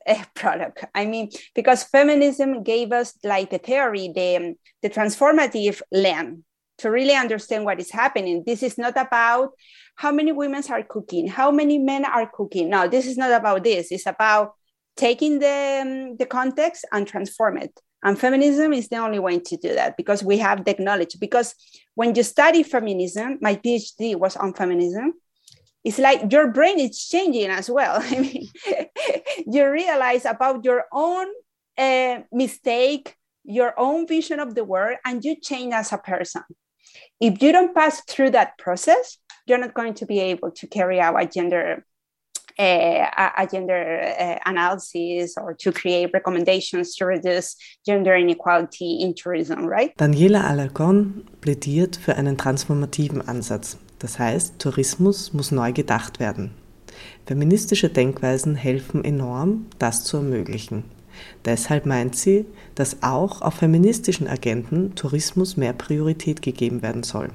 uh, 0.07 0.23
product. 0.35 0.85
I 0.93 1.05
mean, 1.05 1.29
because 1.55 1.83
feminism 1.83 2.63
gave 2.63 2.91
us 2.91 3.13
like 3.23 3.49
the 3.49 3.57
theory, 3.57 4.11
the, 4.13 4.55
the 4.81 4.89
transformative 4.89 5.81
lens 5.91 6.43
to 6.79 6.89
really 6.89 7.13
understand 7.13 7.65
what 7.65 7.79
is 7.79 7.91
happening. 7.91 8.43
This 8.45 8.63
is 8.63 8.77
not 8.77 8.97
about 8.97 9.51
how 9.95 10.11
many 10.11 10.31
women 10.31 10.63
are 10.69 10.83
cooking, 10.83 11.27
how 11.27 11.51
many 11.51 11.77
men 11.77 12.03
are 12.05 12.29
cooking. 12.33 12.69
No, 12.69 12.87
this 12.87 13.05
is 13.05 13.17
not 13.17 13.31
about 13.31 13.63
this. 13.63 13.91
It's 13.91 14.07
about 14.07 14.53
taking 14.95 15.39
the, 15.39 15.79
um, 15.81 16.17
the 16.17 16.25
context 16.25 16.85
and 16.91 17.07
transform 17.07 17.57
it. 17.57 17.79
And 18.03 18.19
feminism 18.19 18.73
is 18.73 18.89
the 18.89 18.97
only 18.97 19.19
way 19.19 19.39
to 19.39 19.57
do 19.57 19.73
that 19.75 19.95
because 19.95 20.23
we 20.23 20.37
have 20.39 20.65
the 20.65 20.75
knowledge. 20.77 21.17
Because 21.19 21.55
when 21.95 22.13
you 22.15 22.23
study 22.23 22.63
feminism, 22.63 23.37
my 23.41 23.55
PhD 23.55 24.15
was 24.15 24.35
on 24.35 24.53
feminism, 24.53 25.13
it's 25.83 25.99
like 25.99 26.31
your 26.31 26.47
brain 26.47 26.79
is 26.79 27.07
changing 27.07 27.49
as 27.49 27.69
well. 27.69 27.99
I 28.01 28.19
mean, 28.19 28.49
you 29.45 29.69
realize 29.69 30.25
about 30.25 30.63
your 30.63 30.85
own 30.91 31.27
uh, 31.77 32.19
mistake, 32.31 33.15
your 33.43 33.73
own 33.77 34.07
vision 34.07 34.39
of 34.39 34.55
the 34.55 34.63
world, 34.63 34.97
and 35.05 35.23
you 35.23 35.35
change 35.39 35.73
as 35.73 35.91
a 35.91 35.97
person. 35.97 36.43
If 37.19 37.41
you 37.41 37.51
don't 37.51 37.75
pass 37.75 38.01
through 38.01 38.31
that 38.31 38.57
process, 38.57 39.17
you're 39.45 39.57
not 39.57 39.73
going 39.73 39.93
to 39.95 40.05
be 40.05 40.19
able 40.19 40.51
to 40.51 40.67
carry 40.67 40.99
out 40.99 41.21
a 41.21 41.25
gender 41.25 41.85
uh, 42.59 43.09
a 43.37 43.47
gender 43.51 43.99
uh, 44.19 44.37
analysis 44.45 45.35
or 45.37 45.55
to 45.55 45.71
create 45.71 46.11
recommendations 46.13 46.95
to 46.95 47.05
reduce 47.05 47.55
gender 47.83 48.15
inequality 48.15 48.99
in 49.01 49.15
tourism, 49.15 49.65
right? 49.65 49.91
Daniela 49.97 50.47
Alarcon 50.47 51.25
plädiert 51.41 51.95
für 51.95 52.15
einen 52.15 52.37
transformativen 52.37 53.27
Ansatz. 53.27 53.77
Das 54.03 54.19
heißt, 54.19 54.59
Tourismus 54.59 55.31
muss 55.31 55.53
neu 55.53 55.71
gedacht 55.71 56.19
werden. 56.19 56.51
Feministische 57.25 57.87
Denkweisen 57.87 58.53
helfen 58.53 59.05
enorm, 59.05 59.67
das 59.79 60.03
zu 60.03 60.17
ermöglichen. 60.17 60.83
Deshalb 61.45 61.85
meint 61.85 62.17
sie, 62.17 62.45
dass 62.75 63.01
auch 63.01 63.41
auf 63.41 63.53
feministischen 63.53 64.27
Agenten 64.27 64.93
Tourismus 64.95 65.55
mehr 65.55 65.71
Priorität 65.71 66.41
gegeben 66.41 66.81
werden 66.81 67.03
soll. 67.03 67.29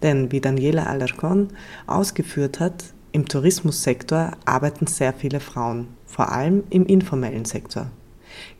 Denn 0.00 0.30
wie 0.30 0.40
Daniela 0.40 0.86
Alarcon 0.86 1.48
ausgeführt 1.88 2.60
hat, 2.60 2.84
im 3.10 3.26
Tourismussektor 3.26 4.30
arbeiten 4.44 4.86
sehr 4.86 5.12
viele 5.12 5.40
Frauen, 5.40 5.88
vor 6.04 6.30
allem 6.30 6.62
im 6.70 6.86
informellen 6.86 7.46
Sektor. 7.46 7.90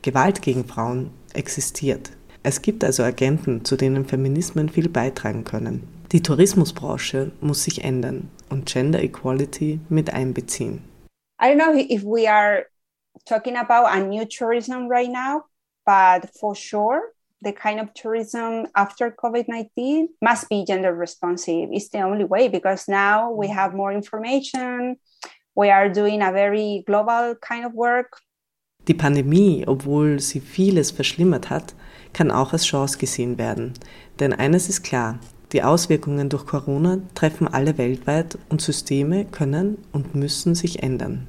Gewalt 0.01 0.41
gegen 0.41 0.65
Frauen 0.65 1.11
existiert. 1.33 2.11
Es 2.49 2.61
gibt 2.61 2.85
also 2.85 3.03
Agenten, 3.03 3.65
zu 3.65 3.75
denen 3.75 4.05
Feminismen 4.05 4.69
viel 4.69 4.87
beitragen 4.87 5.43
können. 5.43 5.85
Die 6.13 6.23
Tourismusbranche 6.23 7.33
muss 7.41 7.65
sich 7.65 7.83
ändern 7.83 8.31
und 8.49 8.67
Gender 8.67 9.03
Equality 9.03 9.81
mit 9.89 10.13
einbeziehen. 10.13 10.81
I 11.41 11.47
don't 11.47 11.57
know 11.57 11.73
if 11.77 12.05
we 12.05 12.25
are 12.25 12.65
talking 13.25 13.57
about 13.57 13.89
a 13.89 13.99
new 13.99 14.23
tourism 14.23 14.87
right 14.87 15.11
now, 15.11 15.43
but 15.85 16.29
for 16.39 16.55
sure, 16.55 17.11
the 17.43 17.51
kind 17.51 17.81
of 17.81 17.89
tourism 17.93 18.65
after 18.75 19.11
COVID 19.11 19.49
19 19.49 20.07
must 20.21 20.47
be 20.47 20.63
gender 20.65 20.97
responsive. 20.97 21.67
It's 21.73 21.89
the 21.89 22.01
only 22.01 22.23
way 22.23 22.47
because 22.47 22.89
now 22.89 23.29
we 23.29 23.49
have 23.49 23.75
more 23.75 23.91
information. 23.91 24.95
We 25.53 25.69
are 25.69 25.89
doing 25.89 26.21
a 26.21 26.31
very 26.31 26.85
global 26.87 27.35
kind 27.41 27.65
of 27.65 27.73
work. 27.73 28.21
Die 28.87 28.93
Pandemie, 28.93 29.65
obwohl 29.67 30.21
sie 30.21 30.39
vieles 30.39 30.91
verschlimmert 30.91 31.49
hat, 31.49 31.73
kann 32.13 32.31
auch 32.31 32.53
als 32.53 32.65
Chance 32.65 32.97
gesehen 32.97 33.37
werden. 33.37 33.73
Denn 34.19 34.33
eines 34.33 34.69
ist 34.69 34.83
klar, 34.83 35.19
die 35.53 35.63
Auswirkungen 35.63 36.29
durch 36.29 36.45
Corona 36.45 36.99
treffen 37.15 37.47
alle 37.47 37.77
weltweit 37.77 38.37
und 38.49 38.61
Systeme 38.61 39.25
können 39.25 39.77
und 39.93 40.13
müssen 40.13 40.55
sich 40.55 40.83
ändern. 40.83 41.27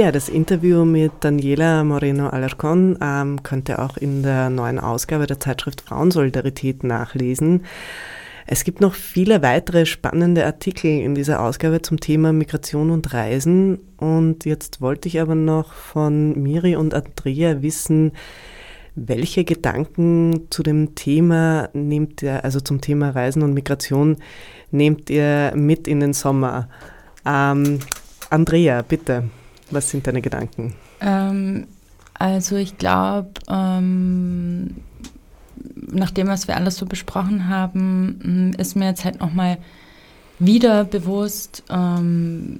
Ja, 0.00 0.10
das 0.10 0.30
Interview 0.30 0.86
mit 0.86 1.12
Daniela 1.20 1.84
Moreno 1.84 2.28
Alarcón 2.28 2.96
ähm, 3.02 3.42
könnt 3.42 3.68
ihr 3.68 3.80
auch 3.80 3.98
in 3.98 4.22
der 4.22 4.48
neuen 4.48 4.78
Ausgabe 4.78 5.26
der 5.26 5.38
Zeitschrift 5.38 5.82
Frauensolidarität 5.82 6.84
nachlesen. 6.84 7.66
Es 8.46 8.64
gibt 8.64 8.80
noch 8.80 8.94
viele 8.94 9.42
weitere 9.42 9.84
spannende 9.84 10.46
Artikel 10.46 10.90
in 10.90 11.14
dieser 11.14 11.42
Ausgabe 11.42 11.82
zum 11.82 12.00
Thema 12.00 12.32
Migration 12.32 12.90
und 12.90 13.12
Reisen. 13.12 13.78
Und 13.98 14.46
jetzt 14.46 14.80
wollte 14.80 15.06
ich 15.06 15.20
aber 15.20 15.34
noch 15.34 15.74
von 15.74 16.32
Miri 16.42 16.76
und 16.76 16.94
Andrea 16.94 17.60
wissen, 17.60 18.12
welche 18.94 19.44
Gedanken 19.44 20.46
zu 20.48 20.62
dem 20.62 20.94
Thema 20.94 21.68
nehmt 21.74 22.22
ihr, 22.22 22.42
also 22.42 22.60
zum 22.60 22.80
Thema 22.80 23.10
Reisen 23.10 23.42
und 23.42 23.52
Migration, 23.52 24.16
nehmt 24.70 25.10
ihr 25.10 25.52
mit 25.54 25.86
in 25.86 26.00
den 26.00 26.14
Sommer? 26.14 26.70
Ähm, 27.26 27.80
Andrea, 28.30 28.80
bitte. 28.80 29.24
Was 29.70 29.90
sind 29.90 30.06
deine 30.06 30.20
Gedanken? 30.20 30.74
Ähm, 31.00 31.66
also 32.14 32.56
ich 32.56 32.76
glaube, 32.78 33.30
ähm, 33.48 34.76
nach 35.90 36.10
dem, 36.10 36.28
was 36.28 36.48
wir 36.48 36.56
alles 36.56 36.76
so 36.76 36.86
besprochen 36.86 37.48
haben, 37.48 38.50
mm, 38.50 38.60
ist 38.60 38.76
mir 38.76 38.86
jetzt 38.86 39.04
halt 39.04 39.20
nochmal 39.20 39.58
wieder 40.38 40.84
bewusst, 40.84 41.62
ähm, 41.70 42.58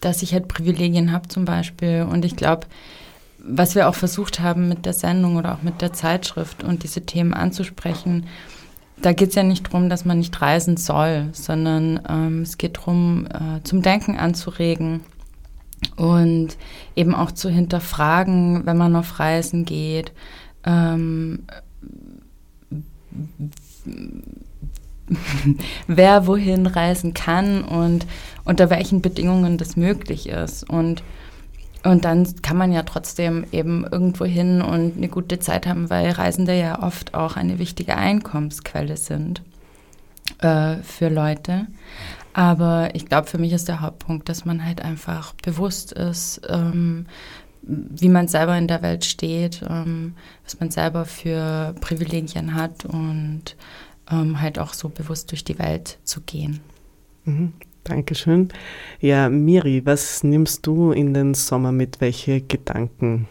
dass 0.00 0.22
ich 0.22 0.32
halt 0.32 0.48
Privilegien 0.48 1.12
habe 1.12 1.28
zum 1.28 1.44
Beispiel. 1.44 2.06
Und 2.10 2.24
ich 2.24 2.36
glaube, 2.36 2.66
was 3.38 3.74
wir 3.74 3.88
auch 3.88 3.94
versucht 3.94 4.40
haben 4.40 4.68
mit 4.68 4.86
der 4.86 4.92
Sendung 4.92 5.36
oder 5.36 5.54
auch 5.54 5.62
mit 5.62 5.82
der 5.82 5.92
Zeitschrift 5.92 6.62
und 6.62 6.82
diese 6.82 7.02
Themen 7.02 7.34
anzusprechen, 7.34 8.26
da 9.02 9.12
geht 9.12 9.30
es 9.30 9.34
ja 9.34 9.42
nicht 9.42 9.66
darum, 9.66 9.88
dass 9.88 10.04
man 10.04 10.18
nicht 10.18 10.40
reisen 10.42 10.76
soll, 10.76 11.28
sondern 11.32 12.00
ähm, 12.08 12.42
es 12.42 12.58
geht 12.58 12.76
darum, 12.76 13.26
äh, 13.26 13.62
zum 13.62 13.82
Denken 13.82 14.16
anzuregen 14.16 15.00
und 15.96 16.56
eben 16.96 17.14
auch 17.14 17.32
zu 17.32 17.48
hinterfragen, 17.48 18.66
wenn 18.66 18.76
man 18.76 18.96
auf 18.96 19.18
Reisen 19.18 19.64
geht, 19.64 20.12
ähm, 20.64 21.46
wer 25.86 26.26
wohin 26.26 26.66
reisen 26.66 27.14
kann 27.14 27.64
und 27.64 28.06
unter 28.44 28.70
welchen 28.70 29.02
Bedingungen 29.02 29.58
das 29.58 29.76
möglich 29.76 30.28
ist. 30.28 30.68
Und, 30.68 31.02
und 31.84 32.04
dann 32.04 32.26
kann 32.42 32.56
man 32.56 32.72
ja 32.72 32.82
trotzdem 32.82 33.44
eben 33.52 33.84
irgendwo 33.84 34.24
hin 34.24 34.62
und 34.62 34.96
eine 34.96 35.08
gute 35.08 35.38
Zeit 35.38 35.66
haben, 35.66 35.90
weil 35.90 36.10
Reisende 36.10 36.58
ja 36.58 36.82
oft 36.82 37.14
auch 37.14 37.36
eine 37.36 37.58
wichtige 37.58 37.96
Einkommensquelle 37.96 38.96
sind 38.96 39.42
äh, 40.38 40.76
für 40.76 41.08
Leute. 41.08 41.66
Aber 42.32 42.90
ich 42.94 43.06
glaube, 43.06 43.26
für 43.26 43.38
mich 43.38 43.52
ist 43.52 43.68
der 43.68 43.80
Hauptpunkt, 43.80 44.28
dass 44.28 44.44
man 44.44 44.64
halt 44.64 44.82
einfach 44.82 45.34
bewusst 45.34 45.92
ist, 45.92 46.40
ähm, 46.48 47.06
wie 47.62 48.08
man 48.08 48.28
selber 48.28 48.56
in 48.56 48.68
der 48.68 48.82
Welt 48.82 49.04
steht, 49.04 49.62
ähm, 49.68 50.14
was 50.44 50.60
man 50.60 50.70
selber 50.70 51.04
für 51.04 51.74
Privilegien 51.80 52.54
hat 52.54 52.84
und 52.84 53.56
ähm, 54.10 54.40
halt 54.40 54.58
auch 54.58 54.74
so 54.74 54.88
bewusst 54.88 55.30
durch 55.30 55.44
die 55.44 55.58
Welt 55.58 55.98
zu 56.04 56.20
gehen. 56.20 56.60
Mhm. 57.24 57.52
Dankeschön. 57.84 58.48
Ja, 59.00 59.28
Miri, 59.28 59.84
was 59.84 60.22
nimmst 60.22 60.66
du 60.66 60.92
in 60.92 61.14
den 61.14 61.34
Sommer 61.34 61.72
mit? 61.72 62.00
Welche 62.00 62.40
Gedanken? 62.40 63.26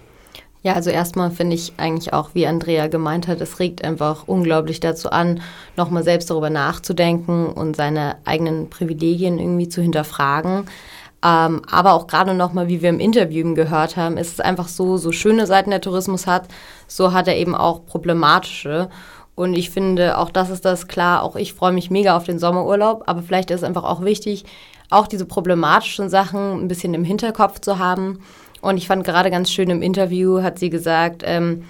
Ja, 0.62 0.74
also 0.74 0.90
erstmal 0.90 1.32
finde 1.32 1.56
ich 1.56 1.74
eigentlich 1.78 2.12
auch, 2.12 2.32
wie 2.34 2.46
Andrea 2.46 2.88
gemeint 2.88 3.30
hat, 3.30 3.40
es 3.40 3.60
regt 3.60 3.82
einfach 3.86 4.28
unglaublich 4.28 4.82
dazu 4.82 5.10
an, 5.10 5.42
nochmal 5.78 6.04
selbst 6.04 6.30
darüber 6.30 6.50
nachzudenken 6.50 7.48
und 7.48 7.78
seine 7.78 8.18
eigenen 8.26 8.70
Privilegien 8.70 9.40
irgendwie 9.40 9.70
zu 9.70 9.82
hinterfragen. 9.82 10.66
Ähm, 11.24 11.62
aber 11.70 11.94
auch 11.94 12.08
gerade 12.08 12.34
nochmal, 12.34 12.68
wie 12.68 12.82
wir 12.82 12.90
im 12.90 13.00
Interview 13.00 13.54
gehört 13.54 13.96
haben, 13.96 14.18
ist 14.18 14.34
es 14.34 14.40
einfach 14.42 14.68
so, 14.68 14.98
so 14.98 15.14
schöne 15.14 15.48
Seiten 15.48 15.70
der 15.70 15.82
Tourismus 15.82 16.28
hat, 16.28 16.50
so 16.88 17.14
hat 17.14 17.30
er 17.30 17.38
eben 17.38 17.56
auch 17.56 17.86
problematische. 17.86 18.90
Und 19.36 19.54
ich 19.54 19.70
finde, 19.70 20.18
auch 20.18 20.30
das 20.30 20.50
ist 20.50 20.66
das 20.66 20.88
klar, 20.88 21.24
auch 21.24 21.38
ich 21.38 21.54
freue 21.54 21.72
mich 21.72 21.90
mega 21.90 22.18
auf 22.18 22.26
den 22.26 22.40
Sommerurlaub, 22.40 23.04
aber 23.06 23.22
vielleicht 23.22 23.52
ist 23.52 23.62
es 23.62 23.64
einfach 23.64 23.86
auch 23.86 24.04
wichtig, 24.04 24.44
auch 24.90 25.08
diese 25.08 25.26
problematischen 25.26 26.10
Sachen 26.10 26.64
ein 26.64 26.68
bisschen 26.68 26.94
im 26.94 27.06
Hinterkopf 27.06 27.62
zu 27.62 27.80
haben 27.80 28.20
und 28.62 28.78
ich 28.78 28.88
fand 28.88 29.04
gerade 29.04 29.32
ganz 29.32 29.52
schön 29.52 29.70
im 29.70 29.82
Interview, 29.82 30.42
hat 30.42 30.60
sie 30.60 30.70
gesagt, 30.70 31.24
ähm, 31.26 31.64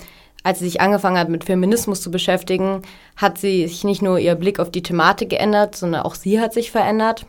als 0.44 0.60
sie 0.60 0.66
sich 0.66 0.82
angefangen 0.82 1.18
hat, 1.18 1.30
mit 1.30 1.44
Feminismus 1.44 2.02
zu 2.02 2.12
beschäftigen, 2.12 2.82
hat 3.18 3.38
sie 3.38 3.68
sich 3.68 3.84
nicht 3.84 4.02
nur 4.02 4.20
ihr 4.20 4.36
Blick 4.36 4.60
auf 4.60 4.72
die 4.72 4.84
Thematik 4.84 5.30
geändert, 5.30 5.76
sondern 5.76 6.02
auch 6.02 6.16
sie 6.16 6.40
hat 6.40 6.54
sich 6.54 6.72
verändert. 6.72 7.26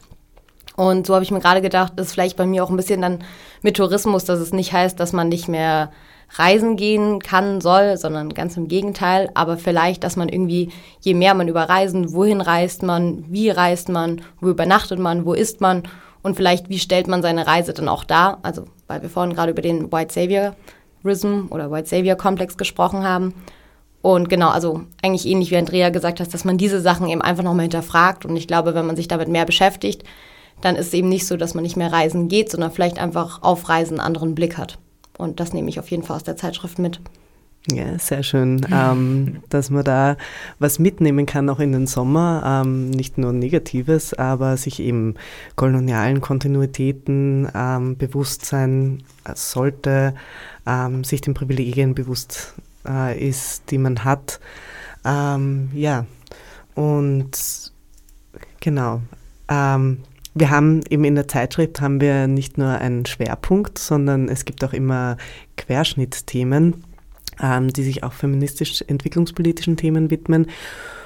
Und 0.76 1.06
so 1.06 1.14
habe 1.14 1.24
ich 1.24 1.30
mir 1.30 1.40
gerade 1.40 1.60
gedacht, 1.60 1.98
ist 1.98 2.12
vielleicht 2.12 2.36
bei 2.36 2.46
mir 2.46 2.64
auch 2.64 2.70
ein 2.70 2.76
bisschen 2.76 3.02
dann 3.02 3.24
mit 3.62 3.76
Tourismus, 3.76 4.24
dass 4.24 4.38
es 4.38 4.52
nicht 4.52 4.72
heißt, 4.72 4.98
dass 4.98 5.12
man 5.12 5.28
nicht 5.28 5.48
mehr 5.48 5.90
reisen 6.34 6.76
gehen 6.76 7.18
kann, 7.18 7.60
soll, 7.60 7.96
sondern 7.96 8.32
ganz 8.32 8.56
im 8.56 8.68
Gegenteil. 8.68 9.30
Aber 9.34 9.56
vielleicht, 9.56 10.04
dass 10.04 10.16
man 10.16 10.28
irgendwie, 10.28 10.70
je 11.00 11.14
mehr 11.14 11.34
man 11.34 11.48
über 11.48 11.62
Reisen, 11.62 12.12
wohin 12.12 12.40
reist 12.40 12.82
man, 12.82 13.24
wie 13.28 13.50
reist 13.50 13.88
man, 13.88 14.22
wo 14.40 14.48
übernachtet 14.48 15.00
man, 15.00 15.26
wo 15.26 15.34
isst 15.34 15.60
man 15.60 15.82
und 16.22 16.36
vielleicht, 16.36 16.68
wie 16.68 16.78
stellt 16.78 17.08
man 17.08 17.22
seine 17.22 17.46
Reise 17.46 17.72
dann 17.72 17.88
auch 17.88 18.04
dar? 18.04 18.38
Also, 18.42 18.66
weil 18.90 19.02
wir 19.02 19.08
vorhin 19.08 19.34
gerade 19.34 19.52
über 19.52 19.62
den 19.62 19.92
White 19.92 20.12
Saviorism 20.12 21.46
oder 21.50 21.70
White 21.70 21.88
Savior 21.88 22.16
Komplex 22.16 22.56
gesprochen 22.56 23.04
haben. 23.04 23.34
Und 24.02 24.28
genau, 24.28 24.48
also 24.48 24.82
eigentlich 25.00 25.26
ähnlich 25.26 25.52
wie 25.52 25.56
Andrea 25.56 25.90
gesagt 25.90 26.18
hat, 26.18 26.34
dass 26.34 26.44
man 26.44 26.58
diese 26.58 26.80
Sachen 26.80 27.08
eben 27.08 27.22
einfach 27.22 27.44
nochmal 27.44 27.62
hinterfragt. 27.62 28.26
Und 28.26 28.36
ich 28.36 28.48
glaube, 28.48 28.74
wenn 28.74 28.86
man 28.86 28.96
sich 28.96 29.06
damit 29.06 29.28
mehr 29.28 29.44
beschäftigt, 29.46 30.02
dann 30.60 30.74
ist 30.74 30.88
es 30.88 30.94
eben 30.94 31.08
nicht 31.08 31.26
so, 31.26 31.36
dass 31.36 31.54
man 31.54 31.62
nicht 31.62 31.76
mehr 31.76 31.92
reisen 31.92 32.28
geht, 32.28 32.50
sondern 32.50 32.72
vielleicht 32.72 32.98
einfach 32.98 33.42
auf 33.42 33.68
Reisen 33.68 34.00
einen 34.00 34.06
anderen 34.06 34.34
Blick 34.34 34.58
hat. 34.58 34.78
Und 35.16 35.38
das 35.38 35.52
nehme 35.52 35.68
ich 35.68 35.78
auf 35.78 35.90
jeden 35.90 36.02
Fall 36.02 36.16
aus 36.16 36.24
der 36.24 36.36
Zeitschrift 36.36 36.78
mit. 36.78 37.00
Ja, 37.68 37.98
sehr 37.98 38.22
schön, 38.22 38.66
ähm, 38.72 39.42
dass 39.50 39.68
man 39.68 39.84
da 39.84 40.16
was 40.58 40.78
mitnehmen 40.78 41.26
kann, 41.26 41.50
auch 41.50 41.60
in 41.60 41.72
den 41.72 41.86
Sommer. 41.86 42.62
Ähm, 42.64 42.90
nicht 42.90 43.18
nur 43.18 43.34
Negatives, 43.34 44.14
aber 44.14 44.56
sich 44.56 44.80
eben 44.80 45.14
kolonialen 45.56 46.22
Kontinuitäten 46.22 47.48
ähm, 47.54 47.98
bewusst 47.98 48.46
sein 48.46 49.02
sollte, 49.34 50.14
ähm, 50.66 51.04
sich 51.04 51.20
den 51.20 51.34
Privilegien 51.34 51.94
bewusst 51.94 52.54
äh, 52.88 53.28
ist, 53.28 53.70
die 53.70 53.78
man 53.78 54.04
hat. 54.04 54.40
Ähm, 55.04 55.70
ja, 55.74 56.06
und 56.74 57.72
genau. 58.60 59.02
Ähm, 59.48 59.98
wir 60.32 60.48
haben 60.48 60.80
eben 60.88 61.04
in 61.04 61.14
der 61.14 61.28
Zeitschrift 61.28 61.82
haben 61.82 62.00
wir 62.00 62.26
nicht 62.26 62.56
nur 62.56 62.68
einen 62.68 63.04
Schwerpunkt, 63.04 63.78
sondern 63.78 64.28
es 64.28 64.46
gibt 64.46 64.64
auch 64.64 64.72
immer 64.72 65.18
Querschnittsthemen 65.56 66.84
ähm, 67.42 67.72
die 67.72 67.82
sich 67.82 68.02
auch 68.02 68.12
feministisch 68.12 68.84
entwicklungspolitischen 68.86 69.76
Themen 69.76 70.10
widmen. 70.10 70.46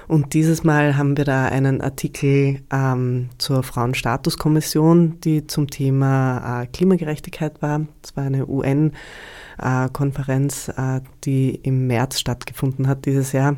Und 0.07 0.35
dieses 0.35 0.65
Mal 0.65 0.99
haben 0.99 1.17
wir 1.17 1.25
da 1.25 1.47
einen 1.47 1.81
Artikel 1.81 2.61
ähm, 2.71 3.31
zur 3.39 3.63
Frauenstatuskommission, 3.63 5.19
die 5.21 5.47
zum 5.47 5.71
Thema 5.71 6.63
äh, 6.63 6.67
Klimagerechtigkeit 6.67 7.63
war. 7.63 7.87
Es 8.03 8.15
war 8.17 8.25
eine 8.25 8.47
UN-Konferenz, 8.47 10.71
äh, 10.77 10.99
äh, 10.99 11.01
die 11.25 11.55
im 11.55 11.87
März 11.87 12.21
stattgefunden 12.21 12.87
hat 12.87 13.07
dieses 13.07 13.33
Jahr. 13.33 13.57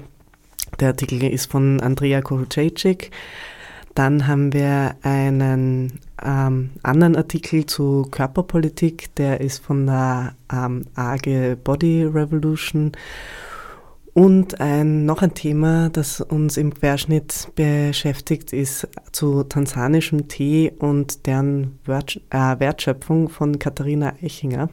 Der 0.78 0.88
Artikel 0.88 1.24
ist 1.24 1.50
von 1.50 1.80
Andrea 1.80 2.20
Korucejcik. 2.22 3.10
Dann 3.97 4.26
haben 4.26 4.53
wir 4.53 4.94
einen 5.01 6.01
ähm, 6.22 6.70
anderen 6.82 7.16
Artikel 7.16 7.64
zu 7.64 8.07
Körperpolitik, 8.11 9.14
der 9.14 9.40
ist 9.40 9.64
von 9.64 9.86
der 9.86 10.34
ähm, 10.53 10.84
AG 10.97 11.57
Body 11.64 12.05
Revolution. 12.05 12.92
Und 14.12 14.61
ein, 14.61 15.07
noch 15.07 15.22
ein 15.22 15.32
Thema, 15.32 15.88
das 15.88 16.20
uns 16.20 16.59
im 16.59 16.74
Querschnitt 16.74 17.49
beschäftigt, 17.55 18.53
ist 18.53 18.86
zu 19.12 19.44
tansanischem 19.44 20.28
Tee 20.28 20.72
und 20.78 21.26
deren 21.26 21.78
äh, 21.86 22.61
Wertschöpfung 22.61 23.30
von 23.30 23.59
Katharina 23.59 24.12
Eichinger. 24.22 24.68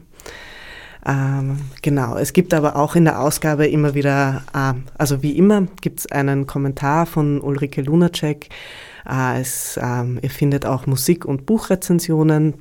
Ähm, 1.06 1.62
genau, 1.82 2.18
es 2.18 2.34
gibt 2.34 2.54
aber 2.54 2.76
auch 2.76 2.98
in 2.98 3.06
der 3.06 3.22
Ausgabe 3.22 3.68
immer 3.68 3.94
wieder, 3.94 4.44
äh, 4.54 4.74
also 4.98 5.24
wie 5.24 5.38
immer, 5.38 5.68
gibt 5.80 6.00
es 6.00 6.12
einen 6.12 6.46
Kommentar 6.46 7.06
von 7.06 7.40
Ulrike 7.40 7.82
Lunacek, 7.84 8.50
es, 9.06 9.80
ähm, 9.82 10.20
ihr 10.22 10.30
findet 10.30 10.66
auch 10.66 10.86
Musik- 10.86 11.26
und 11.26 11.46
Buchrezensionen 11.46 12.56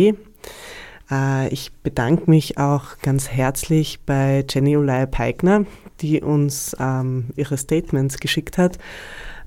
Äh, 1.11 1.49
ich 1.49 1.73
bedanke 1.83 2.31
mich 2.31 2.59
auch 2.59 2.99
ganz 3.03 3.29
herzlich 3.29 4.01
bei 4.07 4.45
Jenny 4.49 4.77
Olaya 4.77 5.07
Peigner, 5.07 5.65
die 6.01 6.21
uns 6.21 6.77
ähm, 6.79 7.27
ihre 7.37 7.57
Statements 7.57 8.19
geschickt 8.19 8.59
hat. 8.59 8.79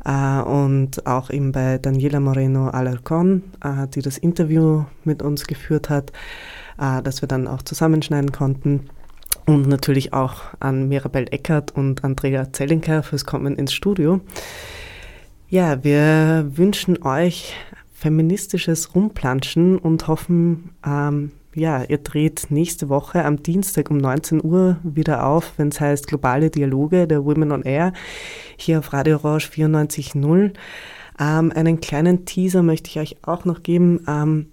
Äh, 0.06 0.42
und 0.42 1.06
auch 1.06 1.30
eben 1.30 1.52
bei 1.52 1.78
Daniela 1.78 2.20
Moreno 2.20 2.70
Alarcon, 2.70 3.44
äh, 3.64 3.88
die 3.88 4.02
das 4.02 4.18
Interview 4.18 4.84
mit 5.04 5.22
uns 5.22 5.48
geführt 5.48 5.90
hat, 5.90 6.12
äh, 6.80 7.02
das 7.02 7.22
wir 7.22 7.28
dann 7.28 7.48
auch 7.48 7.62
zusammenschneiden 7.62 8.32
konnten. 8.32 8.90
Und 9.46 9.68
natürlich 9.68 10.14
auch 10.14 10.42
an 10.60 10.88
Mirabel 10.88 11.26
Eckert 11.32 11.72
und 11.72 12.04
Andrea 12.04 12.52
Zellinker 12.54 13.04
fürs 13.04 13.26
Kommen 13.26 13.56
ins 13.56 13.74
Studio. 13.74 14.22
Ja, 15.50 15.84
wir 15.84 16.50
wünschen 16.56 17.04
euch 17.04 17.54
feministisches 17.94 18.96
Rumplanschen 18.96 19.78
und 19.78 20.08
hoffen, 20.08 20.72
ähm, 20.86 21.32
ja, 21.56 21.84
ihr 21.84 22.00
dreht 22.00 22.48
nächste 22.50 22.90
Woche 22.90 23.24
am 23.24 23.44
Dienstag 23.44 23.92
um 23.92 23.98
19 23.98 24.44
Uhr 24.44 24.78
wieder 24.84 25.26
auf, 25.26 25.54
wenn 25.58 25.70
es 25.70 25.80
heißt 25.80 26.08
Globale 26.08 26.50
Dialoge 26.50 27.08
der 27.08 27.24
Women 27.26 27.52
on 27.52 27.64
Air, 27.64 27.94
hier 28.58 28.80
auf 28.80 28.94
Radio 28.94 29.18
Orange 29.18 29.50
94.0. 29.50 30.54
Ähm, 31.20 31.52
einen 31.56 31.80
kleinen 31.80 32.26
Teaser 32.26 32.64
möchte 32.64 32.90
ich 32.90 33.00
euch 33.00 33.18
auch 33.24 33.46
noch 33.46 33.62
geben, 33.64 34.04
ähm, 34.08 34.48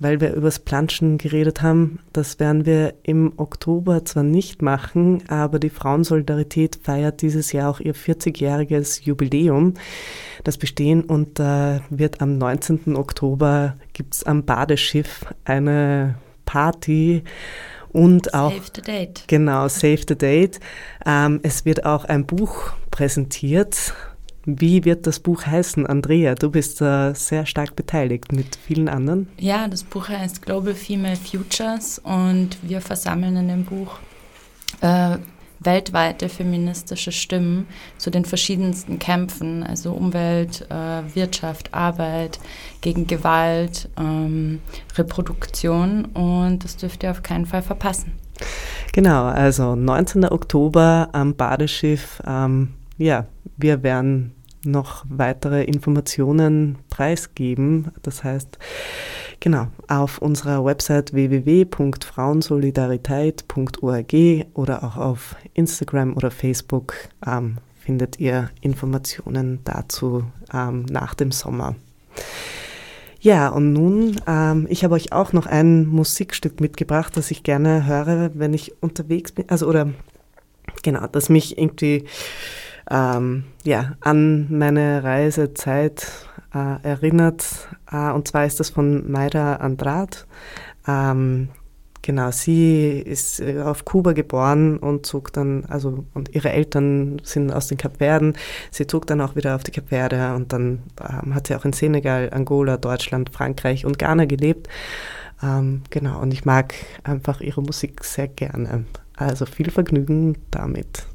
weil 0.00 0.20
wir 0.20 0.32
übers 0.32 0.58
Planschen 0.58 1.18
geredet 1.18 1.62
haben. 1.62 2.00
Das 2.12 2.40
werden 2.40 2.66
wir 2.66 2.94
im 3.02 3.34
Oktober 3.36 4.04
zwar 4.04 4.22
nicht 4.22 4.62
machen, 4.62 5.22
aber 5.28 5.58
die 5.58 5.70
Frauensolidarität 5.70 6.80
feiert 6.82 7.22
dieses 7.22 7.52
Jahr 7.52 7.70
auch 7.70 7.80
ihr 7.80 7.94
40-jähriges 7.94 9.04
Jubiläum. 9.04 9.74
Das 10.42 10.56
Bestehen 10.56 11.04
und 11.04 11.38
äh, 11.38 11.80
wird 11.90 12.22
am 12.22 12.38
19. 12.38 12.96
Oktober 12.96 13.76
gibt 13.92 14.14
es 14.14 14.24
am 14.24 14.44
Badeschiff 14.44 15.26
eine 15.44 16.16
Party 16.50 17.22
und 17.92 18.34
auch 18.34 18.50
Save 18.50 18.70
the 18.74 18.82
Date. 18.82 19.24
Genau, 19.28 19.68
Save 19.68 20.00
the 20.08 20.16
Date. 20.16 20.58
Ähm, 21.06 21.38
es 21.44 21.64
wird 21.64 21.84
auch 21.84 22.04
ein 22.04 22.26
Buch 22.26 22.72
präsentiert. 22.90 23.94
Wie 24.46 24.84
wird 24.84 25.06
das 25.06 25.20
Buch 25.20 25.46
heißen, 25.46 25.86
Andrea? 25.86 26.34
Du 26.34 26.50
bist 26.50 26.80
äh, 26.80 27.12
sehr 27.14 27.46
stark 27.46 27.76
beteiligt 27.76 28.32
mit 28.32 28.56
vielen 28.56 28.88
anderen. 28.88 29.28
Ja, 29.38 29.68
das 29.68 29.84
Buch 29.84 30.08
heißt 30.08 30.42
Global 30.42 30.74
Female 30.74 31.16
Futures 31.16 32.00
und 32.00 32.56
wir 32.62 32.80
versammeln 32.80 33.36
in 33.36 33.48
dem 33.48 33.64
Buch 33.64 33.98
äh, 34.80 35.18
weltweite 35.60 36.28
feministische 36.28 37.12
Stimmen 37.12 37.66
zu 37.98 38.10
den 38.10 38.24
verschiedensten 38.24 38.98
Kämpfen, 38.98 39.62
also 39.62 39.92
Umwelt, 39.92 40.66
äh, 40.70 41.14
Wirtschaft, 41.14 41.74
Arbeit, 41.74 42.40
gegen 42.80 43.06
Gewalt, 43.06 43.88
ähm, 43.98 44.60
Reproduktion 44.96 46.06
und 46.06 46.64
das 46.64 46.76
dürft 46.76 47.02
ihr 47.02 47.10
auf 47.10 47.22
keinen 47.22 47.46
Fall 47.46 47.62
verpassen. 47.62 48.12
Genau, 48.92 49.26
also 49.26 49.76
19. 49.76 50.24
Oktober 50.24 51.10
am 51.12 51.34
Badeschiff. 51.36 52.22
Ähm, 52.26 52.70
ja, 52.96 53.26
wir 53.56 53.82
werden 53.82 54.32
noch 54.64 55.04
weitere 55.08 55.64
Informationen 55.64 56.78
preisgeben. 56.88 57.92
Das 58.02 58.24
heißt, 58.24 58.58
Genau, 59.42 59.68
auf 59.88 60.18
unserer 60.18 60.66
Website 60.66 61.14
www.frauensolidarität.org 61.14 64.14
oder 64.52 64.84
auch 64.84 64.98
auf 64.98 65.34
Instagram 65.54 66.14
oder 66.14 66.30
Facebook 66.30 66.92
ähm, 67.26 67.56
findet 67.78 68.20
ihr 68.20 68.50
Informationen 68.60 69.60
dazu 69.64 70.24
ähm, 70.52 70.84
nach 70.90 71.14
dem 71.14 71.32
Sommer. 71.32 71.74
Ja, 73.20 73.48
und 73.48 73.72
nun, 73.72 74.20
ähm, 74.26 74.66
ich 74.68 74.84
habe 74.84 74.94
euch 74.94 75.12
auch 75.12 75.32
noch 75.32 75.46
ein 75.46 75.86
Musikstück 75.86 76.60
mitgebracht, 76.60 77.16
das 77.16 77.30
ich 77.30 77.42
gerne 77.42 77.86
höre, 77.86 78.32
wenn 78.34 78.52
ich 78.52 78.82
unterwegs 78.82 79.32
bin, 79.32 79.48
also 79.48 79.66
oder 79.66 79.88
genau, 80.82 81.06
das 81.06 81.30
mich 81.30 81.56
irgendwie 81.56 82.04
ähm, 82.90 83.44
ja, 83.64 83.92
an 84.00 84.48
meine 84.50 85.02
Reisezeit 85.02 86.06
äh, 86.54 86.82
erinnert. 86.82 87.68
Äh, 87.90 88.10
und 88.10 88.28
zwar 88.28 88.46
ist 88.46 88.60
das 88.60 88.70
von 88.70 89.10
Mayra 89.10 89.56
Andrade. 89.56 90.18
Ähm, 90.86 91.48
genau, 92.02 92.30
sie 92.30 92.98
ist 92.98 93.40
äh, 93.40 93.60
auf 93.60 93.84
Kuba 93.84 94.12
geboren 94.12 94.78
und 94.78 95.06
zog 95.06 95.32
dann, 95.32 95.64
also, 95.66 96.04
und 96.14 96.34
ihre 96.34 96.50
Eltern 96.50 97.20
sind 97.22 97.52
aus 97.52 97.68
den 97.68 97.78
Kapverden. 97.78 98.36
Sie 98.70 98.86
zog 98.86 99.06
dann 99.06 99.20
auch 99.20 99.36
wieder 99.36 99.54
auf 99.56 99.64
die 99.64 99.72
Kapverde 99.72 100.34
und 100.34 100.52
dann 100.52 100.82
ähm, 101.00 101.34
hat 101.34 101.46
sie 101.46 101.54
auch 101.54 101.64
in 101.64 101.72
Senegal, 101.72 102.30
Angola, 102.32 102.76
Deutschland, 102.76 103.30
Frankreich 103.30 103.84
und 103.84 103.98
Ghana 103.98 104.24
gelebt. 104.24 104.68
Ähm, 105.42 105.82
genau, 105.90 106.20
und 106.20 106.32
ich 106.32 106.44
mag 106.44 106.74
einfach 107.04 107.40
ihre 107.40 107.62
Musik 107.62 108.04
sehr 108.04 108.28
gerne. 108.28 108.84
Also 109.16 109.46
viel 109.46 109.70
Vergnügen 109.70 110.36
damit. 110.50 111.06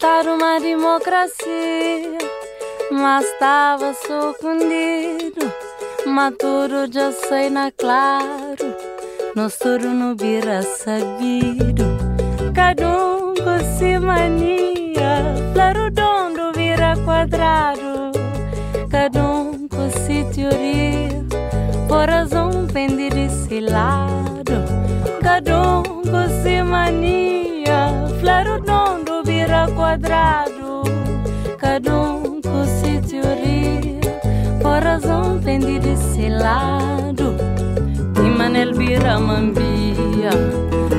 Cantar 0.00 0.28
uma 0.28 0.58
democracia, 0.58 2.16
mas 2.90 3.22
estava 3.26 3.90
escondido. 3.90 5.52
Maturo 6.06 6.90
já 6.90 7.12
sei 7.12 7.50
na 7.50 7.70
claro, 7.70 8.74
nos 9.36 9.58
turno 9.58 10.16
vira 10.16 10.62
sabido. 10.62 11.84
Cada 12.54 13.34
si 13.76 13.98
mania, 13.98 15.34
flarudondo 15.52 16.50
vira 16.54 16.94
quadrado. 17.04 18.12
Cada 18.90 19.20
si 19.90 20.24
teoria, 20.34 21.26
por 21.86 22.08
razão 22.08 22.66
pende 22.72 23.10
desse 23.10 23.60
lado. 23.60 24.64
Cada 25.22 25.82
si 26.42 26.62
mania, 26.62 27.39
flarudondo 28.40 29.22
vira 29.22 29.66
quadrado, 29.74 30.82
cada 31.58 31.94
um 31.94 32.40
com 32.40 32.64
sua 32.64 33.00
teoria, 33.06 34.00
por 34.62 34.82
razão 34.82 35.38
pende 35.44 35.78
desse 35.78 36.28
lado. 36.28 37.36
De 38.14 38.22
manel 38.22 38.72
vira 38.74 39.18
mambia, 39.18 40.30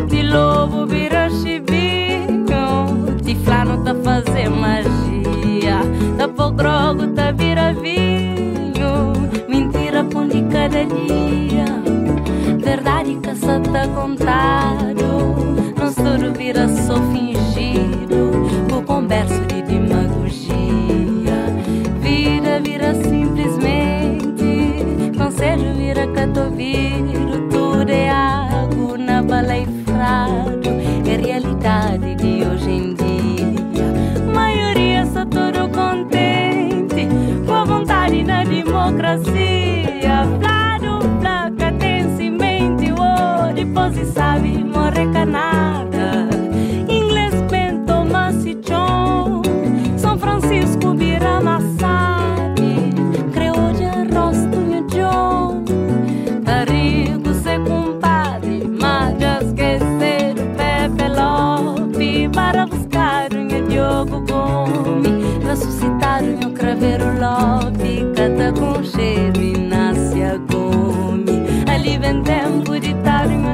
de 0.07 0.21
lobo 0.23 0.85
vira 0.85 1.29
chibinho, 1.29 3.15
de 3.23 3.35
flano 3.43 3.83
tá 3.83 3.95
fazer 3.95 4.49
magia, 4.49 5.79
da 6.17 6.27
pogrogo 6.27 7.07
tá 7.15 7.31
vira 7.31 7.73
vinho, 7.73 9.13
mentira 9.49 10.03
de 10.03 10.43
cada 10.43 10.85
dia, 10.85 11.65
verdade 12.63 13.15
que 13.15 13.35
só 13.35 13.59
tá 13.59 13.87
contado, 13.87 14.95
não 15.75 15.93
tudo 15.93 16.33
vira 16.37 16.67
só 16.67 16.95
fingido 17.11 17.30
verso 19.11 19.41
de 19.45 19.61
demagogia. 19.63 21.39
Vira, 21.99 22.61
vira 22.61 22.93
simplesmente, 22.95 24.81
conselho 25.17 25.73
vira 25.75 26.07
catoviro, 26.13 27.49
tudo 27.49 27.91
é 27.91 28.09
água 28.09 28.97
na 28.97 29.21
bala 29.21 29.57
e 29.57 29.65
frado, 29.85 30.69
é 31.05 31.17
realidade 31.17 32.15
de 32.15 32.45
hoje 32.45 32.69
em 32.69 32.93
dia. 32.93 33.85
Maioria 34.33 35.05
só 35.07 35.25
todo 35.25 35.67
contente, 35.75 37.09
com 37.45 37.53
a 37.53 37.65
vontade 37.65 38.23
na 38.23 38.45
democracia. 38.45 40.25
Plano, 40.39 41.19
placa, 41.19 41.73
tem 41.73 42.15
semente, 42.15 42.93
o 42.93 43.53
depois 43.53 44.07
sabe 44.13 44.63
morrer 44.63 45.11
canal. 45.11 45.50
Fica 67.21 68.13
canta 68.15 68.51
com 68.59 68.83
cheiro 68.83 69.39
e 69.39 69.55
nasce 69.55 70.23
a 70.23 70.39
come. 70.51 71.43
Ali 71.71 71.99
vem 71.99 72.23
tempo 72.23 72.79
de 72.79 72.95
tarde, 73.03 73.35
meu 73.35 73.53